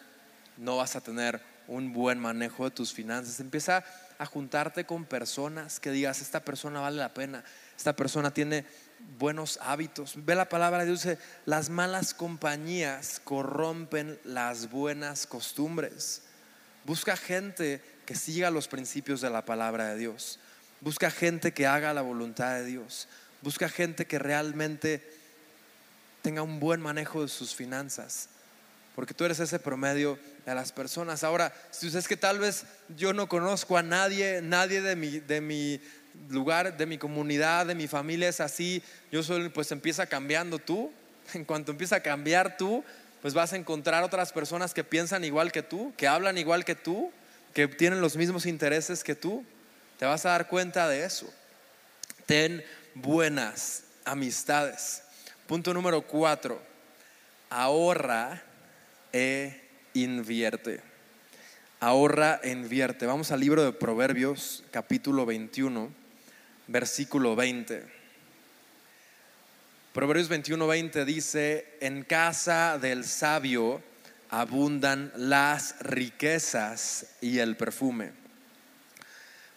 no 0.57 0.79
vas 0.79 0.97
a 0.97 1.01
tener 1.01 1.41
un 1.69 1.93
buen 1.93 2.19
manejo 2.19 2.65
de 2.65 2.73
tus 2.73 2.93
finanzas. 2.93 3.39
Empieza 3.39 3.85
a 4.21 4.27
juntarte 4.27 4.85
con 4.85 5.07
personas 5.07 5.81
que 5.81 5.91
digas, 5.91 6.21
esta 6.21 6.45
persona 6.45 6.79
vale 6.81 6.99
la 6.99 7.15
pena, 7.15 7.43
esta 7.75 7.97
persona 7.97 8.31
tiene 8.35 8.67
buenos 9.19 9.59
hábitos. 9.63 10.13
Ve 10.15 10.35
la 10.35 10.47
palabra 10.47 10.81
de 10.81 10.89
Dios, 10.89 11.05
dice, 11.05 11.19
las 11.47 11.71
malas 11.71 12.13
compañías 12.13 13.19
corrompen 13.25 14.21
las 14.25 14.71
buenas 14.71 15.27
costumbres. 15.27 16.21
Busca 16.85 17.17
gente 17.17 17.81
que 18.05 18.15
siga 18.15 18.51
los 18.51 18.69
principios 18.69 19.23
de 19.23 19.31
la 19.31 19.47
palabra 19.47 19.87
de 19.87 19.97
Dios. 19.97 20.39
Busca 20.83 21.11
gente 21.11 21.55
que 21.55 21.67
haga 21.67 21.95
la 21.95 22.03
voluntad 22.03 22.57
de 22.57 22.67
Dios. 22.67 23.09
Busca 23.41 23.71
gente 23.71 24.07
que 24.07 24.19
realmente 24.19 25.03
tenga 26.21 26.43
un 26.43 26.61
buen 26.61 26.83
manejo 26.83 27.23
de 27.23 27.29
sus 27.29 27.55
finanzas. 27.55 28.29
Porque 28.95 29.15
tú 29.15 29.25
eres 29.25 29.41
ese 29.41 29.59
promedio 29.59 30.19
de 30.51 30.57
las 30.57 30.73
personas. 30.73 31.25
Ahora, 31.25 31.53
si 31.71 31.87
es 31.97 32.09
que 32.09 32.17
tal 32.17 32.39
vez 32.39 32.65
yo 32.97 33.13
no 33.13 33.29
conozco 33.29 33.79
a 33.79 33.83
nadie, 33.83 34.41
nadie 34.43 34.83
de 34.83 34.97
mi, 34.97 35.21
de 35.21 35.41
mi 35.41 35.81
lugar, 36.29 36.77
de 36.77 36.87
mi 36.87 36.99
comunidad, 36.99 37.67
de 37.67 37.75
mi 37.75 37.87
familia 37.87 38.29
es 38.29 38.41
así, 38.41 38.83
yo 39.11 39.23
soy, 39.23 39.49
pues 39.49 39.73
empieza 39.73 40.07
cambiando 40.07 40.59
tú. 40.59 40.93
En 41.33 41.45
cuanto 41.45 41.71
empieza 41.71 41.97
a 41.97 42.01
cambiar 42.01 42.57
tú, 42.57 42.83
pues 43.23 43.35
vas 43.35 43.53
a 43.53 43.57
encontrar 43.57 44.03
otras 44.03 44.33
personas 44.33 44.75
que 44.75 44.83
piensan 44.83 45.23
igual 45.23 45.53
que 45.53 45.63
tú, 45.63 45.93
que 45.97 46.09
hablan 46.09 46.39
igual 46.39 46.65
que 46.65 46.75
tú, 46.75 47.13
que 47.55 47.69
tienen 47.69 48.01
los 48.01 48.17
mismos 48.17 48.47
intereses 48.47 49.05
que 49.05 49.15
tú. 49.15 49.45
Te 50.01 50.07
vas 50.07 50.27
a 50.27 50.31
dar 50.31 50.49
cuenta 50.49 50.89
de 50.89 51.05
eso. 51.05 51.33
Ten 52.27 52.65
buenas 52.95 53.85
amistades. 54.05 55.05
Punto 55.47 55.73
número 55.73 56.03
cuatro. 56.03 56.61
Ahorra 57.49 58.43
e 59.13 59.70
invierte. 59.95 60.81
Ahorra 61.81 62.41
invierte. 62.45 63.07
Vamos 63.07 63.31
al 63.33 63.41
libro 63.41 63.65
de 63.65 63.73
Proverbios, 63.73 64.65
capítulo 64.71 65.27
21, 65.27 65.91
versículo 66.67 67.37
20. 67.37 67.85
Proverbios 69.93 70.29
21, 70.29 70.67
20 70.67 71.05
dice, 71.05 71.67
en 71.81 72.05
casa 72.05 72.79
del 72.79 73.05
sabio 73.05 73.83
abundan 74.31 75.13
las 75.17 75.81
riquezas 75.81 77.07
y 77.21 77.39
el 77.39 77.57
perfume, 77.57 78.13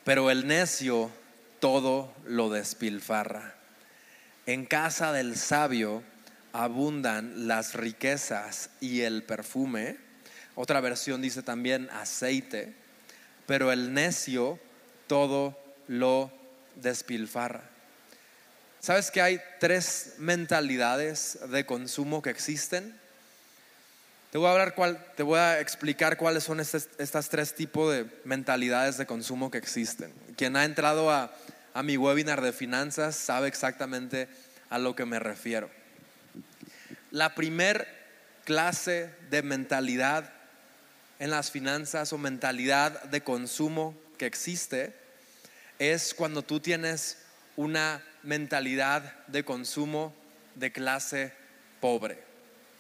pero 0.04 0.32
el 0.32 0.48
necio 0.48 1.12
todo 1.60 2.14
lo 2.26 2.50
despilfarra. 2.50 3.54
En 4.46 4.66
casa 4.66 5.14
del 5.14 5.38
sabio 5.38 6.04
abundan 6.52 7.48
las 7.48 7.74
riquezas 7.74 8.70
y 8.82 9.02
el 9.02 9.24
perfume. 9.24 9.98
Otra 10.56 10.82
versión 10.82 11.22
dice 11.22 11.42
también 11.42 11.90
aceite, 11.92 12.74
pero 13.46 13.72
el 13.72 13.94
necio 13.94 14.60
todo 15.08 15.58
lo 15.88 16.32
despilfarra. 16.76 17.70
¿Sabes 18.80 19.12
que 19.12 19.22
hay 19.22 19.40
tres 19.60 20.16
mentalidades 20.18 21.40
de 21.50 21.66
consumo 21.66 22.22
que 22.22 22.30
existen? 22.30 23.00
Te 24.32 24.38
voy 24.38 24.48
a 24.48 24.52
hablar 24.52 24.76
cuál, 24.76 25.04
te 25.16 25.24
voy 25.24 25.40
a 25.40 25.60
explicar 25.60 26.18
cuáles 26.18 26.44
son 26.44 26.60
estas, 26.60 27.30
tres 27.30 27.56
tipos 27.56 27.94
de 27.94 28.06
mentalidades 28.26 28.98
de 28.98 29.06
consumo 29.06 29.50
que 29.50 29.58
existen. 29.58 30.12
Quien 30.36 30.56
ha 30.56 30.66
entrado 30.66 31.12
a, 31.12 31.34
a 31.74 31.84
mi 31.84 31.98
webinar 31.98 32.42
de 32.42 32.52
finanzas 32.52 33.16
sabe 33.16 33.48
exactamente 33.48 34.28
a 34.70 34.80
lo 34.80 34.96
que 34.96 35.06
me 35.06 35.20
refiero. 35.20 35.70
La 37.12 37.36
primer 37.36 37.88
clase 38.44 39.14
de 39.30 39.44
mentalidad 39.44 40.34
en 41.24 41.30
las 41.30 41.52
finanzas 41.52 42.12
o 42.12 42.18
mentalidad 42.18 43.04
de 43.04 43.24
consumo 43.24 43.96
que 44.18 44.26
existe 44.26 44.94
es 45.80 46.14
cuando 46.14 46.42
tú 46.42 46.60
tienes 46.60 47.18
una 47.56 48.04
mentalidad 48.24 49.26
de 49.28 49.46
consumo 49.46 50.14
de 50.56 50.74
clase 50.74 51.32
pobre. 51.80 52.22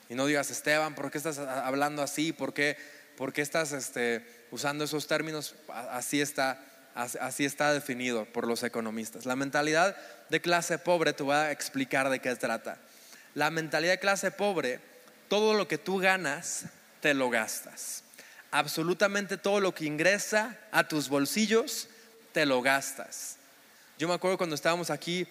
Y 0.09 0.15
no 0.15 0.25
digas, 0.25 0.51
Esteban, 0.51 0.93
¿por 0.93 1.09
qué 1.09 1.19
estás 1.19 1.37
hablando 1.37 2.01
así? 2.01 2.33
¿Por 2.33 2.53
qué, 2.53 2.75
por 3.15 3.31
qué 3.31 3.41
estás 3.41 3.71
este, 3.71 4.27
usando 4.51 4.83
esos 4.83 5.07
términos? 5.07 5.55
Así 5.69 6.19
está, 6.19 6.59
así 6.95 7.45
está 7.45 7.71
definido 7.71 8.25
por 8.25 8.45
los 8.45 8.63
economistas. 8.63 9.25
La 9.25 9.37
mentalidad 9.37 9.95
de 10.29 10.41
clase 10.41 10.79
pobre, 10.79 11.13
te 11.13 11.23
voy 11.23 11.35
a 11.35 11.51
explicar 11.51 12.09
de 12.09 12.19
qué 12.19 12.35
trata 12.35 12.77
la 13.35 13.49
mentalidad 13.51 13.93
de 13.93 13.99
clase 13.99 14.31
pobre, 14.31 14.81
todo 15.29 15.53
lo 15.53 15.65
que 15.65 15.77
tú 15.77 15.97
ganas, 15.97 16.65
te 16.99 17.13
lo 17.13 17.29
gastas. 17.29 18.02
Absolutamente 18.53 19.37
todo 19.37 19.59
lo 19.59 19.73
que 19.73 19.85
ingresa 19.85 20.55
a 20.71 20.87
tus 20.87 21.09
bolsillos, 21.09 21.87
te 22.33 22.45
lo 22.45 22.61
gastas. 22.61 23.37
Yo 23.97 24.07
me 24.07 24.13
acuerdo 24.13 24.37
cuando 24.37 24.53
estábamos 24.53 24.91
aquí 24.91 25.25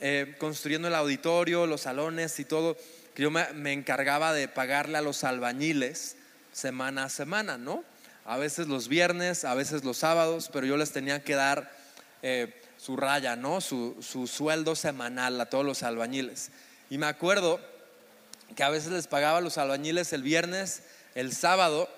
eh, 0.00 0.36
construyendo 0.38 0.86
el 0.86 0.94
auditorio, 0.94 1.66
los 1.66 1.80
salones 1.80 2.38
y 2.38 2.44
todo, 2.44 2.76
que 3.16 3.24
yo 3.24 3.32
me, 3.32 3.72
encargaba 3.72 4.32
de 4.32 4.46
pagarle 4.46 4.96
a 4.96 5.02
los 5.02 5.24
albañiles 5.24 6.14
semana 6.52 7.06
a 7.06 7.08
semana, 7.08 7.58
¿no? 7.58 7.82
A 8.24 8.36
veces 8.36 8.68
los 8.68 8.86
viernes, 8.86 9.44
a 9.44 9.54
veces 9.54 9.82
los 9.82 9.96
sábados, 9.96 10.48
pero 10.52 10.64
yo 10.64 10.76
les 10.76 10.92
tenía 10.92 11.24
que 11.24 11.34
dar 11.34 11.68
eh, 12.22 12.62
su 12.78 12.96
raya, 12.96 13.34
¿no? 13.34 13.60
su 13.60 14.30
sueldo 14.32 14.76
semanal 14.76 15.40
a 15.40 15.46
todos 15.46 15.66
los 15.66 15.82
albañiles. 15.82 16.52
Y 16.90 16.98
me 16.98 17.06
acuerdo 17.06 17.58
que 18.54 18.62
a 18.62 18.70
veces 18.70 18.92
les 18.92 19.08
pagaba 19.08 19.38
a 19.38 19.40
los 19.40 19.58
albañiles 19.58 20.12
el 20.12 20.22
viernes, 20.22 20.84
el 21.16 21.34
sábado, 21.34 21.88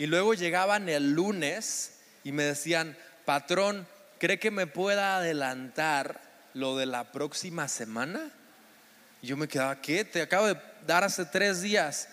y 0.00 0.06
luego 0.06 0.32
llegaban 0.32 0.88
el 0.88 1.12
lunes 1.12 1.92
y 2.24 2.32
me 2.32 2.44
decían, 2.44 2.96
patrón, 3.26 3.86
¿cree 4.18 4.38
que 4.38 4.50
me 4.50 4.66
pueda 4.66 5.18
adelantar 5.18 6.22
lo 6.54 6.78
de 6.78 6.86
la 6.86 7.12
próxima 7.12 7.68
semana? 7.68 8.30
Y 9.20 9.26
yo 9.26 9.36
me 9.36 9.46
quedaba, 9.46 9.82
¿qué? 9.82 10.06
Te 10.06 10.22
acabo 10.22 10.46
de 10.46 10.56
dar 10.86 11.04
hace 11.04 11.26
tres 11.26 11.60
días 11.60 12.08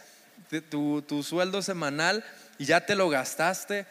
tu, 0.69 1.01
tu 1.01 1.23
sueldo 1.23 1.61
semanal 1.61 2.25
y 2.57 2.65
ya 2.65 2.85
te 2.85 2.93
lo 2.93 3.07
gastaste. 3.07 3.85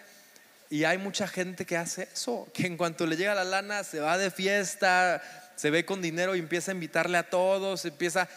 Y 0.68 0.84
hay 0.84 0.99
mucha 0.99 1.26
gente 1.26 1.64
que 1.64 1.78
hace 1.78 2.11
eso, 2.12 2.47
que 2.53 2.66
en 2.66 2.76
cuanto 2.76 3.07
le 3.07 3.16
llega 3.16 3.34
la 3.34 3.44
lana 3.44 3.82
se 3.82 4.01
va 4.01 4.18
de 4.18 4.30
fiesta, 4.30 5.22
se 5.57 5.70
ve 5.70 5.86
con 5.86 6.03
dinero 6.03 6.36
y 6.36 6.40
empieza 6.40 6.70
a 6.70 6.74
invitarle 6.74 7.16
a 7.16 7.30
todos, 7.30 7.86
empieza, 7.86 8.28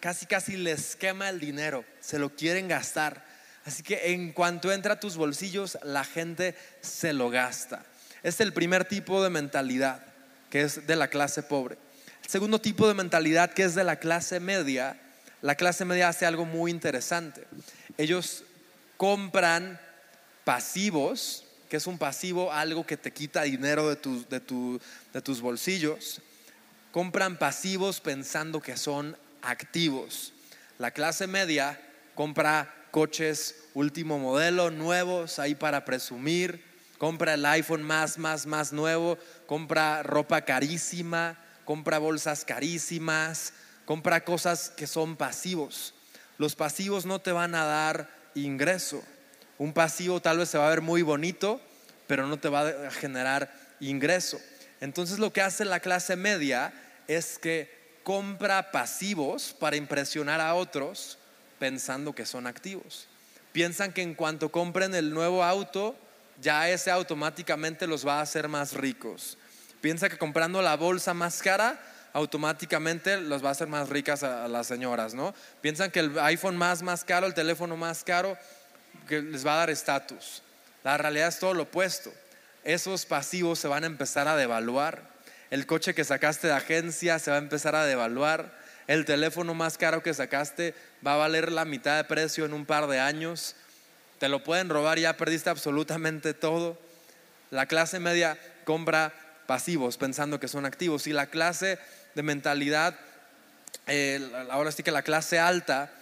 casi 0.00 0.24
casi 0.24 0.56
les 0.56 0.96
quema 0.96 1.28
el 1.28 1.38
dinero, 1.38 1.84
se 2.00 2.18
lo 2.18 2.30
quieren 2.30 2.66
gastar. 2.66 3.33
Así 3.64 3.82
que 3.82 4.12
en 4.12 4.32
cuanto 4.32 4.72
entra 4.72 4.94
a 4.94 5.00
tus 5.00 5.16
bolsillos, 5.16 5.78
la 5.82 6.04
gente 6.04 6.54
se 6.80 7.12
lo 7.12 7.30
gasta. 7.30 7.84
Este 8.22 8.28
es 8.28 8.40
el 8.40 8.52
primer 8.52 8.84
tipo 8.84 9.22
de 9.22 9.30
mentalidad, 9.30 10.04
que 10.50 10.62
es 10.62 10.86
de 10.86 10.96
la 10.96 11.08
clase 11.08 11.42
pobre. 11.42 11.76
El 12.22 12.30
segundo 12.30 12.60
tipo 12.60 12.86
de 12.88 12.94
mentalidad, 12.94 13.52
que 13.52 13.64
es 13.64 13.74
de 13.74 13.84
la 13.84 13.96
clase 13.96 14.40
media, 14.40 14.98
la 15.42 15.54
clase 15.54 15.84
media 15.84 16.08
hace 16.08 16.26
algo 16.26 16.44
muy 16.44 16.70
interesante. 16.70 17.46
Ellos 17.96 18.44
compran 18.96 19.80
pasivos 20.44 21.44
que 21.68 21.78
es 21.78 21.86
un 21.88 21.98
pasivo, 21.98 22.52
algo 22.52 22.86
que 22.86 22.96
te 22.96 23.12
quita 23.12 23.42
dinero 23.42 23.88
de, 23.88 23.96
de 25.12 25.20
tus 25.20 25.40
bolsillos. 25.40 26.20
Compran 26.92 27.36
pasivos 27.36 28.00
pensando 28.00 28.60
que 28.60 28.76
son 28.76 29.16
activos. 29.42 30.32
La 30.78 30.92
clase 30.92 31.26
media 31.26 31.80
compra 32.14 32.72
coches 32.94 33.56
último 33.74 34.20
modelo, 34.20 34.70
nuevos, 34.70 35.40
ahí 35.40 35.56
para 35.56 35.84
presumir. 35.84 36.62
Compra 36.96 37.34
el 37.34 37.44
iPhone 37.44 37.82
más, 37.82 38.18
más, 38.18 38.46
más 38.46 38.72
nuevo. 38.72 39.18
Compra 39.46 40.04
ropa 40.04 40.42
carísima. 40.42 41.36
Compra 41.64 41.98
bolsas 41.98 42.44
carísimas. 42.44 43.52
Compra 43.84 44.24
cosas 44.24 44.70
que 44.70 44.86
son 44.86 45.16
pasivos. 45.16 45.92
Los 46.38 46.54
pasivos 46.54 47.04
no 47.04 47.20
te 47.20 47.32
van 47.32 47.56
a 47.56 47.64
dar 47.64 48.08
ingreso. 48.36 49.02
Un 49.58 49.72
pasivo 49.72 50.22
tal 50.22 50.38
vez 50.38 50.50
se 50.50 50.58
va 50.58 50.68
a 50.68 50.70
ver 50.70 50.80
muy 50.80 51.02
bonito, 51.02 51.60
pero 52.06 52.28
no 52.28 52.38
te 52.38 52.48
va 52.48 52.68
a 52.68 52.90
generar 52.92 53.52
ingreso. 53.80 54.38
Entonces 54.80 55.18
lo 55.18 55.32
que 55.32 55.40
hace 55.40 55.64
la 55.64 55.80
clase 55.80 56.14
media 56.14 56.72
es 57.08 57.40
que 57.40 57.98
compra 58.04 58.70
pasivos 58.70 59.52
para 59.58 59.74
impresionar 59.74 60.40
a 60.40 60.54
otros 60.54 61.18
pensando 61.58 62.14
que 62.14 62.26
son 62.26 62.46
activos. 62.46 63.06
Piensan 63.52 63.92
que 63.92 64.02
en 64.02 64.14
cuanto 64.14 64.50
compren 64.50 64.94
el 64.94 65.12
nuevo 65.12 65.44
auto, 65.44 65.94
ya 66.40 66.68
ese 66.68 66.90
automáticamente 66.90 67.86
los 67.86 68.06
va 68.06 68.18
a 68.18 68.22
hacer 68.22 68.48
más 68.48 68.72
ricos. 68.72 69.38
Piensa 69.80 70.08
que 70.08 70.18
comprando 70.18 70.62
la 70.62 70.76
bolsa 70.76 71.14
más 71.14 71.42
cara, 71.42 71.80
automáticamente 72.14 73.20
los 73.20 73.44
va 73.44 73.48
a 73.48 73.52
hacer 73.52 73.68
más 73.68 73.88
ricas 73.88 74.22
a, 74.22 74.48
las 74.48 74.66
señoras, 74.66 75.14
¿no? 75.14 75.34
Piensan 75.60 75.90
que 75.90 76.00
el 76.00 76.18
iPhone 76.20 76.56
más, 76.56 76.82
más 76.82 77.04
caro, 77.04 77.26
el 77.26 77.34
teléfono 77.34 77.76
más 77.76 78.04
caro, 78.04 78.38
que 79.08 79.20
les 79.20 79.46
va 79.46 79.54
a 79.54 79.58
dar 79.58 79.70
estatus. 79.70 80.42
La 80.84 80.96
realidad 80.96 81.28
es 81.28 81.38
todo 81.38 81.54
lo 81.54 81.64
opuesto. 81.64 82.12
Esos 82.62 83.04
pasivos 83.04 83.58
se 83.58 83.68
van 83.68 83.84
a 83.84 83.88
empezar 83.88 84.28
a 84.28 84.36
devaluar. 84.36 85.02
El 85.50 85.66
coche 85.66 85.94
que 85.94 86.04
sacaste 86.04 86.46
de 86.46 86.54
agencia 86.54 87.18
se 87.18 87.30
va 87.30 87.36
a 87.36 87.40
empezar 87.40 87.74
a 87.74 87.84
devaluar. 87.84 88.52
El 88.86 89.04
teléfono 89.04 89.54
más 89.54 89.76
caro 89.76 90.02
que 90.02 90.14
sacaste 90.14 90.74
va 91.06 91.14
a 91.14 91.18
valer 91.18 91.52
la 91.52 91.64
mitad 91.64 91.96
de 91.96 92.04
precio 92.04 92.44
en 92.44 92.52
un 92.52 92.66
par 92.66 92.86
de 92.86 93.00
años. 93.00 93.56
Te 94.18 94.28
lo 94.28 94.42
pueden 94.42 94.68
robar, 94.68 94.98
ya 94.98 95.16
perdiste 95.16 95.50
absolutamente 95.50 96.34
todo. 96.34 96.78
La 97.50 97.66
clase 97.66 98.00
media 98.00 98.38
compra 98.64 99.12
pasivos 99.46 99.96
pensando 99.98 100.40
que 100.40 100.48
son 100.48 100.64
activos 100.64 101.06
y 101.06 101.12
la 101.12 101.26
clase 101.26 101.78
de 102.14 102.22
mentalidad, 102.22 102.98
ahora 104.50 104.72
sí 104.72 104.82
que 104.82 104.90
la 104.90 105.02
clase 105.02 105.38
alta, 105.38 105.92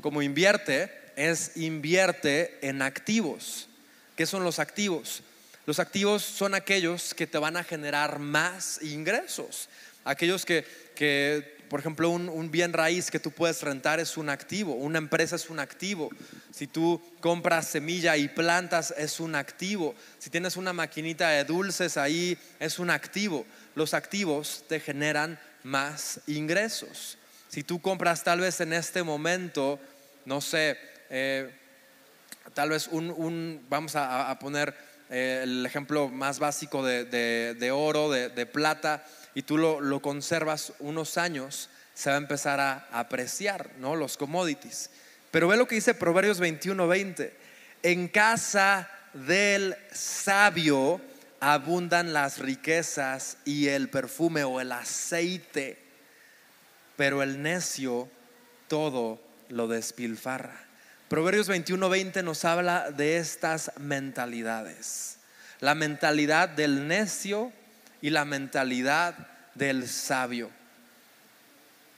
como 0.00 0.22
invierte, 0.22 0.92
es 1.16 1.56
invierte 1.56 2.58
en 2.62 2.82
activos. 2.82 3.68
¿Qué 4.16 4.26
son 4.26 4.44
los 4.44 4.58
activos? 4.58 5.22
Los 5.66 5.78
activos 5.78 6.22
son 6.22 6.54
aquellos 6.54 7.14
que 7.14 7.26
te 7.26 7.38
van 7.38 7.56
a 7.56 7.64
generar 7.64 8.18
más 8.18 8.82
ingresos. 8.82 9.68
Aquellos 10.04 10.44
que, 10.44 10.64
que 10.96 11.57
por 11.68 11.80
ejemplo, 11.80 12.10
un, 12.10 12.50
bien 12.50 12.72
raíz 12.72 13.10
que 13.10 13.20
tú 13.20 13.30
puedes 13.30 13.62
rentar 13.62 14.00
es 14.00 14.16
un 14.16 14.28
activo, 14.28 14.74
una 14.74 14.98
empresa 14.98 15.36
es 15.36 15.50
un 15.50 15.58
activo. 15.60 16.10
Si 16.52 16.66
tú 16.66 17.00
compras 17.20 17.68
semilla 17.68 18.16
y 18.16 18.28
plantas 18.28 18.94
es 18.96 19.20
un 19.20 19.34
activo. 19.34 19.94
Si 20.18 20.30
tienes 20.30 20.56
una 20.56 20.72
maquinita 20.72 21.30
de 21.30 21.44
dulces 21.44 21.96
ahí 21.96 22.36
es 22.58 22.78
un 22.78 22.90
activo. 22.90 23.46
Los 23.74 23.94
activos 23.94 24.64
te 24.68 24.80
generan 24.80 25.38
más 25.62 26.20
ingresos. 26.26 27.18
Si 27.48 27.62
tú 27.62 27.80
compras 27.80 28.24
tal 28.24 28.40
vez 28.40 28.60
en 28.60 28.72
este 28.72 29.02
momento, 29.02 29.78
no 30.24 30.40
sé, 30.40 30.78
eh, 31.10 31.50
tal 32.54 32.70
vez 32.70 32.88
un, 32.88 33.64
vamos 33.68 33.94
a, 33.94 34.36
poner 34.38 34.74
eh, 35.10 35.40
el 35.44 35.64
ejemplo 35.64 36.08
más 36.08 36.38
básico 36.38 36.84
de, 36.84 37.70
oro, 37.72 38.10
de 38.10 38.46
plata, 38.46 39.04
y 39.38 39.42
tú 39.42 39.56
lo, 39.56 40.02
conservas 40.02 40.72
unos 40.80 41.16
años, 41.16 41.70
se 41.94 42.10
va 42.10 42.16
a 42.16 42.18
empezar 42.18 42.58
a 42.58 42.88
apreciar, 42.90 43.70
¿no? 43.78 43.94
Los 43.94 44.16
commodities. 44.16 44.90
Pero 45.30 45.46
ve 45.46 45.56
lo 45.56 45.68
que 45.68 45.76
dice 45.76 45.94
Proverbios 45.94 46.40
21, 46.40 46.88
20. 46.88 47.36
En 47.84 48.08
casa 48.08 48.90
del 49.12 49.76
sabio 49.92 51.00
abundan 51.38 52.12
las 52.12 52.40
riquezas 52.40 53.36
y 53.44 53.68
el 53.68 53.88
perfume 53.90 54.42
o 54.42 54.60
el 54.60 54.72
aceite, 54.72 55.78
pero 56.96 57.22
el 57.22 57.40
necio 57.40 58.08
todo 58.66 59.22
lo 59.50 59.68
despilfarra. 59.68 60.66
Proverbios 61.08 61.46
21, 61.46 61.88
20 61.88 62.24
nos 62.24 62.44
habla 62.44 62.90
de 62.90 63.18
estas 63.18 63.70
mentalidades. 63.78 65.18
La 65.60 65.76
mentalidad 65.76 66.48
del 66.48 66.88
necio 66.88 67.52
y 68.00 68.10
la 68.10 68.24
mentalidad 68.24 69.14
del 69.54 69.88
sabio. 69.88 70.50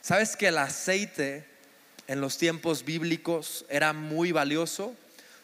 ¿Sabes 0.00 0.36
que 0.36 0.48
el 0.48 0.58
aceite 0.58 1.44
en 2.06 2.20
los 2.20 2.38
tiempos 2.38 2.84
bíblicos 2.84 3.66
era 3.68 3.92
muy 3.92 4.32
valioso? 4.32 4.94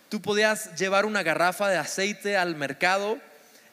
Tú 0.09 0.23
podías 0.23 0.75
llevar 0.77 1.05
una 1.05 1.23
garrafa 1.23 1.69
de 1.69 1.77
aceite 1.77 2.37
al 2.37 2.57
mercado 2.57 3.19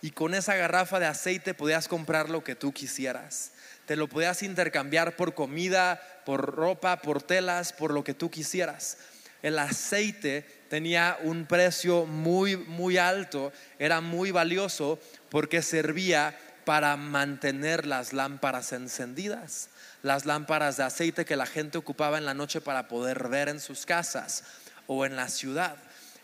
y 0.01 0.11
con 0.11 0.33
esa 0.33 0.55
garrafa 0.55 0.99
de 0.99 1.05
aceite 1.05 1.53
podías 1.53 1.87
comprar 1.87 2.29
lo 2.29 2.43
que 2.43 2.55
tú 2.55 2.73
quisieras. 2.73 3.51
Te 3.85 3.95
lo 3.95 4.07
podías 4.07 4.43
intercambiar 4.43 5.15
por 5.15 5.33
comida, 5.33 6.01
por 6.25 6.55
ropa, 6.55 7.01
por 7.01 7.21
telas, 7.21 7.71
por 7.71 7.93
lo 7.93 8.03
que 8.03 8.13
tú 8.13 8.29
quisieras. 8.29 8.97
El 9.41 9.59
aceite 9.59 10.45
tenía 10.69 11.17
un 11.21 11.45
precio 11.45 12.05
muy, 12.05 12.57
muy 12.57 12.97
alto, 12.97 13.53
era 13.77 14.01
muy 14.01 14.31
valioso 14.31 14.99
porque 15.29 15.61
servía 15.61 16.37
para 16.65 16.95
mantener 16.97 17.85
las 17.85 18.13
lámparas 18.13 18.73
encendidas, 18.73 19.69
las 20.01 20.25
lámparas 20.25 20.77
de 20.77 20.83
aceite 20.83 21.25
que 21.25 21.35
la 21.35 21.45
gente 21.45 21.77
ocupaba 21.77 22.17
en 22.17 22.25
la 22.25 22.33
noche 22.33 22.61
para 22.61 22.87
poder 22.87 23.27
ver 23.27 23.49
en 23.49 23.59
sus 23.59 23.85
casas 23.85 24.43
o 24.87 25.05
en 25.05 25.15
la 25.15 25.29
ciudad. 25.29 25.75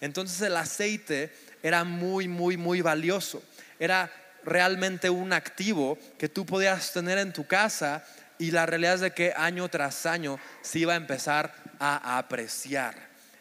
Entonces 0.01 0.41
el 0.41 0.55
aceite 0.57 1.33
era 1.61 1.83
muy, 1.83 2.27
muy, 2.27 2.57
muy 2.57 2.81
valioso. 2.81 3.43
Era 3.79 4.11
realmente 4.43 5.09
un 5.09 5.33
activo 5.33 5.97
que 6.17 6.29
tú 6.29 6.45
podías 6.45 6.91
tener 6.93 7.17
en 7.17 7.33
tu 7.33 7.45
casa 7.45 8.03
y 8.37 8.51
la 8.51 8.65
realidad 8.65 8.95
es 8.95 9.01
de 9.01 9.11
que 9.11 9.33
año 9.35 9.67
tras 9.67 10.05
año 10.05 10.39
se 10.61 10.79
iba 10.79 10.93
a 10.93 10.97
empezar 10.97 11.53
a 11.79 12.17
apreciar. 12.17 12.95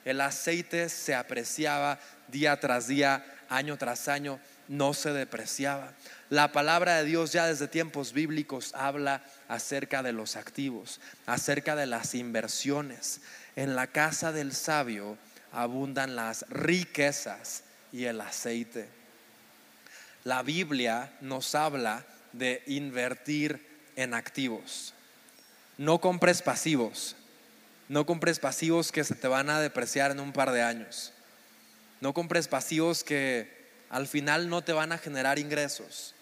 El 0.05 0.21
aceite 0.21 0.89
se 0.89 1.15
apreciaba 1.15 1.99
día 2.29 2.59
tras 2.59 2.89
día, 2.89 3.25
año 3.49 3.77
tras 3.77 4.09
año, 4.09 4.41
no 4.67 4.95
se 4.95 5.13
depreciaba. 5.13 5.93
La 6.31 6.53
palabra 6.53 6.97
de 6.97 7.05
Dios 7.05 7.33
ya 7.33 7.47
desde 7.47 7.69
tiempos 7.69 8.13
bíblicos 8.13 8.75
habla 8.75 9.25
acerca 9.49 10.03
de 10.03 10.13
los 10.13 10.37
activos, 10.37 11.01
acerca 11.27 11.75
de 11.75 11.87
las 11.87 12.15
inversiones. 12.15 13.23
En 13.57 13.75
la 13.75 13.87
casa 13.87 14.31
del 14.31 14.53
sabio 14.53 15.17
abundan 15.53 16.17
las 16.17 16.45
riquezas 16.51 17.63
y 17.93 18.05
el 18.05 18.21
aceite. 18.21 18.89
La 20.25 20.43
Biblia 20.43 21.11
nos 21.23 21.55
habla 21.55 22.05
de 22.35 22.63
invertir 22.67 23.67
en 23.97 24.13
activos. 24.13 24.93
No 25.79 25.99
compres 25.99 26.43
pasivos. 26.43 27.17
No 27.89 28.05
compres 28.05 28.39
pasivos 28.39 28.93
que 28.93 29.03
se 29.03 29.15
te 29.15 29.29
van 29.29 29.49
a 29.49 29.61
depreciar 29.61 30.11
en 30.11 30.21
un 30.21 30.35
par 30.35 30.53
de 30.53 30.61
años. 30.61 31.15
No 32.03 32.13
compres 32.13 32.49
pasivos 32.49 33.03
que 33.03 33.57
al 33.89 34.07
final 34.07 34.51
no 34.51 34.63
te 34.63 34.75
van 34.75 34.93
a 34.93 34.99
generar 34.99 35.39
ingresos. 35.39 36.15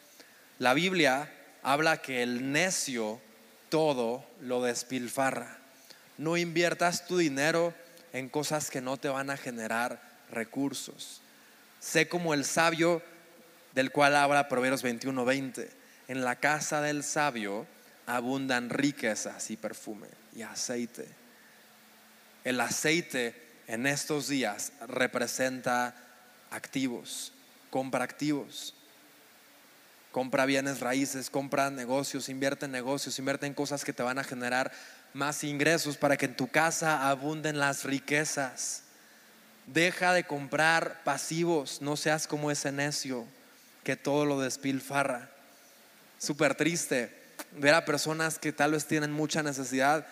La 0.59 0.73
Biblia 0.73 1.31
habla 1.63 1.99
que 1.99 2.23
el 2.23 2.51
necio 2.51 3.21
todo 3.69 4.25
lo 4.41 4.63
despilfarra. 4.63 5.59
No 6.17 6.39
inviertas 6.39 7.07
tu 7.07 7.19
dinero 7.19 7.75
en 8.15 8.31
cosas 8.31 8.71
que 8.71 8.81
no 8.81 8.97
te 8.97 9.11
van 9.11 9.29
a 9.29 9.37
generar 9.37 10.01
recursos. 10.31 11.21
Sé 11.79 12.09
como 12.09 12.33
el 12.33 12.47
sabio 12.47 13.03
del 13.75 13.93
cual 13.93 14.17
habla 14.17 14.49
Proverbios 14.49 14.83
21:20. 14.83 15.69
En 16.09 16.25
la 16.25 16.37
casa 16.37 16.81
del 16.81 17.05
sabio 17.05 17.67
abundan 18.07 18.71
riquezas 18.71 19.51
y 19.51 19.59
perfume 19.59 20.09
y 20.35 20.41
aceite. 20.41 21.07
El 22.45 22.61
aceite 22.61 23.35
en 23.67 23.87
estos 23.87 24.29
días 24.29 24.73
representa 24.89 25.95
activos, 26.51 27.33
compra 27.69 28.05
activos 28.05 28.73
compra 30.17 30.47
bienes 30.47 30.81
raíces, 30.81 31.29
compra 31.29 31.69
negocios, 31.69 32.31
invierte 32.31 32.65
en 32.65 32.73
negocios, 32.73 33.19
invierte 33.19 33.45
en 33.45 33.53
cosas 33.53 33.85
que 33.85 33.93
te 33.93 34.03
van 34.03 34.19
a 34.19 34.25
generar 34.25 34.73
más 35.13 35.45
ingresos 35.45 35.99
para 35.99 36.17
que 36.17 36.25
en 36.25 36.35
tu 36.35 36.49
casa 36.49 37.11
abunden 37.11 37.59
las 37.59 37.85
riquezas. 37.85 38.85
Deja 39.67 40.15
de 40.15 40.25
comprar 40.25 41.03
pasivos, 41.05 41.83
no 41.83 41.99
seas 41.99 42.27
como 42.27 42.51
ese 42.51 42.73
necio 42.73 43.27
que 43.85 43.95
todo 43.95 44.25
lo 44.25 44.41
despilfarra. 44.41 45.29
Súper 46.17 46.55
triste 46.55 47.13
ver 47.53 47.75
a 47.75 47.85
personas 47.85 48.39
que 48.39 48.55
tal 48.55 48.73
vez 48.73 48.87
tienen 48.87 49.13
mucha 49.13 49.43
necesidad, 49.43 50.07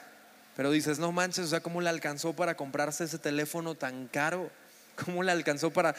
pero 0.54 0.70
dices, 0.70 0.98
no 0.98 1.12
manches, 1.12 1.46
o 1.46 1.48
sea, 1.48 1.60
¿cómo 1.60 1.80
le 1.80 1.88
alcanzó 1.88 2.34
para 2.34 2.58
comprarse 2.58 3.04
ese 3.04 3.18
teléfono 3.18 3.74
tan 3.74 4.06
caro? 4.08 4.50
¿Cómo 5.02 5.22
le 5.22 5.32
alcanzó 5.32 5.70
para 5.70 5.96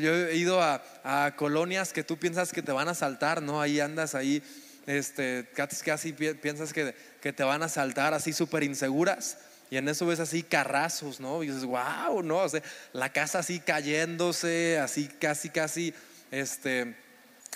yo 0.00 0.14
he 0.14 0.36
ido 0.36 0.62
a, 0.62 1.34
colonias 1.36 1.92
que 1.92 2.04
tú 2.04 2.18
piensas 2.18 2.52
que 2.52 2.62
te 2.62 2.72
van 2.72 2.88
a 2.88 2.94
saltar, 2.94 3.42
¿no? 3.42 3.60
Ahí 3.60 3.80
andas 3.80 4.14
ahí, 4.14 4.42
este, 4.86 5.48
casi 5.54 6.12
piensas 6.12 6.72
que, 6.72 6.94
que 7.20 7.32
te 7.32 7.42
van 7.44 7.62
a 7.62 7.68
saltar 7.68 8.14
así 8.14 8.32
súper 8.32 8.62
inseguras. 8.62 9.38
Y 9.70 9.76
en 9.76 9.88
eso 9.88 10.06
ves 10.06 10.20
así 10.20 10.42
carrazos, 10.42 11.18
¿no? 11.18 11.42
Y 11.42 11.48
dices, 11.48 11.64
wow, 11.64 12.22
¿no? 12.22 12.38
O 12.38 12.48
sea, 12.48 12.62
la 12.92 13.12
casa 13.12 13.40
así 13.40 13.58
cayéndose, 13.58 14.78
así 14.78 15.08
casi, 15.08 15.50
casi, 15.50 15.94
este, 16.30 16.96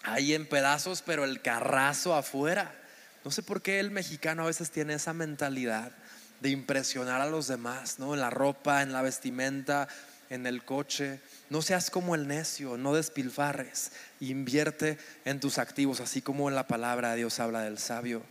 ahí 0.02 0.34
en 0.34 0.46
pedazos, 0.46 1.02
pero 1.02 1.24
el 1.24 1.40
carrazo 1.40 2.14
afuera. 2.14 2.74
No 3.24 3.30
sé 3.30 3.42
por 3.42 3.62
qué 3.62 3.78
el 3.78 3.90
mexicano 3.90 4.42
a 4.42 4.46
veces 4.46 4.70
tiene 4.70 4.94
esa 4.94 5.12
mentalidad 5.12 5.92
de 6.40 6.48
impresionar 6.48 7.20
a 7.20 7.26
los 7.26 7.46
demás, 7.46 7.98
¿no? 7.98 8.14
En 8.14 8.20
la 8.20 8.30
ropa, 8.30 8.82
en 8.82 8.92
la 8.92 9.02
vestimenta, 9.02 9.86
en 10.30 10.46
el 10.46 10.64
coche. 10.64 11.20
No 11.50 11.62
seas 11.62 11.90
como 11.90 12.14
el 12.14 12.28
necio, 12.28 12.76
no 12.76 12.94
despilfarres. 12.94 13.90
Invierte 14.20 14.98
en 15.24 15.40
tus 15.40 15.58
activos, 15.58 16.00
así 16.00 16.22
como 16.22 16.48
en 16.48 16.54
la 16.54 16.68
palabra 16.68 17.10
de 17.10 17.18
Dios 17.18 17.40
habla 17.40 17.62
del 17.62 17.78
sabio. 17.78 18.22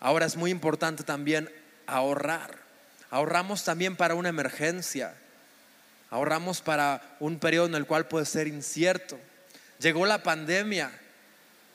Ahora 0.00 0.26
es 0.26 0.36
muy 0.36 0.50
importante 0.50 1.04
también 1.04 1.48
ahorrar. 1.86 2.58
Ahorramos 3.10 3.62
también 3.62 3.94
para 3.94 4.16
una 4.16 4.28
emergencia. 4.28 5.14
Ahorramos 6.10 6.60
para 6.62 7.16
un 7.20 7.38
periodo 7.38 7.66
en 7.66 7.76
el 7.76 7.86
cual 7.86 8.08
puede 8.08 8.26
ser 8.26 8.48
incierto. 8.48 9.18
Llegó 9.78 10.04
la 10.04 10.24
pandemia, 10.24 10.90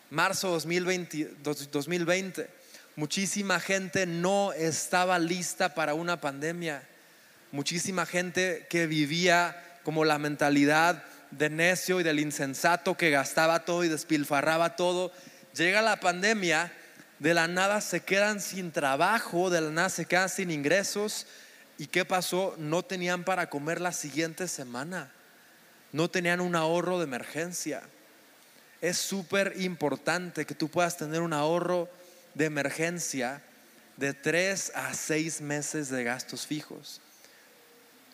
marzo 0.10 0.50
2020, 0.50 1.36
2020. 1.72 2.50
Muchísima 2.98 3.62
gente 3.62 4.06
no 4.06 4.52
estaba 4.52 5.18
lista 5.18 5.74
para 5.74 5.94
una 5.94 6.20
pandemia. 6.20 6.84
Muchísima 7.54 8.06
gente 8.06 8.68
que 8.70 8.86
vivía 8.86 9.71
como 9.84 10.06
la 10.06 10.18
mentalidad 10.18 11.04
de 11.32 11.50
necio 11.50 12.00
y 12.00 12.04
del 12.04 12.20
insensato 12.20 12.98
que 12.98 13.10
gastaba 13.10 13.66
todo 13.66 13.84
y 13.84 13.90
despilfarraba 13.90 14.76
todo, 14.76 15.12
llega 15.56 15.82
la 15.82 16.00
pandemia, 16.00 16.72
de 17.20 17.34
la 17.34 17.48
nada 17.48 17.82
se 17.82 18.02
quedan 18.02 18.42
sin 18.42 18.72
trabajo, 18.72 19.50
de 19.50 19.62
la 19.62 19.70
nada 19.70 19.90
se 19.90 20.06
quedan 20.06 20.30
sin 20.30 20.52
ingresos. 20.52 21.28
¿Y 21.78 21.88
qué 21.88 22.06
pasó? 22.06 22.56
No 22.58 22.84
tenían 22.84 23.24
para 23.24 23.50
comer 23.50 23.80
la 23.80 23.92
siguiente 23.92 24.48
semana. 24.48 25.12
No 25.92 26.10
tenían 26.10 26.42
un 26.42 26.56
ahorro 26.56 26.98
de 26.98 27.04
emergencia. 27.04 27.82
Es 28.82 28.98
súper 28.98 29.54
importante 29.58 30.46
que 30.46 30.56
tú 30.56 30.70
puedas 30.70 30.98
tener 30.98 31.22
un 31.22 31.34
ahorro 31.34 31.90
de 32.34 32.46
emergencia 32.46 33.42
de 33.98 34.14
tres 34.14 34.72
a 34.74 34.94
seis 34.94 35.42
meses 35.42 35.90
de 35.90 36.04
gastos 36.04 36.48
fijos. 36.48 37.02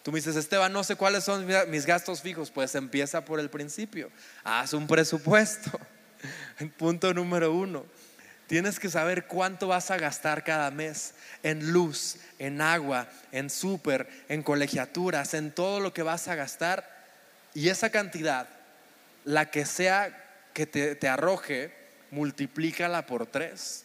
Tú 0.08 0.14
me 0.14 0.20
dices, 0.20 0.38
Esteban, 0.38 0.72
no 0.72 0.86
sé 0.86 0.96
cuáles 0.96 1.26
son 1.26 1.46
mis 1.70 1.86
gastos 1.86 2.22
fijos. 2.22 2.50
Pues 2.50 2.74
empieza 2.76 3.26
por 3.26 3.42
el 3.42 3.50
principio. 3.50 4.10
Haz 4.46 4.72
un 4.72 4.88
presupuesto. 4.88 5.78
Punto 6.78 7.14
número 7.14 7.52
uno. 7.52 7.86
Tienes 8.48 8.80
que 8.80 8.90
saber 8.90 9.26
cuánto 9.28 9.68
vas 9.68 9.92
a 9.92 9.98
gastar 9.98 10.46
cada 10.46 10.72
mes 10.72 11.14
en 11.44 11.74
luz, 11.74 12.20
en 12.40 12.62
agua, 12.62 13.10
en 13.34 13.50
súper, 13.50 14.08
en 14.30 14.44
colegiaturas, 14.44 15.34
en 15.34 15.52
todo 15.52 15.82
lo 15.82 15.94
que 15.94 16.04
vas 16.04 16.30
a 16.30 16.36
gastar. 16.36 16.90
Y 17.54 17.68
esa 17.68 17.90
cantidad, 17.90 18.48
la 19.26 19.52
que 19.52 19.66
sea 19.66 20.48
que 20.54 20.66
te, 20.66 20.96
te 20.96 21.10
arroje, 21.10 21.74
multiplícala 22.12 23.06
por 23.06 23.26
tres 23.26 23.84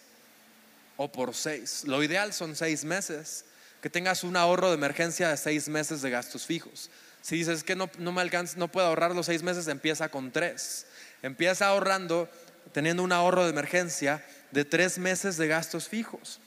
o 0.97 1.11
por 1.11 1.35
seis. 1.35 1.83
Lo 1.85 2.01
ideal 2.01 2.33
son 2.33 2.55
seis 2.55 2.85
meses, 2.85 3.45
que 3.83 3.91
tengas 3.91 4.23
un 4.23 4.37
ahorro 4.37 4.69
de 4.69 4.77
emergencia 4.77 5.29
de 5.29 5.37
seis 5.37 5.69
meses 5.69 6.01
de 6.01 6.11
gastos 6.11 6.47
fijos. 6.47 6.89
Si 7.21 7.37
dices 7.37 7.65
que 7.65 7.75
no, 7.75 7.91
no 7.99 8.13
me 8.13 8.21
alcanza, 8.21 8.57
no 8.57 8.69
puedo 8.69 8.87
ahorrar 8.87 9.15
los 9.15 9.27
seis 9.27 9.43
meses, 9.43 9.67
empieza 9.67 10.09
con 10.09 10.31
tres. 10.31 10.87
Empieza 11.21 11.67
ahorrando, 11.67 12.31
teniendo 12.73 13.03
un 13.03 13.11
ahorro 13.11 13.43
de 13.43 13.51
emergencia 13.51 14.25
de 14.53 14.65
tres 14.65 14.99
meses 14.99 15.37
de 15.37 15.49
gastos 15.49 15.89
fijos. 15.89 16.39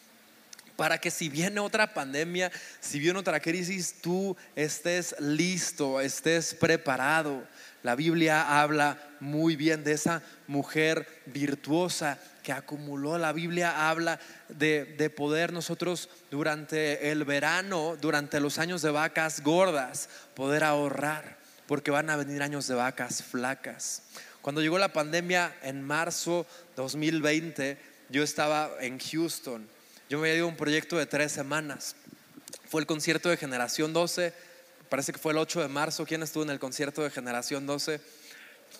Para 0.77 0.97
que 0.97 1.11
si 1.11 1.27
viene 1.27 1.59
otra 1.59 1.93
pandemia, 1.93 2.51
si 2.79 2.99
viene 2.99 3.19
otra 3.19 3.41
crisis, 3.41 3.95
tú 4.01 4.35
estés 4.55 5.13
listo, 5.19 5.99
estés 5.99 6.53
preparado. 6.53 7.45
La 7.85 7.95
Biblia 7.95 8.59
habla 8.63 8.97
muy 9.19 9.55
bien 9.55 9.83
de 9.83 9.91
esa 9.91 10.23
mujer 10.47 11.07
virtuosa 11.27 12.17
que 12.41 12.51
acumuló. 12.51 13.19
La 13.19 13.31
Biblia 13.31 13.87
habla 13.91 14.19
de, 14.49 15.13
poder 15.15 15.53
nosotros 15.53 16.09
durante 16.31 17.11
el 17.11 17.25
verano, 17.25 17.95
durante 18.01 18.39
los 18.39 18.57
años 18.57 18.81
de 18.81 18.89
vacas 18.89 19.43
gordas, 19.43 20.09
poder 20.33 20.63
ahorrar, 20.63 21.37
porque 21.67 21.91
van 21.91 22.09
a 22.09 22.15
venir 22.15 22.41
años 22.41 22.65
de 22.65 22.73
vacas 22.73 23.21
flacas. 23.21 24.01
Cuando 24.41 24.61
llegó 24.61 24.79
la 24.79 24.91
pandemia 24.91 25.55
en 25.61 25.83
marzo 25.83 26.47
2020, 26.75 27.77
yo 28.09 28.23
estaba 28.23 28.71
en 28.81 28.97
Houston. 28.97 29.69
Yo 30.09 30.17
me 30.17 30.29
había 30.29 30.37
ido 30.37 30.45
a 30.47 30.49
un 30.49 30.57
proyecto 30.57 30.97
de 30.97 31.05
tres 31.05 31.31
semanas. 31.31 31.95
Fue 32.67 32.81
el 32.81 32.87
concierto 32.87 33.29
de 33.29 33.37
Generación 33.37 33.93
12. 33.93 34.54
Parece 34.89 35.11
que 35.11 35.19
fue 35.19 35.31
el 35.31 35.37
8 35.37 35.61
de 35.61 35.67
marzo. 35.67 36.05
¿Quién 36.05 36.23
estuvo 36.23 36.43
en 36.43 36.49
el 36.49 36.59
concierto 36.59 37.03
de 37.03 37.09
Generación 37.09 37.65
12? 37.65 37.99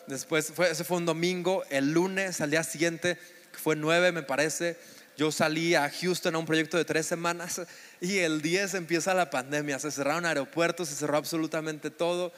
Después, 0.07 0.51
fue, 0.53 0.71
ese 0.71 0.83
fue 0.83 0.97
un 0.97 1.05
domingo. 1.05 1.63
El 1.69 1.91
lunes, 1.93 2.41
al 2.41 2.51
día 2.51 2.63
siguiente, 2.63 3.17
fue 3.57 3.75
9 3.75 4.11
me 4.11 4.23
parece, 4.23 4.77
yo 5.17 5.31
salí 5.31 5.75
a 5.75 5.89
Houston 5.89 6.35
a 6.35 6.37
un 6.37 6.45
proyecto 6.45 6.77
de 6.77 6.85
tres 6.85 7.05
semanas 7.05 7.61
y 8.01 8.19
el 8.19 8.41
10 8.41 8.75
empieza 8.75 9.13
la 9.13 9.29
pandemia, 9.29 9.79
se 9.79 9.91
cerraron 9.91 10.25
aeropuertos, 10.25 10.89
se 10.89 10.95
cerró 10.95 11.17
absolutamente 11.17 11.89
todo 11.89 12.33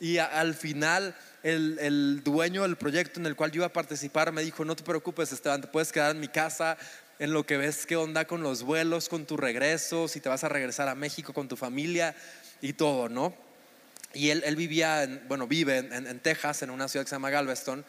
y 0.00 0.18
al 0.18 0.54
final 0.54 1.14
el, 1.42 1.78
el, 1.80 2.22
dueño 2.24 2.62
del 2.62 2.76
proyecto 2.76 3.20
en 3.20 3.26
el 3.26 3.36
cual 3.36 3.52
yo 3.52 3.58
iba 3.58 3.66
a 3.66 3.72
participar 3.72 4.32
me 4.32 4.42
dijo, 4.42 4.64
no 4.64 4.74
te 4.74 4.82
preocupes 4.82 5.32
Esteban, 5.32 5.60
te 5.60 5.68
puedes 5.68 5.92
quedar 5.92 6.12
en 6.12 6.20
mi 6.20 6.28
casa 6.28 6.78
en 7.18 7.32
lo 7.32 7.44
que 7.44 7.56
ves 7.56 7.86
qué 7.86 7.94
onda 7.96 8.24
con 8.24 8.42
los 8.42 8.62
vuelos, 8.62 9.08
con 9.08 9.26
tu 9.26 9.36
regreso, 9.36 10.08
si 10.08 10.18
te 10.18 10.28
vas 10.28 10.42
a 10.42 10.48
regresar 10.48 10.88
a 10.88 10.94
México 10.94 11.32
con 11.32 11.46
tu 11.46 11.56
familia 11.56 12.16
y 12.62 12.72
todo, 12.72 13.10
¿no? 13.10 13.34
Y 14.14 14.30
él, 14.30 14.56
vivía, 14.56 15.02
en, 15.02 15.22
bueno, 15.28 15.46
vive 15.46 15.78
en, 15.78 16.06
en, 16.06 16.20
Texas, 16.20 16.62
en 16.62 16.70
una 16.70 16.88
ciudad 16.88 17.04
que 17.04 17.10
se 17.10 17.16
llama 17.16 17.28
Galveston, 17.28 17.84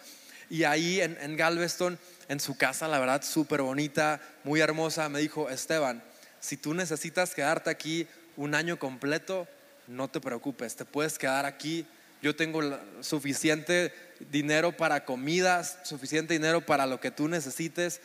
y 0.50 0.66
ahí 0.66 1.00
en 1.00 1.38
Galveston 1.38 1.98
en 2.28 2.40
su 2.40 2.58
casa, 2.58 2.88
la 2.88 3.00
verdad, 3.00 3.24
súper 3.24 3.62
bonita, 3.62 4.22
muy 4.44 4.60
hermosa, 4.60 5.10
me 5.10 5.20
dijo, 5.20 5.50
Esteban, 5.50 6.04
si 6.40 6.58
tú 6.58 6.74
necesitas 6.74 7.34
quedarte 7.34 7.70
aquí 7.70 8.08
un 8.36 8.56
año 8.56 8.78
completo, 8.78 9.48
no 9.88 10.10
te 10.10 10.20
preocupes, 10.20 10.76
te 10.76 10.86
puedes 10.86 11.18
quedar 11.18 11.46
aquí. 11.46 11.86
Yo 12.22 12.36
tengo 12.36 12.62
suficiente 13.02 13.94
dinero 14.32 14.76
para 14.76 15.06
comidas, 15.06 15.78
suficiente 15.84 16.34
dinero 16.34 16.66
para 16.66 16.86
lo 16.86 17.00
que 17.00 17.12
tú 17.12 17.28
necesites. 17.28 18.02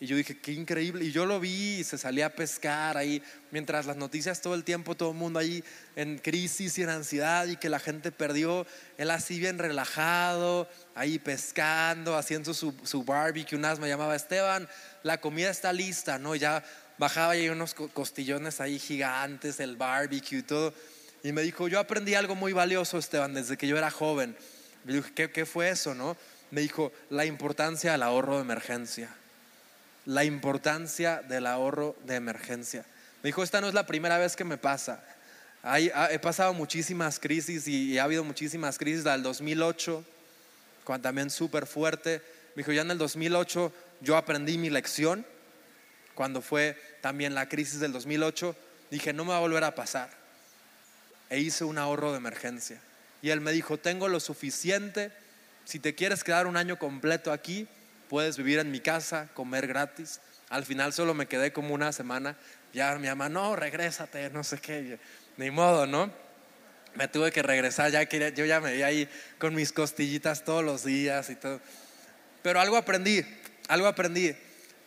Y 0.00 0.06
yo 0.06 0.16
dije, 0.16 0.38
qué 0.38 0.52
increíble. 0.52 1.04
Y 1.04 1.10
yo 1.10 1.26
lo 1.26 1.40
vi 1.40 1.78
y 1.78 1.84
se 1.84 1.98
salía 1.98 2.26
a 2.26 2.30
pescar 2.30 2.96
ahí, 2.96 3.20
mientras 3.50 3.86
las 3.86 3.96
noticias 3.96 4.40
todo 4.40 4.54
el 4.54 4.62
tiempo, 4.62 4.96
todo 4.96 5.10
el 5.10 5.16
mundo 5.16 5.40
ahí 5.40 5.64
en 5.96 6.18
crisis 6.18 6.78
y 6.78 6.82
en 6.82 6.88
ansiedad 6.88 7.46
y 7.46 7.56
que 7.56 7.68
la 7.68 7.80
gente 7.80 8.12
perdió. 8.12 8.64
Él 8.96 9.10
así 9.10 9.40
bien 9.40 9.58
relajado, 9.58 10.68
ahí 10.94 11.18
pescando, 11.18 12.16
haciendo 12.16 12.54
su, 12.54 12.74
su 12.84 13.02
barbecue. 13.02 13.58
Una 13.58 13.70
vez 13.70 13.80
me 13.80 13.88
llamaba 13.88 14.14
Esteban, 14.14 14.68
la 15.02 15.20
comida 15.20 15.50
está 15.50 15.72
lista, 15.72 16.18
¿no? 16.18 16.36
Ya 16.36 16.64
bajaba 16.96 17.36
y 17.36 17.48
unos 17.48 17.74
costillones 17.74 18.60
ahí 18.60 18.78
gigantes, 18.78 19.58
el 19.58 19.76
barbecue 19.76 20.38
y 20.38 20.42
todo. 20.42 20.72
Y 21.24 21.32
me 21.32 21.42
dijo, 21.42 21.66
yo 21.66 21.80
aprendí 21.80 22.14
algo 22.14 22.36
muy 22.36 22.52
valioso, 22.52 22.98
Esteban, 22.98 23.34
desde 23.34 23.56
que 23.56 23.66
yo 23.66 23.76
era 23.76 23.90
joven. 23.90 24.36
Le 24.84 24.94
dije, 24.94 25.12
¿qué, 25.12 25.30
qué 25.32 25.44
fue 25.44 25.70
eso, 25.70 25.92
no? 25.96 26.16
Me 26.52 26.60
dijo, 26.60 26.92
la 27.10 27.24
importancia 27.24 27.90
del 27.90 28.04
ahorro 28.04 28.36
de 28.36 28.42
emergencia 28.42 29.10
la 30.08 30.24
importancia 30.24 31.20
del 31.20 31.46
ahorro 31.46 31.94
de 32.06 32.14
emergencia. 32.14 32.82
Me 33.22 33.28
dijo, 33.28 33.42
esta 33.42 33.60
no 33.60 33.68
es 33.68 33.74
la 33.74 33.84
primera 33.84 34.16
vez 34.16 34.36
que 34.36 34.44
me 34.44 34.56
pasa. 34.56 35.04
he 35.76 36.18
pasado 36.18 36.54
muchísimas 36.54 37.20
crisis 37.20 37.68
y, 37.68 37.98
ha 37.98 38.04
habido 38.04 38.24
muchísimas 38.24 38.78
crisis. 38.78 39.04
Del 39.04 39.22
2008, 39.22 40.02
cuando 40.84 41.02
también 41.02 41.28
súper 41.28 41.66
fuerte. 41.66 42.22
Me 42.54 42.60
dijo, 42.62 42.72
ya 42.72 42.80
en 42.80 42.90
el 42.90 42.96
2008 42.96 43.70
yo 44.00 44.16
aprendí 44.16 44.56
mi 44.56 44.70
lección. 44.70 45.26
Cuando 46.14 46.40
fue 46.40 46.80
también 47.02 47.34
la 47.34 47.46
crisis 47.46 47.78
del 47.78 47.92
2008, 47.92 48.56
dije, 48.90 49.12
no 49.12 49.26
me 49.26 49.32
va 49.32 49.36
a 49.36 49.40
volver 49.40 49.64
a 49.64 49.74
pasar. 49.74 50.08
E 51.28 51.38
hice 51.38 51.64
un 51.64 51.76
ahorro 51.76 52.12
de 52.12 52.16
emergencia. 52.16 52.80
Y 53.20 53.28
él 53.28 53.42
me 53.42 53.52
dijo, 53.52 53.76
tengo 53.76 54.08
lo 54.08 54.20
suficiente. 54.20 55.12
Si 55.66 55.78
te 55.78 55.94
quieres 55.94 56.24
quedar 56.24 56.46
un 56.46 56.56
año 56.56 56.78
completo 56.78 57.30
aquí, 57.30 57.68
puedes 58.08 58.36
vivir 58.36 58.58
en 58.58 58.70
mi 58.70 58.80
casa, 58.80 59.28
comer 59.34 59.66
gratis. 59.66 60.20
Al 60.48 60.64
final 60.64 60.92
solo 60.92 61.14
me 61.14 61.26
quedé 61.26 61.52
como 61.52 61.74
una 61.74 61.92
semana. 61.92 62.36
Ya 62.72 62.94
mi 62.96 63.08
mamá, 63.08 63.28
no, 63.28 63.56
regrésate, 63.56 64.30
no 64.30 64.44
sé 64.44 64.58
qué. 64.58 64.98
Ni 65.36 65.50
modo, 65.50 65.86
¿no? 65.86 66.10
Me 66.94 67.06
tuve 67.06 67.30
que 67.30 67.42
regresar, 67.42 67.90
ya 67.90 68.06
que 68.06 68.32
yo 68.34 68.44
ya 68.44 68.60
me 68.60 68.72
vi 68.72 68.82
ahí 68.82 69.08
con 69.38 69.54
mis 69.54 69.72
costillitas 69.72 70.44
todos 70.44 70.64
los 70.64 70.84
días 70.84 71.30
y 71.30 71.36
todo. 71.36 71.60
Pero 72.42 72.60
algo 72.60 72.76
aprendí, 72.76 73.24
algo 73.68 73.86
aprendí. 73.86 74.34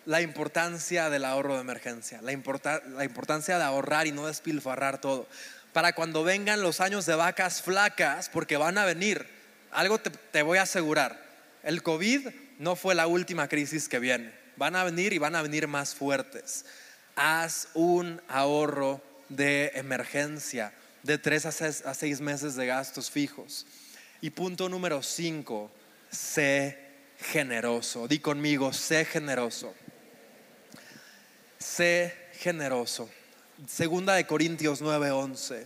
La 0.05 0.21
importancia 0.21 1.11
del 1.11 1.25
ahorro 1.25 1.55
de 1.55 1.61
emergencia, 1.61 2.21
la, 2.23 2.31
la 2.31 3.05
importancia 3.05 3.57
de 3.59 3.63
ahorrar 3.63 4.07
y 4.07 4.11
no 4.11 4.25
despilfarrar 4.25 4.99
todo. 4.99 5.27
Para 5.73 5.93
cuando 5.93 6.23
vengan 6.23 6.63
los 6.63 6.81
años 6.81 7.05
de 7.05 7.13
vacas 7.13 7.61
flacas, 7.61 8.27
porque 8.29 8.57
van 8.57 8.79
a 8.79 8.85
venir, 8.85 9.27
algo 9.71 9.99
te, 9.99 10.09
te 10.09 10.41
voy 10.41 10.57
a 10.57 10.63
asegurar. 10.63 11.23
El 11.61 11.83
COVID 11.83 12.27
no 12.61 12.75
fue 12.75 12.93
la 12.93 13.07
última 13.07 13.47
crisis 13.47 13.89
que 13.89 13.97
viene. 13.97 14.31
Van 14.55 14.75
a 14.75 14.83
venir 14.83 15.13
y 15.13 15.17
van 15.17 15.35
a 15.35 15.41
venir 15.41 15.67
más 15.67 15.95
fuertes. 15.95 16.63
Haz 17.15 17.69
un 17.73 18.21
ahorro 18.27 19.01
de 19.29 19.71
emergencia 19.73 20.71
de 21.01 21.17
tres 21.17 21.47
a 21.47 21.93
seis, 21.95 22.21
meses 22.21 22.55
de 22.55 22.67
gastos 22.67 23.09
fijos. 23.09 23.65
Y 24.21 24.29
punto 24.29 24.69
número 24.69 25.01
cinco, 25.01 25.71
sé 26.11 26.77
generoso. 27.17 28.07
Di 28.07 28.19
conmigo, 28.19 28.71
sé 28.71 29.05
generoso. 29.05 29.73
Sé 31.57 32.15
generoso. 32.33 33.09
Segunda 33.67 34.13
de 34.13 34.27
Corintios 34.27 34.83
9:11. 34.83 35.65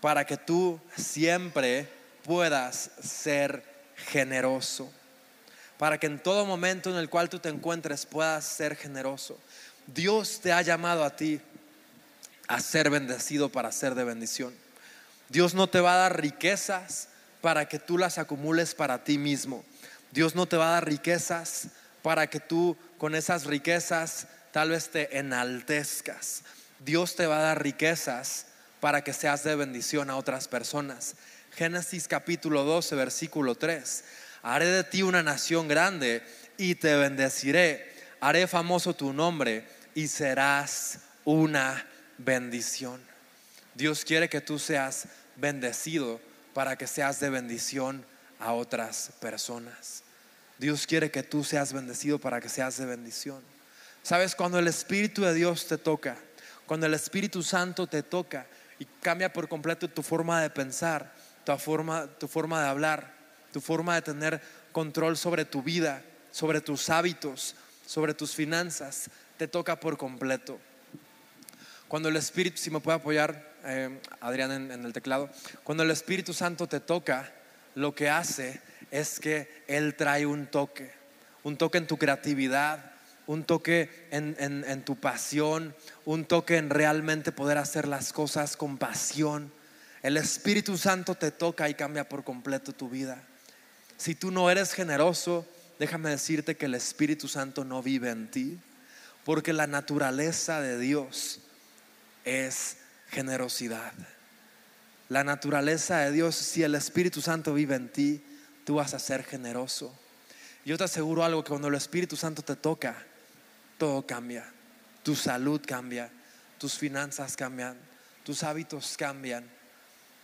Para 0.00 0.24
que 0.24 0.38
tú 0.38 0.80
siempre 0.96 1.86
puedas 2.24 2.92
ser 2.98 3.62
generoso 4.06 4.90
para 5.78 5.98
que 5.98 6.06
en 6.06 6.18
todo 6.18 6.44
momento 6.44 6.90
en 6.90 6.96
el 6.96 7.08
cual 7.08 7.30
tú 7.30 7.38
te 7.38 7.48
encuentres 7.48 8.04
puedas 8.04 8.44
ser 8.44 8.76
generoso. 8.76 9.38
Dios 9.86 10.40
te 10.40 10.52
ha 10.52 10.60
llamado 10.60 11.04
a 11.04 11.16
ti 11.16 11.40
a 12.48 12.60
ser 12.60 12.90
bendecido 12.90 13.48
para 13.48 13.72
ser 13.72 13.94
de 13.94 14.04
bendición. 14.04 14.52
Dios 15.28 15.54
no 15.54 15.68
te 15.68 15.80
va 15.80 15.94
a 15.94 15.98
dar 15.98 16.20
riquezas 16.20 17.08
para 17.40 17.68
que 17.68 17.78
tú 17.78 17.96
las 17.96 18.18
acumules 18.18 18.74
para 18.74 19.04
ti 19.04 19.18
mismo. 19.18 19.64
Dios 20.10 20.34
no 20.34 20.46
te 20.46 20.56
va 20.56 20.68
a 20.68 20.72
dar 20.72 20.86
riquezas 20.86 21.68
para 22.02 22.26
que 22.28 22.40
tú 22.40 22.76
con 22.98 23.14
esas 23.14 23.44
riquezas 23.44 24.26
tal 24.52 24.70
vez 24.70 24.90
te 24.90 25.18
enaltezcas. 25.18 26.42
Dios 26.80 27.14
te 27.14 27.26
va 27.26 27.38
a 27.38 27.42
dar 27.42 27.62
riquezas 27.62 28.46
para 28.80 29.04
que 29.04 29.12
seas 29.12 29.44
de 29.44 29.54
bendición 29.54 30.10
a 30.10 30.16
otras 30.16 30.48
personas. 30.48 31.14
Génesis 31.54 32.08
capítulo 32.08 32.64
12, 32.64 32.94
versículo 32.96 33.54
3 33.54 34.04
haré 34.42 34.66
de 34.66 34.84
ti 34.84 35.02
una 35.02 35.22
nación 35.22 35.68
grande 35.68 36.22
y 36.56 36.74
te 36.74 36.96
bendeciré. 36.96 37.92
Haré 38.20 38.46
famoso 38.46 38.94
tu 38.94 39.12
nombre 39.12 39.66
y 39.94 40.08
serás 40.08 41.00
una 41.24 41.86
bendición. 42.18 43.00
Dios 43.74 44.04
quiere 44.04 44.28
que 44.28 44.40
tú 44.40 44.58
seas 44.58 45.08
bendecido 45.36 46.20
para 46.52 46.76
que 46.76 46.86
seas 46.86 47.20
de 47.20 47.30
bendición 47.30 48.04
a 48.40 48.52
otras 48.52 49.12
personas. 49.20 50.02
Dios 50.58 50.86
quiere 50.86 51.10
que 51.10 51.22
tú 51.22 51.44
seas 51.44 51.72
bendecido 51.72 52.18
para 52.18 52.40
que 52.40 52.48
seas 52.48 52.76
de 52.78 52.86
bendición. 52.86 53.42
Sabes, 54.02 54.34
cuando 54.34 54.58
el 54.58 54.66
Espíritu 54.66 55.22
de 55.22 55.34
Dios 55.34 55.66
te 55.66 55.78
toca, 55.78 56.16
cuando 56.66 56.86
el 56.86 56.94
Espíritu 56.94 57.42
Santo 57.42 57.86
te 57.86 58.02
toca 58.02 58.46
y 58.78 58.84
cambia 58.84 59.32
por 59.32 59.48
completo 59.48 59.88
tu 59.88 60.02
forma 60.02 60.42
de 60.42 60.50
pensar, 60.50 61.12
tu 61.44 61.56
forma, 61.56 62.06
tu 62.18 62.26
forma 62.26 62.62
de 62.62 62.68
hablar, 62.68 63.17
tu 63.52 63.60
forma 63.60 63.94
de 63.94 64.02
tener 64.02 64.40
control 64.72 65.16
sobre 65.16 65.44
tu 65.44 65.62
vida, 65.62 66.02
sobre 66.30 66.60
tus 66.60 66.90
hábitos, 66.90 67.54
sobre 67.86 68.14
tus 68.14 68.34
finanzas, 68.34 69.10
te 69.36 69.48
toca 69.48 69.80
por 69.80 69.96
completo. 69.96 70.58
Cuando 71.88 72.10
el 72.10 72.16
Espíritu, 72.16 72.58
si 72.58 72.70
me 72.70 72.80
puede 72.80 72.98
apoyar 72.98 73.54
eh, 73.64 73.98
Adrián 74.20 74.70
en, 74.70 74.84
el 74.84 74.92
teclado, 74.92 75.30
cuando 75.64 75.84
el 75.84 75.90
Espíritu 75.90 76.34
Santo 76.34 76.66
te 76.66 76.80
toca, 76.80 77.32
lo 77.74 77.94
que 77.94 78.10
hace 78.10 78.60
es 78.90 79.18
que 79.18 79.64
Él 79.66 79.94
trae 79.94 80.26
un 80.26 80.46
toque, 80.46 80.92
un 81.44 81.56
toque 81.56 81.78
en 81.78 81.86
tu 81.86 81.96
creatividad, 81.96 82.92
un 83.26 83.44
toque 83.44 84.06
en, 84.10 84.36
en, 84.38 84.84
tu 84.84 84.96
pasión, 84.96 85.74
un 86.04 86.24
toque 86.24 86.56
en 86.56 86.70
realmente 86.70 87.32
poder 87.32 87.58
hacer 87.58 87.86
las 87.86 88.12
cosas 88.12 88.56
con 88.56 88.78
pasión. 88.78 89.52
El 90.02 90.16
Espíritu 90.16 90.76
Santo 90.78 91.14
te 91.14 91.30
toca 91.30 91.68
y 91.68 91.74
cambia 91.74 92.08
por 92.08 92.24
completo 92.24 92.72
tu 92.72 92.88
vida. 92.88 93.22
Si 93.98 94.14
tú 94.14 94.30
no 94.30 94.48
eres 94.48 94.72
generoso, 94.72 95.44
déjame 95.80 96.10
decirte 96.10 96.56
que 96.56 96.66
el 96.66 96.74
Espíritu 96.74 97.26
Santo 97.26 97.64
no 97.64 97.82
vive 97.82 98.10
en 98.10 98.30
ti, 98.30 98.58
porque 99.24 99.52
la 99.52 99.66
naturaleza 99.66 100.60
de 100.60 100.78
Dios 100.78 101.40
es 102.24 102.76
generosidad. 103.10 103.92
La 105.08 105.24
naturaleza 105.24 105.98
de 105.98 106.12
Dios, 106.12 106.36
si 106.36 106.62
el 106.62 106.76
Espíritu 106.76 107.20
Santo 107.20 107.52
vive 107.52 107.74
en 107.74 107.88
ti, 107.92 108.22
tú 108.64 108.76
vas 108.76 108.94
a 108.94 109.00
ser 109.00 109.24
generoso. 109.24 109.92
Yo 110.64 110.78
te 110.78 110.84
aseguro 110.84 111.24
algo, 111.24 111.42
que 111.42 111.48
cuando 111.48 111.68
el 111.68 111.74
Espíritu 111.74 112.14
Santo 112.16 112.42
te 112.42 112.54
toca, 112.54 112.94
todo 113.78 114.06
cambia. 114.06 114.44
Tu 115.02 115.16
salud 115.16 115.60
cambia, 115.66 116.08
tus 116.56 116.78
finanzas 116.78 117.36
cambian, 117.36 117.76
tus 118.22 118.44
hábitos 118.44 118.96
cambian. 118.96 119.44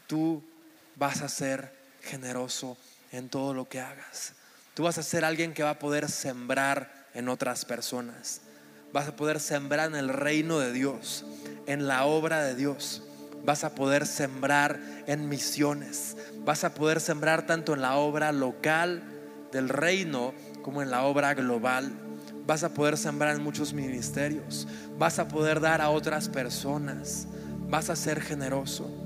Tú 0.07 0.45
vas 0.95 1.23
a 1.23 1.29
ser 1.29 1.73
generoso 2.03 2.77
en 3.17 3.29
todo 3.29 3.55
lo 3.55 3.69
que 3.69 3.81
hagas. 3.81 4.35
Tú 4.75 4.85
vas 4.85 4.99
a 4.99 5.03
ser 5.03 5.25
alguien 5.25 5.55
que 5.55 5.63
va 5.63 5.71
a 5.71 5.79
poder 5.79 6.11
sembrar 6.11 7.07
en 7.15 7.29
otras 7.29 7.65
personas 7.65 8.41
vas 8.95 9.09
a 9.09 9.17
poder 9.17 9.41
sembrar 9.41 9.89
en 9.89 9.97
el 9.97 10.09
reino 10.09 10.61
de 10.61 10.73
Dios, 10.73 11.25
en 11.67 11.89
la 11.89 12.05
obra 12.05 12.45
de 12.45 12.55
Dios. 12.55 13.03
Vas 13.45 13.65
a 13.65 13.75
poder 13.75 14.07
sembrar 14.07 14.79
en 15.09 15.29
misiones. 15.29 16.17
Vas 16.45 16.63
a 16.63 16.75
poder 16.75 17.01
sembrar 17.01 17.45
tanto 17.45 17.75
en 17.75 17.83
la 17.83 17.97
obra 17.97 18.31
local 18.31 19.03
del 19.51 19.69
reino 19.69 20.33
como 20.63 20.81
en 20.81 20.93
la 20.93 21.03
obra 21.03 21.35
global. 21.35 21.91
Vas 22.47 22.63
a 22.63 22.73
poder 22.73 22.97
sembrar 22.97 23.35
en 23.35 23.43
muchos 23.43 23.73
ministerios. 23.73 24.69
Vas 24.97 25.19
a 25.19 25.27
poder 25.27 25.59
dar 25.59 25.81
a 25.81 25.91
otras 25.91 26.29
personas. 26.29 27.27
Vas 27.69 27.91
a 27.91 27.97
ser 27.97 28.21
generoso. 28.21 29.04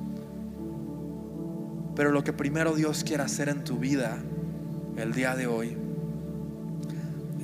Pero 1.98 2.12
lo 2.12 2.22
que 2.22 2.32
primero 2.32 2.76
Dios 2.76 3.02
quiere 3.02 3.24
hacer 3.24 3.48
en 3.48 3.64
tu 3.64 3.76
vida 3.76 4.18
el 4.96 5.12
día 5.12 5.34
de 5.34 5.48
hoy 5.48 5.76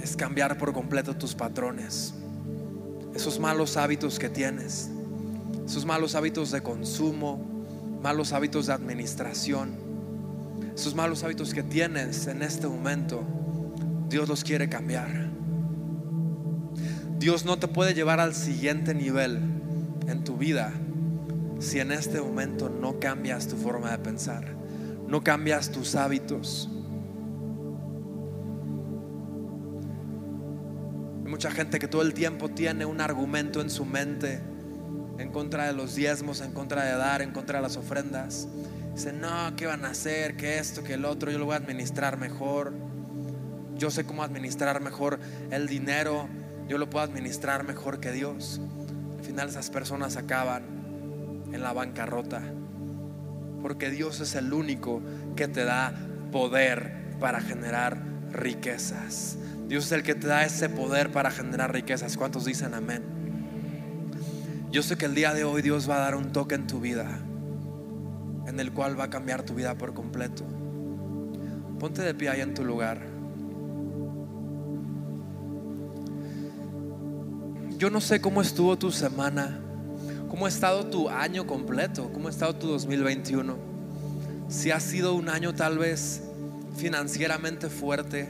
es 0.00 0.14
cambiar 0.14 0.56
por 0.58 0.72
completo 0.72 1.16
tus 1.16 1.34
patrones 1.34 2.14
esos 3.16 3.40
malos 3.40 3.76
hábitos 3.76 4.20
que 4.20 4.28
tienes, 4.28 4.90
esos 5.66 5.84
malos 5.84 6.14
hábitos 6.14 6.52
de 6.52 6.62
consumo, 6.62 7.44
malos 8.00 8.32
hábitos 8.32 8.66
de 8.68 8.74
administración, 8.74 9.74
esos 10.72 10.94
malos 10.94 11.24
hábitos 11.24 11.52
que 11.52 11.64
tienes 11.64 12.28
en 12.28 12.40
este 12.40 12.68
momento, 12.68 13.24
Dios 14.08 14.28
los 14.28 14.44
quiere 14.44 14.68
cambiar. 14.68 15.30
Dios 17.18 17.44
no 17.44 17.58
te 17.58 17.66
puede 17.66 17.92
llevar 17.92 18.20
al 18.20 18.36
siguiente 18.36 18.94
nivel 18.94 19.40
en 20.06 20.22
tu 20.22 20.36
vida 20.36 20.72
si 21.58 21.80
en 21.80 21.92
este 21.92 22.20
momento 22.20 22.68
no 22.68 22.98
cambias 23.00 23.48
tu 23.48 23.56
forma 23.56 23.90
de 23.90 23.98
pensar, 23.98 24.54
no 25.06 25.22
cambias 25.22 25.70
tus 25.70 25.94
hábitos. 25.94 26.70
mucha 31.34 31.50
gente 31.50 31.80
que 31.80 31.88
todo 31.88 32.02
el 32.02 32.14
tiempo 32.14 32.48
tiene 32.48 32.86
un 32.86 33.00
argumento 33.00 33.60
en 33.60 33.68
su 33.68 33.84
mente 33.84 34.40
en 35.18 35.32
contra 35.32 35.66
de 35.66 35.72
los 35.72 35.96
diezmos, 35.96 36.40
en 36.40 36.52
contra 36.52 36.84
de 36.84 36.96
dar, 36.96 37.22
en 37.22 37.32
contra 37.32 37.58
de 37.58 37.62
las 37.64 37.76
ofrendas. 37.76 38.46
Dice, 38.94 39.12
no, 39.12 39.56
¿qué 39.56 39.66
van 39.66 39.84
a 39.84 39.90
hacer? 39.90 40.36
¿Qué 40.36 40.58
esto? 40.58 40.84
¿Qué 40.84 40.94
el 40.94 41.04
otro? 41.04 41.32
Yo 41.32 41.40
lo 41.40 41.46
voy 41.46 41.54
a 41.54 41.56
administrar 41.56 42.18
mejor. 42.18 42.72
Yo 43.76 43.90
sé 43.90 44.04
cómo 44.04 44.22
administrar 44.22 44.80
mejor 44.80 45.18
el 45.50 45.66
dinero. 45.66 46.28
Yo 46.68 46.78
lo 46.78 46.88
puedo 46.88 47.04
administrar 47.04 47.64
mejor 47.64 47.98
que 47.98 48.12
Dios. 48.12 48.60
Al 49.18 49.24
final 49.24 49.48
esas 49.48 49.70
personas 49.70 50.16
acaban 50.16 50.83
en 51.54 51.62
la 51.62 51.72
bancarrota. 51.72 52.42
Porque 53.62 53.90
Dios 53.90 54.20
es 54.20 54.34
el 54.34 54.52
único 54.52 55.00
que 55.36 55.48
te 55.48 55.64
da 55.64 55.94
poder 56.32 57.16
para 57.20 57.40
generar 57.40 58.02
riquezas. 58.32 59.38
Dios 59.68 59.86
es 59.86 59.92
el 59.92 60.02
que 60.02 60.14
te 60.14 60.26
da 60.26 60.44
ese 60.44 60.68
poder 60.68 61.12
para 61.12 61.30
generar 61.30 61.72
riquezas. 61.72 62.16
¿Cuántos 62.16 62.44
dicen 62.44 62.74
amén? 62.74 63.02
Yo 64.70 64.82
sé 64.82 64.96
que 64.96 65.06
el 65.06 65.14
día 65.14 65.32
de 65.32 65.44
hoy 65.44 65.62
Dios 65.62 65.88
va 65.88 65.96
a 65.96 66.00
dar 66.00 66.16
un 66.16 66.32
toque 66.32 66.56
en 66.56 66.66
tu 66.66 66.80
vida, 66.80 67.20
en 68.46 68.58
el 68.58 68.72
cual 68.72 68.98
va 68.98 69.04
a 69.04 69.10
cambiar 69.10 69.44
tu 69.44 69.54
vida 69.54 69.78
por 69.78 69.94
completo. 69.94 70.44
Ponte 71.78 72.02
de 72.02 72.14
pie 72.14 72.30
ahí 72.30 72.40
en 72.40 72.54
tu 72.54 72.64
lugar. 72.64 73.00
Yo 77.78 77.90
no 77.90 78.00
sé 78.00 78.20
cómo 78.20 78.42
estuvo 78.42 78.76
tu 78.76 78.90
semana, 78.90 79.60
cómo 80.34 80.46
ha 80.46 80.48
estado 80.48 80.84
tu 80.86 81.08
año 81.08 81.46
completo, 81.46 82.10
cómo 82.12 82.26
ha 82.26 82.30
estado 82.32 82.56
tu 82.56 82.66
2021. 82.66 83.56
Si 84.48 84.72
ha 84.72 84.80
sido 84.80 85.14
un 85.14 85.28
año 85.28 85.54
tal 85.54 85.78
vez 85.78 86.22
financieramente 86.76 87.68
fuerte 87.68 88.28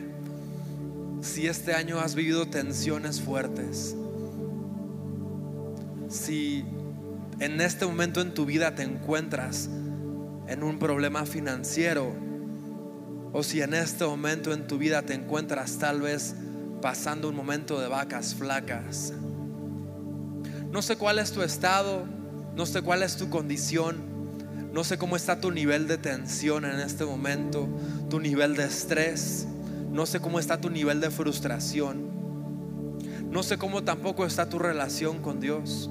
si 1.23 1.47
este 1.47 1.73
año 1.73 1.99
has 2.01 2.15
vivido 2.15 2.45
tensiones 2.45 3.23
fuertes, 3.23 3.97
si 6.11 6.67
en 7.39 7.63
este 7.63 7.87
momento 7.87 8.21
en 8.21 8.35
tu 8.35 8.45
vida 8.45 8.75
te 8.75 8.83
encuentras 8.83 9.71
en 10.47 10.63
un 10.63 10.79
problema 10.79 11.25
financiero, 11.25 12.13
o 13.33 13.43
si 13.43 13.63
en 13.63 13.73
este 13.73 14.05
momento 14.05 14.53
en 14.53 14.67
tu 14.67 14.77
vida 14.77 15.01
te 15.01 15.15
encuentras 15.15 15.79
tal 15.79 16.03
vez 16.03 16.35
pasando 16.83 17.31
un 17.31 17.35
momento 17.35 17.81
de 17.81 17.89
vacas 17.89 18.35
flacas. 18.35 19.15
No 20.75 20.83
sé 20.83 20.97
cuál 20.97 21.21
es 21.21 21.31
tu 21.31 21.43
estado, 21.43 22.03
no 22.57 22.67
sé 22.67 22.83
cuál 22.83 23.05
es 23.05 23.17
tu 23.17 23.31
condición, 23.31 23.95
no 24.73 24.83
sé 24.83 24.99
cómo 24.99 25.15
está 25.15 25.41
tu 25.41 25.53
nivel 25.53 25.87
de 25.87 25.99
tensión 25.99 26.65
en 26.65 26.81
este 26.81 27.05
momento, 27.05 27.69
tu 28.11 28.19
nivel 28.19 28.57
de 28.57 28.65
estrés. 28.65 29.47
No 29.93 30.05
sé 30.05 30.19
cómo 30.19 30.41
está 30.41 30.61
tu 30.61 30.71
nivel 30.71 31.01
de 31.01 31.13
frustración. 31.13 32.11
No 33.31 33.45
sé 33.45 33.57
cómo 33.57 33.85
tampoco 33.85 34.27
está 34.27 34.49
tu 34.49 34.59
relación 34.59 35.23
con 35.23 35.39
Dios. 35.39 35.89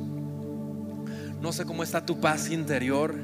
No 1.39 1.53
sé 1.53 1.63
cómo 1.63 1.81
está 1.81 2.05
tu 2.05 2.19
paz 2.19 2.51
interior. 2.51 3.15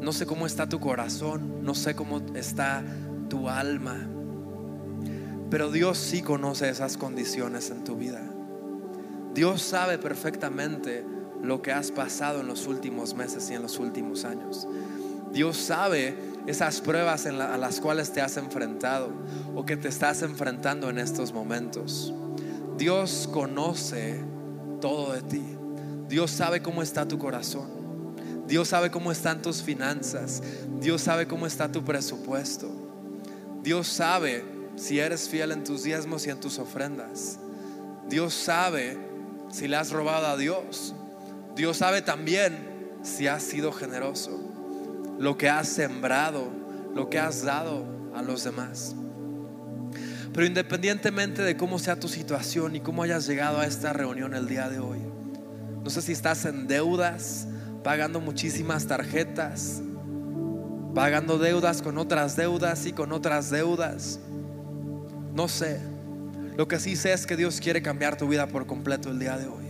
No 0.00 0.12
sé 0.12 0.26
cómo 0.26 0.48
está 0.48 0.68
tu 0.68 0.80
corazón. 0.80 1.62
No 1.62 1.76
sé 1.76 1.94
cómo 1.94 2.20
está 2.34 2.82
tu 3.30 3.48
alma. 3.48 4.08
Pero 5.50 5.70
Dios 5.70 5.98
sí 5.98 6.20
conoce 6.20 6.68
esas 6.68 6.96
condiciones 6.96 7.70
en 7.70 7.84
tu 7.84 7.94
vida. 7.94 8.27
Dios 9.38 9.62
sabe 9.62 9.98
perfectamente 9.98 11.04
lo 11.40 11.62
que 11.62 11.70
has 11.70 11.92
pasado 11.92 12.40
en 12.40 12.48
los 12.48 12.66
últimos 12.66 13.14
meses 13.14 13.48
y 13.50 13.54
en 13.54 13.62
los 13.62 13.78
últimos 13.78 14.24
años. 14.24 14.66
Dios 15.32 15.56
sabe 15.56 16.18
esas 16.48 16.80
pruebas 16.80 17.24
a 17.24 17.56
las 17.56 17.78
cuales 17.78 18.12
te 18.12 18.20
has 18.20 18.36
enfrentado 18.36 19.12
o 19.54 19.64
que 19.64 19.76
te 19.76 19.86
estás 19.86 20.22
enfrentando 20.22 20.90
en 20.90 20.98
estos 20.98 21.32
momentos. 21.32 22.12
Dios 22.76 23.28
conoce 23.32 24.20
todo 24.80 25.12
de 25.12 25.22
ti. 25.22 25.44
Dios 26.08 26.32
sabe 26.32 26.60
cómo 26.60 26.82
está 26.82 27.06
tu 27.06 27.16
corazón. 27.16 27.68
Dios 28.48 28.66
sabe 28.66 28.90
cómo 28.90 29.12
están 29.12 29.40
tus 29.40 29.62
finanzas. 29.62 30.42
Dios 30.80 31.02
sabe 31.02 31.28
cómo 31.28 31.46
está 31.46 31.70
tu 31.70 31.84
presupuesto. 31.84 32.68
Dios 33.62 33.86
sabe 33.86 34.44
si 34.74 34.98
eres 34.98 35.28
fiel 35.28 35.52
en 35.52 35.62
tus 35.62 35.84
diezmos 35.84 36.26
y 36.26 36.30
en 36.30 36.40
tus 36.40 36.58
ofrendas. 36.58 37.38
Dios 38.08 38.34
sabe 38.34 39.06
si 39.50 39.68
le 39.68 39.76
has 39.76 39.90
robado 39.90 40.26
a 40.26 40.36
Dios. 40.36 40.94
Dios 41.54 41.78
sabe 41.78 42.02
también 42.02 42.98
si 43.02 43.26
has 43.26 43.42
sido 43.42 43.72
generoso 43.72 44.48
lo 45.18 45.36
que 45.36 45.48
has 45.48 45.68
sembrado, 45.68 46.48
lo 46.94 47.10
que 47.10 47.18
has 47.18 47.42
dado 47.42 47.84
a 48.14 48.22
los 48.22 48.44
demás. 48.44 48.94
Pero 50.32 50.46
independientemente 50.46 51.42
de 51.42 51.56
cómo 51.56 51.78
sea 51.78 51.98
tu 51.98 52.08
situación 52.08 52.76
y 52.76 52.80
cómo 52.80 53.02
hayas 53.02 53.26
llegado 53.26 53.58
a 53.58 53.66
esta 53.66 53.92
reunión 53.92 54.34
el 54.34 54.46
día 54.46 54.68
de 54.68 54.78
hoy, 54.78 55.00
no 55.82 55.90
sé 55.90 56.02
si 56.02 56.12
estás 56.12 56.44
en 56.44 56.66
deudas, 56.68 57.48
pagando 57.82 58.20
muchísimas 58.20 58.86
tarjetas, 58.86 59.82
pagando 60.94 61.38
deudas 61.38 61.82
con 61.82 61.98
otras 61.98 62.36
deudas 62.36 62.86
y 62.86 62.92
con 62.92 63.12
otras 63.12 63.50
deudas. 63.50 64.20
No 65.34 65.48
sé. 65.48 65.80
Lo 66.58 66.66
que 66.66 66.80
sí 66.80 66.96
sé 66.96 67.12
es 67.12 67.24
que 67.24 67.36
Dios 67.36 67.60
quiere 67.60 67.82
cambiar 67.82 68.16
tu 68.16 68.26
vida 68.26 68.48
por 68.48 68.66
completo 68.66 69.10
el 69.12 69.20
día 69.20 69.38
de 69.38 69.46
hoy. 69.46 69.64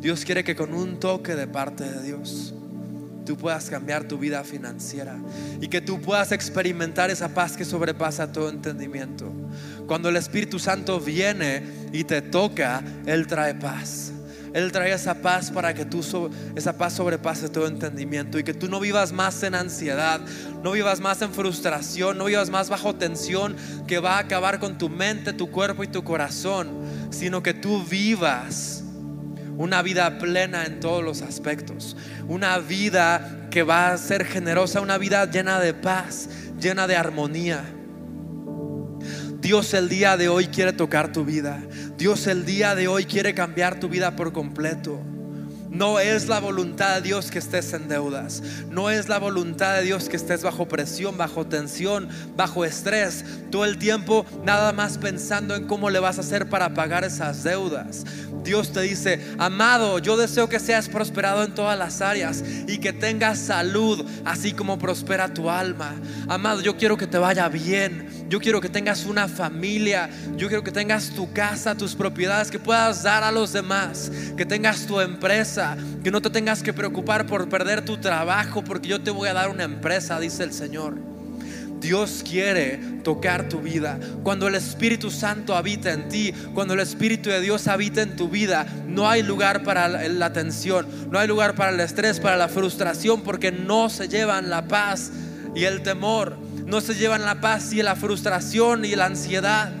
Dios 0.00 0.24
quiere 0.24 0.42
que 0.42 0.56
con 0.56 0.74
un 0.74 0.98
toque 0.98 1.36
de 1.36 1.46
parte 1.46 1.84
de 1.84 2.02
Dios 2.02 2.52
tú 3.24 3.36
puedas 3.36 3.70
cambiar 3.70 4.08
tu 4.08 4.18
vida 4.18 4.42
financiera 4.42 5.16
y 5.60 5.68
que 5.68 5.80
tú 5.80 6.00
puedas 6.00 6.32
experimentar 6.32 7.08
esa 7.08 7.28
paz 7.28 7.56
que 7.56 7.64
sobrepasa 7.64 8.32
todo 8.32 8.50
entendimiento. 8.50 9.32
Cuando 9.86 10.08
el 10.08 10.16
Espíritu 10.16 10.58
Santo 10.58 10.98
viene 10.98 11.62
y 11.92 12.02
te 12.02 12.20
toca, 12.20 12.82
Él 13.06 13.28
trae 13.28 13.54
paz. 13.54 14.13
Él 14.54 14.70
trae 14.70 14.92
esa 14.92 15.16
paz 15.16 15.50
para 15.50 15.74
que 15.74 15.84
tú 15.84 16.00
esa 16.54 16.78
paz 16.78 16.92
sobrepase 16.92 17.48
todo 17.48 17.66
entendimiento 17.66 18.38
y 18.38 18.44
que 18.44 18.54
tú 18.54 18.68
no 18.68 18.78
vivas 18.78 19.12
más 19.12 19.42
en 19.42 19.56
ansiedad, 19.56 20.20
no 20.62 20.70
vivas 20.70 21.00
más 21.00 21.20
en 21.22 21.32
frustración, 21.32 22.16
no 22.16 22.26
vivas 22.26 22.50
más 22.50 22.68
bajo 22.68 22.94
tensión 22.94 23.56
que 23.88 23.98
va 23.98 24.14
a 24.14 24.20
acabar 24.20 24.60
con 24.60 24.78
tu 24.78 24.88
mente, 24.88 25.32
tu 25.32 25.50
cuerpo 25.50 25.82
y 25.82 25.88
tu 25.88 26.04
corazón, 26.04 26.70
sino 27.10 27.42
que 27.42 27.52
tú 27.52 27.82
vivas 27.82 28.84
una 29.56 29.82
vida 29.82 30.18
plena 30.18 30.64
en 30.66 30.78
todos 30.78 31.02
los 31.02 31.22
aspectos, 31.22 31.96
una 32.28 32.58
vida 32.58 33.48
que 33.50 33.64
va 33.64 33.92
a 33.92 33.98
ser 33.98 34.24
generosa, 34.24 34.80
una 34.80 34.98
vida 34.98 35.28
llena 35.28 35.58
de 35.58 35.74
paz, 35.74 36.28
llena 36.60 36.86
de 36.86 36.94
armonía. 36.94 37.64
Dios 39.40 39.74
el 39.74 39.88
día 39.88 40.16
de 40.16 40.28
hoy 40.28 40.46
quiere 40.46 40.72
tocar 40.72 41.12
tu 41.12 41.24
vida. 41.24 41.60
Dios 41.96 42.26
el 42.26 42.44
día 42.44 42.74
de 42.74 42.88
hoy 42.88 43.04
quiere 43.04 43.34
cambiar 43.34 43.78
tu 43.78 43.88
vida 43.88 44.16
por 44.16 44.32
completo. 44.32 45.00
No 45.70 45.98
es 45.98 46.28
la 46.28 46.38
voluntad 46.38 46.96
de 46.96 47.02
Dios 47.02 47.30
que 47.32 47.38
estés 47.38 47.72
en 47.72 47.88
deudas. 47.88 48.42
No 48.70 48.90
es 48.90 49.08
la 49.08 49.18
voluntad 49.18 49.76
de 49.76 49.82
Dios 49.82 50.08
que 50.08 50.16
estés 50.16 50.42
bajo 50.42 50.66
presión, 50.68 51.16
bajo 51.16 51.46
tensión, 51.46 52.08
bajo 52.36 52.64
estrés. 52.64 53.24
Todo 53.50 53.64
el 53.64 53.78
tiempo 53.78 54.24
nada 54.44 54.72
más 54.72 54.98
pensando 54.98 55.54
en 55.56 55.66
cómo 55.66 55.90
le 55.90 55.98
vas 55.98 56.18
a 56.18 56.20
hacer 56.20 56.48
para 56.48 56.74
pagar 56.74 57.02
esas 57.02 57.42
deudas. 57.42 58.04
Dios 58.44 58.72
te 58.72 58.82
dice, 58.82 59.20
amado, 59.38 59.98
yo 59.98 60.16
deseo 60.16 60.48
que 60.48 60.60
seas 60.60 60.88
prosperado 60.88 61.42
en 61.42 61.54
todas 61.54 61.78
las 61.78 62.02
áreas 62.02 62.44
y 62.68 62.78
que 62.78 62.92
tengas 62.92 63.38
salud, 63.38 64.04
así 64.24 64.52
como 64.52 64.78
prospera 64.78 65.32
tu 65.32 65.50
alma. 65.50 65.94
Amado, 66.28 66.60
yo 66.60 66.76
quiero 66.76 66.96
que 66.96 67.06
te 67.06 67.18
vaya 67.18 67.48
bien. 67.48 68.23
Yo 68.34 68.40
quiero 68.40 68.60
que 68.60 68.68
tengas 68.68 69.06
una 69.06 69.28
familia. 69.28 70.10
Yo 70.36 70.48
quiero 70.48 70.64
que 70.64 70.72
tengas 70.72 71.10
tu 71.10 71.32
casa, 71.32 71.76
tus 71.76 71.94
propiedades, 71.94 72.50
que 72.50 72.58
puedas 72.58 73.04
dar 73.04 73.22
a 73.22 73.30
los 73.30 73.52
demás. 73.52 74.10
Que 74.36 74.44
tengas 74.44 74.86
tu 74.86 75.00
empresa. 75.00 75.76
Que 76.02 76.10
no 76.10 76.20
te 76.20 76.30
tengas 76.30 76.60
que 76.60 76.72
preocupar 76.72 77.28
por 77.28 77.48
perder 77.48 77.84
tu 77.84 77.98
trabajo, 77.98 78.64
porque 78.64 78.88
yo 78.88 79.00
te 79.00 79.12
voy 79.12 79.28
a 79.28 79.34
dar 79.34 79.50
una 79.50 79.62
empresa, 79.62 80.18
dice 80.18 80.42
el 80.42 80.52
Señor. 80.52 80.96
Dios 81.78 82.24
quiere 82.28 82.78
tocar 83.04 83.48
tu 83.48 83.60
vida. 83.60 84.00
Cuando 84.24 84.48
el 84.48 84.56
Espíritu 84.56 85.12
Santo 85.12 85.54
habita 85.54 85.92
en 85.92 86.08
ti, 86.08 86.34
cuando 86.54 86.74
el 86.74 86.80
Espíritu 86.80 87.30
de 87.30 87.40
Dios 87.40 87.68
habita 87.68 88.02
en 88.02 88.16
tu 88.16 88.28
vida, 88.28 88.66
no 88.88 89.08
hay 89.08 89.22
lugar 89.22 89.62
para 89.62 89.86
la 90.08 90.32
tensión, 90.32 90.88
no 91.08 91.20
hay 91.20 91.28
lugar 91.28 91.54
para 91.54 91.70
el 91.70 91.78
estrés, 91.78 92.18
para 92.18 92.36
la 92.36 92.48
frustración, 92.48 93.22
porque 93.22 93.52
no 93.52 93.88
se 93.90 94.08
llevan 94.08 94.50
la 94.50 94.66
paz 94.66 95.12
y 95.54 95.66
el 95.66 95.82
temor, 95.82 96.36
no 96.66 96.80
se 96.80 96.94
llevan 96.94 97.22
la 97.22 97.40
paz 97.40 97.72
y 97.72 97.82
la 97.82 97.96
frustración 97.96 98.84
y 98.84 98.96
la 98.96 99.06
ansiedad. 99.06 99.72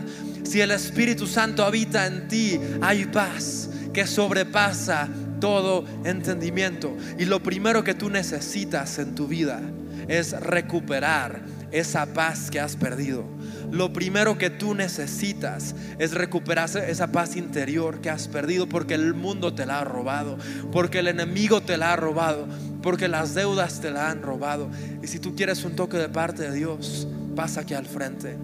Si 0.44 0.60
el 0.60 0.70
Espíritu 0.70 1.26
Santo 1.26 1.64
habita 1.64 2.06
en 2.06 2.28
ti, 2.28 2.60
hay 2.82 3.06
paz 3.06 3.70
que 3.92 4.06
sobrepasa 4.06 5.08
todo 5.40 5.84
entendimiento. 6.04 6.96
Y 7.18 7.24
lo 7.24 7.42
primero 7.42 7.84
que 7.84 7.94
tú 7.94 8.10
necesitas 8.10 8.98
en 8.98 9.14
tu 9.14 9.26
vida 9.26 9.60
es 10.08 10.32
recuperar 10.32 11.42
esa 11.70 12.06
paz 12.06 12.50
que 12.50 12.60
has 12.60 12.76
perdido. 12.76 13.24
Lo 13.70 13.92
primero 13.92 14.38
que 14.38 14.50
tú 14.50 14.74
necesitas 14.74 15.74
es 15.98 16.12
recuperar 16.12 16.70
esa 16.76 17.08
paz 17.10 17.34
interior 17.34 18.00
que 18.00 18.10
has 18.10 18.28
perdido 18.28 18.68
porque 18.68 18.94
el 18.94 19.14
mundo 19.14 19.54
te 19.54 19.66
la 19.66 19.80
ha 19.80 19.84
robado, 19.84 20.38
porque 20.70 21.00
el 21.00 21.08
enemigo 21.08 21.62
te 21.62 21.76
la 21.76 21.92
ha 21.92 21.96
robado, 21.96 22.46
porque 22.84 23.08
las 23.08 23.34
deudas 23.34 23.80
te 23.80 23.90
la 23.90 24.10
han 24.10 24.20
robado. 24.20 24.68
Y 25.02 25.06
si 25.06 25.18
tú 25.18 25.34
quieres 25.34 25.64
un 25.64 25.74
toque 25.74 25.96
de 25.96 26.10
parte 26.10 26.42
de 26.42 26.52
Dios, 26.52 27.08
pasa 27.34 27.62
aquí 27.62 27.72
al 27.72 27.86
frente. 27.86 28.36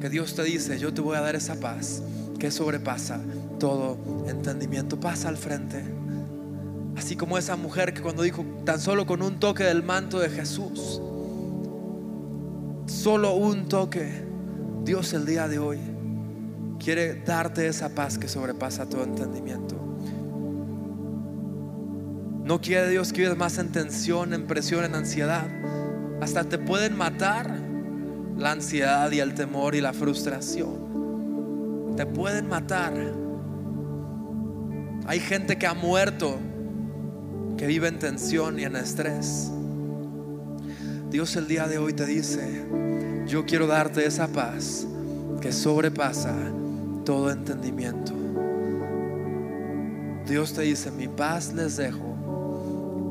Que 0.00 0.08
Dios 0.08 0.36
te 0.36 0.44
dice, 0.44 0.78
yo 0.78 0.94
te 0.94 1.00
voy 1.00 1.16
a 1.16 1.20
dar 1.20 1.34
esa 1.34 1.56
paz 1.56 2.00
que 2.38 2.52
sobrepasa 2.52 3.20
todo 3.58 3.98
entendimiento. 4.28 5.00
Pasa 5.00 5.28
al 5.28 5.36
frente. 5.36 5.82
Así 6.96 7.16
como 7.16 7.36
esa 7.36 7.56
mujer 7.56 7.92
que 7.92 8.02
cuando 8.02 8.22
dijo, 8.22 8.44
tan 8.64 8.78
solo 8.78 9.04
con 9.04 9.20
un 9.20 9.40
toque 9.40 9.64
del 9.64 9.82
manto 9.82 10.20
de 10.20 10.30
Jesús, 10.30 11.02
solo 12.86 13.34
un 13.34 13.68
toque, 13.68 14.12
Dios 14.84 15.12
el 15.12 15.26
día 15.26 15.48
de 15.48 15.58
hoy 15.58 15.80
quiere 16.78 17.16
darte 17.24 17.66
esa 17.66 17.88
paz 17.88 18.16
que 18.16 18.28
sobrepasa 18.28 18.88
todo 18.88 19.02
entendimiento. 19.02 19.77
No 22.48 22.60
quiere 22.62 22.88
Dios 22.88 23.12
que 23.12 23.20
vivas 23.20 23.36
más 23.36 23.58
en 23.58 23.72
tensión, 23.72 24.32
en 24.32 24.46
presión, 24.46 24.82
en 24.82 24.94
ansiedad. 24.94 25.46
Hasta 26.22 26.44
te 26.44 26.56
pueden 26.56 26.96
matar 26.96 27.54
la 28.38 28.52
ansiedad 28.52 29.12
y 29.12 29.20
el 29.20 29.34
temor 29.34 29.74
y 29.74 29.82
la 29.82 29.92
frustración. 29.92 31.92
Te 31.94 32.06
pueden 32.06 32.48
matar. 32.48 32.94
Hay 35.06 35.20
gente 35.20 35.58
que 35.58 35.66
ha 35.66 35.74
muerto, 35.74 36.38
que 37.58 37.66
vive 37.66 37.88
en 37.88 37.98
tensión 37.98 38.58
y 38.58 38.64
en 38.64 38.76
estrés. 38.76 39.50
Dios 41.10 41.36
el 41.36 41.48
día 41.48 41.68
de 41.68 41.76
hoy 41.76 41.92
te 41.92 42.06
dice, 42.06 42.64
yo 43.26 43.44
quiero 43.44 43.66
darte 43.66 44.06
esa 44.06 44.26
paz 44.26 44.86
que 45.42 45.52
sobrepasa 45.52 46.34
todo 47.04 47.30
entendimiento. 47.30 48.14
Dios 50.26 50.54
te 50.54 50.62
dice, 50.62 50.90
mi 50.90 51.08
paz 51.08 51.52
les 51.52 51.76
dejo, 51.76 52.17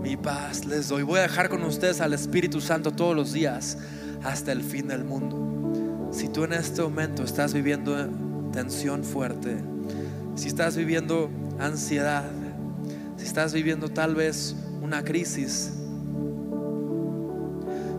mi 0.08 0.16
paz 0.16 0.64
les 0.64 0.88
doy. 0.88 1.04
Voy 1.04 1.20
a 1.20 1.24
dejar 1.24 1.50
con 1.50 1.62
ustedes 1.64 2.00
al 2.00 2.14
Espíritu 2.14 2.62
Santo 2.62 2.92
todos 2.92 3.14
los 3.14 3.34
días 3.34 3.78
hasta 4.24 4.54
el 4.54 4.64
fin 4.64 4.88
del 4.88 5.04
mundo. 5.04 6.10
Si 6.14 6.30
tú 6.30 6.46
en 6.46 6.54
este 6.54 6.82
momento 6.82 7.24
estás 7.24 7.54
viviendo 7.54 8.08
tensión 8.54 9.04
fuerte, 9.04 9.58
si 10.36 10.48
estás 10.48 10.78
viviendo 10.78 11.30
ansiedad, 11.60 12.24
si 13.18 13.26
estás 13.26 13.52
viviendo 13.52 13.90
tal 13.90 14.16
vez 14.16 14.56
una 14.82 15.04
crisis, 15.04 15.74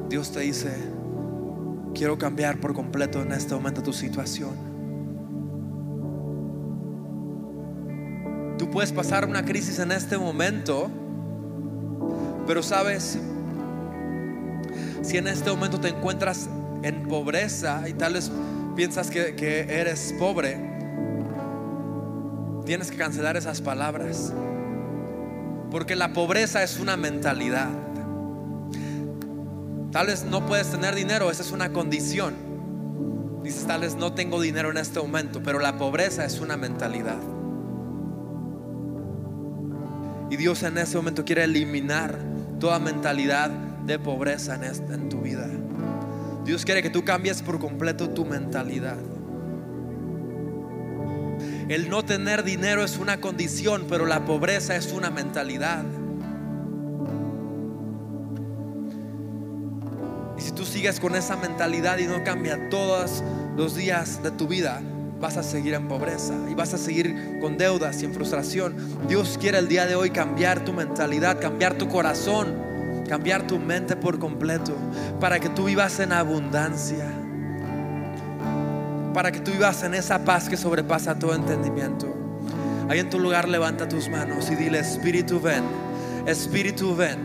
Dios 0.09 0.33
te 0.33 0.41
dice, 0.41 0.73
quiero 1.95 2.17
cambiar 2.17 2.59
por 2.59 2.73
completo 2.73 3.21
en 3.21 3.33
este 3.33 3.55
momento 3.55 3.83
tu 3.83 3.93
situación. 3.93 4.53
Tú 8.57 8.71
puedes 8.71 8.93
pasar 8.93 9.29
una 9.29 9.45
crisis 9.45 9.79
en 9.79 9.93
este 9.93 10.17
momento, 10.17 10.91
pero 12.49 12.63
sabes, 12.63 13.19
si 15.03 15.19
en 15.19 15.29
este 15.29 15.51
momento 15.51 15.79
te 15.79 15.89
encuentras 15.89 16.49
en 16.83 17.07
pobreza 17.07 17.87
y 17.87 17.93
tal 17.93 18.15
vez 18.15 18.33
piensas 18.75 19.11
que, 19.11 19.67
eres 19.69 20.15
pobre, 20.19 20.59
tienes 22.65 22.91
que 22.91 22.97
cancelar 22.97 23.37
esas 23.37 23.61
palabras. 23.61 24.33
Porque 25.71 25.95
la 25.95 26.15
pobreza 26.15 26.63
es 26.63 26.81
una 26.81 26.97
mentalidad. 26.97 27.69
Tal 29.93 30.07
vez 30.07 30.25
no 30.25 30.47
puedes 30.47 30.71
tener 30.71 30.95
dinero, 30.95 31.31
esa 31.31 31.43
es 31.43 31.53
una 31.53 31.75
condición. 31.75 32.35
Dices, 33.43 33.67
tal 33.67 33.83
vez 33.83 33.95
no 33.95 34.15
tengo 34.15 34.41
dinero 34.41 34.71
en 34.71 34.79
este 34.79 35.01
momento, 35.01 35.43
pero 35.43 35.59
la 35.59 35.77
pobreza 35.77 36.25
es 36.25 36.41
una 36.41 36.57
mentalidad. 36.57 37.19
Y 40.31 40.37
Dios 40.37 40.63
en 40.63 40.79
ese 40.79 40.97
momento 40.97 41.27
quiere 41.27 41.45
eliminar 41.45 42.38
toda 42.59 42.79
mentalidad 42.79 43.51
de 43.51 43.99
pobreza 43.99 44.55
en, 44.55 44.65
en 44.65 45.09
tu 45.09 45.21
vida. 45.21 45.49
Dios 46.45 46.65
quiere 46.65 46.83
que 46.83 46.91
tú 46.91 47.05
cambies 47.05 47.43
por 47.43 47.59
completo 47.59 48.11
tu 48.11 48.25
mentalidad. 48.25 48.99
El 51.69 51.91
no 51.91 52.05
tener 52.05 52.45
dinero 52.45 52.83
es 52.83 52.99
una 52.99 53.21
condición, 53.21 53.87
pero 53.89 54.07
la 54.07 54.25
pobreza 54.25 54.77
es 54.77 54.93
una 54.93 55.11
mentalidad. 55.11 55.85
sigues 60.69 61.01
con 61.01 61.17
esa 61.17 61.37
mentalidad 61.37 61.99
y 61.99 62.07
no 62.07 62.23
cambia 62.23 62.69
todos 62.69 63.25
los 63.57 63.75
días 63.75 64.23
de 64.23 64.31
tu 64.31 64.47
vida, 64.47 64.81
vas 65.21 65.37
a 65.37 65.43
seguir 65.43 65.75
en 65.75 65.89
pobreza 65.89 66.35
y 66.51 66.55
vas 66.55 66.75
a 66.75 66.79
seguir 66.79 67.39
con 67.41 67.59
deudas 67.59 68.03
y 68.03 68.07
en 68.07 68.15
frustración. 68.15 68.77
Dios 69.09 69.39
quiere 69.41 69.59
el 69.59 69.69
día 69.69 69.87
de 69.87 69.97
hoy 69.97 70.11
cambiar 70.11 70.65
tu 70.65 70.73
mentalidad, 70.73 71.41
cambiar 71.41 71.77
tu 71.77 71.89
corazón, 71.89 72.55
cambiar 73.09 73.47
tu 73.47 73.59
mente 73.59 73.97
por 73.97 74.19
completo 74.19 74.75
para 75.21 75.41
que 75.41 75.49
tú 75.49 75.65
vivas 75.65 75.99
en 76.01 76.13
abundancia. 76.13 77.07
para 79.15 79.33
que 79.33 79.41
tú 79.41 79.51
vivas 79.51 79.83
en 79.83 79.95
esa 79.95 80.25
paz 80.25 80.49
que 80.49 80.57
sobrepasa 80.57 81.19
todo 81.19 81.35
entendimiento. 81.35 82.07
Ahí 82.89 83.01
en 83.01 83.11
tu 83.11 83.19
lugar 83.19 83.49
levanta 83.49 83.89
tus 83.89 84.09
manos 84.09 84.49
y 84.49 84.55
dile, 84.55 84.79
Espíritu 84.79 85.41
ven, 85.41 85.65
Espíritu 86.25 86.95
ven, 86.95 87.19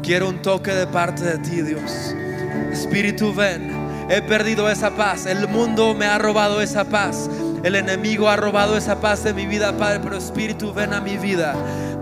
quiero 0.00 0.28
un 0.28 0.42
toque 0.42 0.72
de 0.72 0.86
parte 0.86 1.24
de 1.24 1.38
ti 1.38 1.62
Dios. 1.62 2.14
Espíritu 2.70 3.34
ven, 3.34 3.83
he 4.08 4.22
perdido 4.22 4.70
esa 4.70 4.90
paz, 4.90 5.26
el 5.26 5.48
mundo 5.48 5.94
me 5.94 6.06
ha 6.06 6.18
robado 6.18 6.60
esa 6.60 6.84
paz, 6.84 7.28
el 7.62 7.74
enemigo 7.74 8.28
ha 8.28 8.36
robado 8.36 8.76
esa 8.76 9.00
paz 9.00 9.24
de 9.24 9.32
mi 9.32 9.46
vida, 9.46 9.76
Padre, 9.76 10.00
pero 10.02 10.16
Espíritu 10.16 10.72
ven 10.72 10.92
a 10.92 11.00
mi 11.00 11.16
vida, 11.16 11.54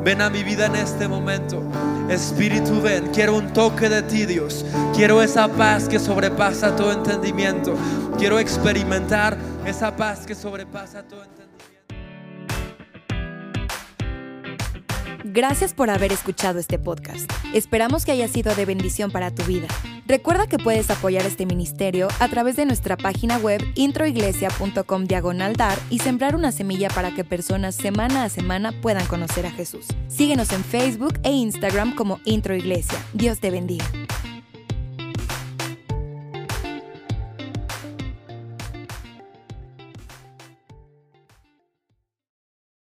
ven 0.03 0.21
a 0.21 0.31
mi 0.31 0.43
vida 0.43 0.67
en 0.67 0.77
este 0.77 1.07
momento. 1.07 1.63
Espíritu 2.09 2.83
ven, 2.83 3.11
quiero 3.15 3.37
un 3.37 3.53
toque 3.53 3.89
de 3.89 4.03
ti 4.03 4.27
Dios, 4.27 4.65
quiero 4.95 5.23
esa 5.23 5.49
paz 5.49 5.89
que 5.89 5.99
sobrepasa 5.99 6.75
todo 6.75 6.93
entendimiento, 6.93 7.77
quiero 8.19 8.39
experimentar 8.39 9.37
esa 9.65 9.95
paz 9.95 10.27
que 10.27 10.35
sobrepasa 10.35 11.05
todo 11.05 11.23
entendimiento. 11.23 11.43
Gracias 15.25 15.73
por 15.73 15.89
haber 15.89 16.13
escuchado 16.13 16.59
este 16.59 16.79
podcast. 16.79 17.31
Esperamos 17.55 18.05
que 18.05 18.13
haya 18.13 18.29
sido 18.29 18.55
de 18.55 18.67
bendición 18.67 19.11
para 19.11 19.31
tu 19.31 19.45
vida. 19.45 19.69
Recuerda 20.07 20.47
que 20.47 20.59
puedes 20.59 20.91
apoyar 20.91 21.25
este 21.25 21.47
ministerio 21.47 22.09
a 22.19 22.29
través 22.29 22.57
de 22.57 22.67
nuestra 22.67 22.97
página 22.97 23.39
web 23.39 23.63
introiglesia.com 23.77 25.05
diagonal 25.05 25.55
dar 25.55 25.79
y 25.91 26.01
sembrar 26.01 26.35
una 26.35 26.53
semilla 26.53 26.89
para 26.89 27.15
que 27.15 27.25
personas 27.25 27.75
semana 27.75 28.25
a 28.25 28.29
semana 28.29 28.73
puedan 28.81 29.07
conocer 29.07 29.47
a 29.47 29.51
Jesús. 29.51 29.87
Síguenos 30.09 30.53
en 30.53 30.65
Facebook 30.65 31.15
e 31.23 31.31
Instagram 31.31 31.95
como 31.95 32.21
Introiglesia. 32.25 32.99
Dios 33.13 33.39
te 33.39 33.51
bendiga. 33.51 33.87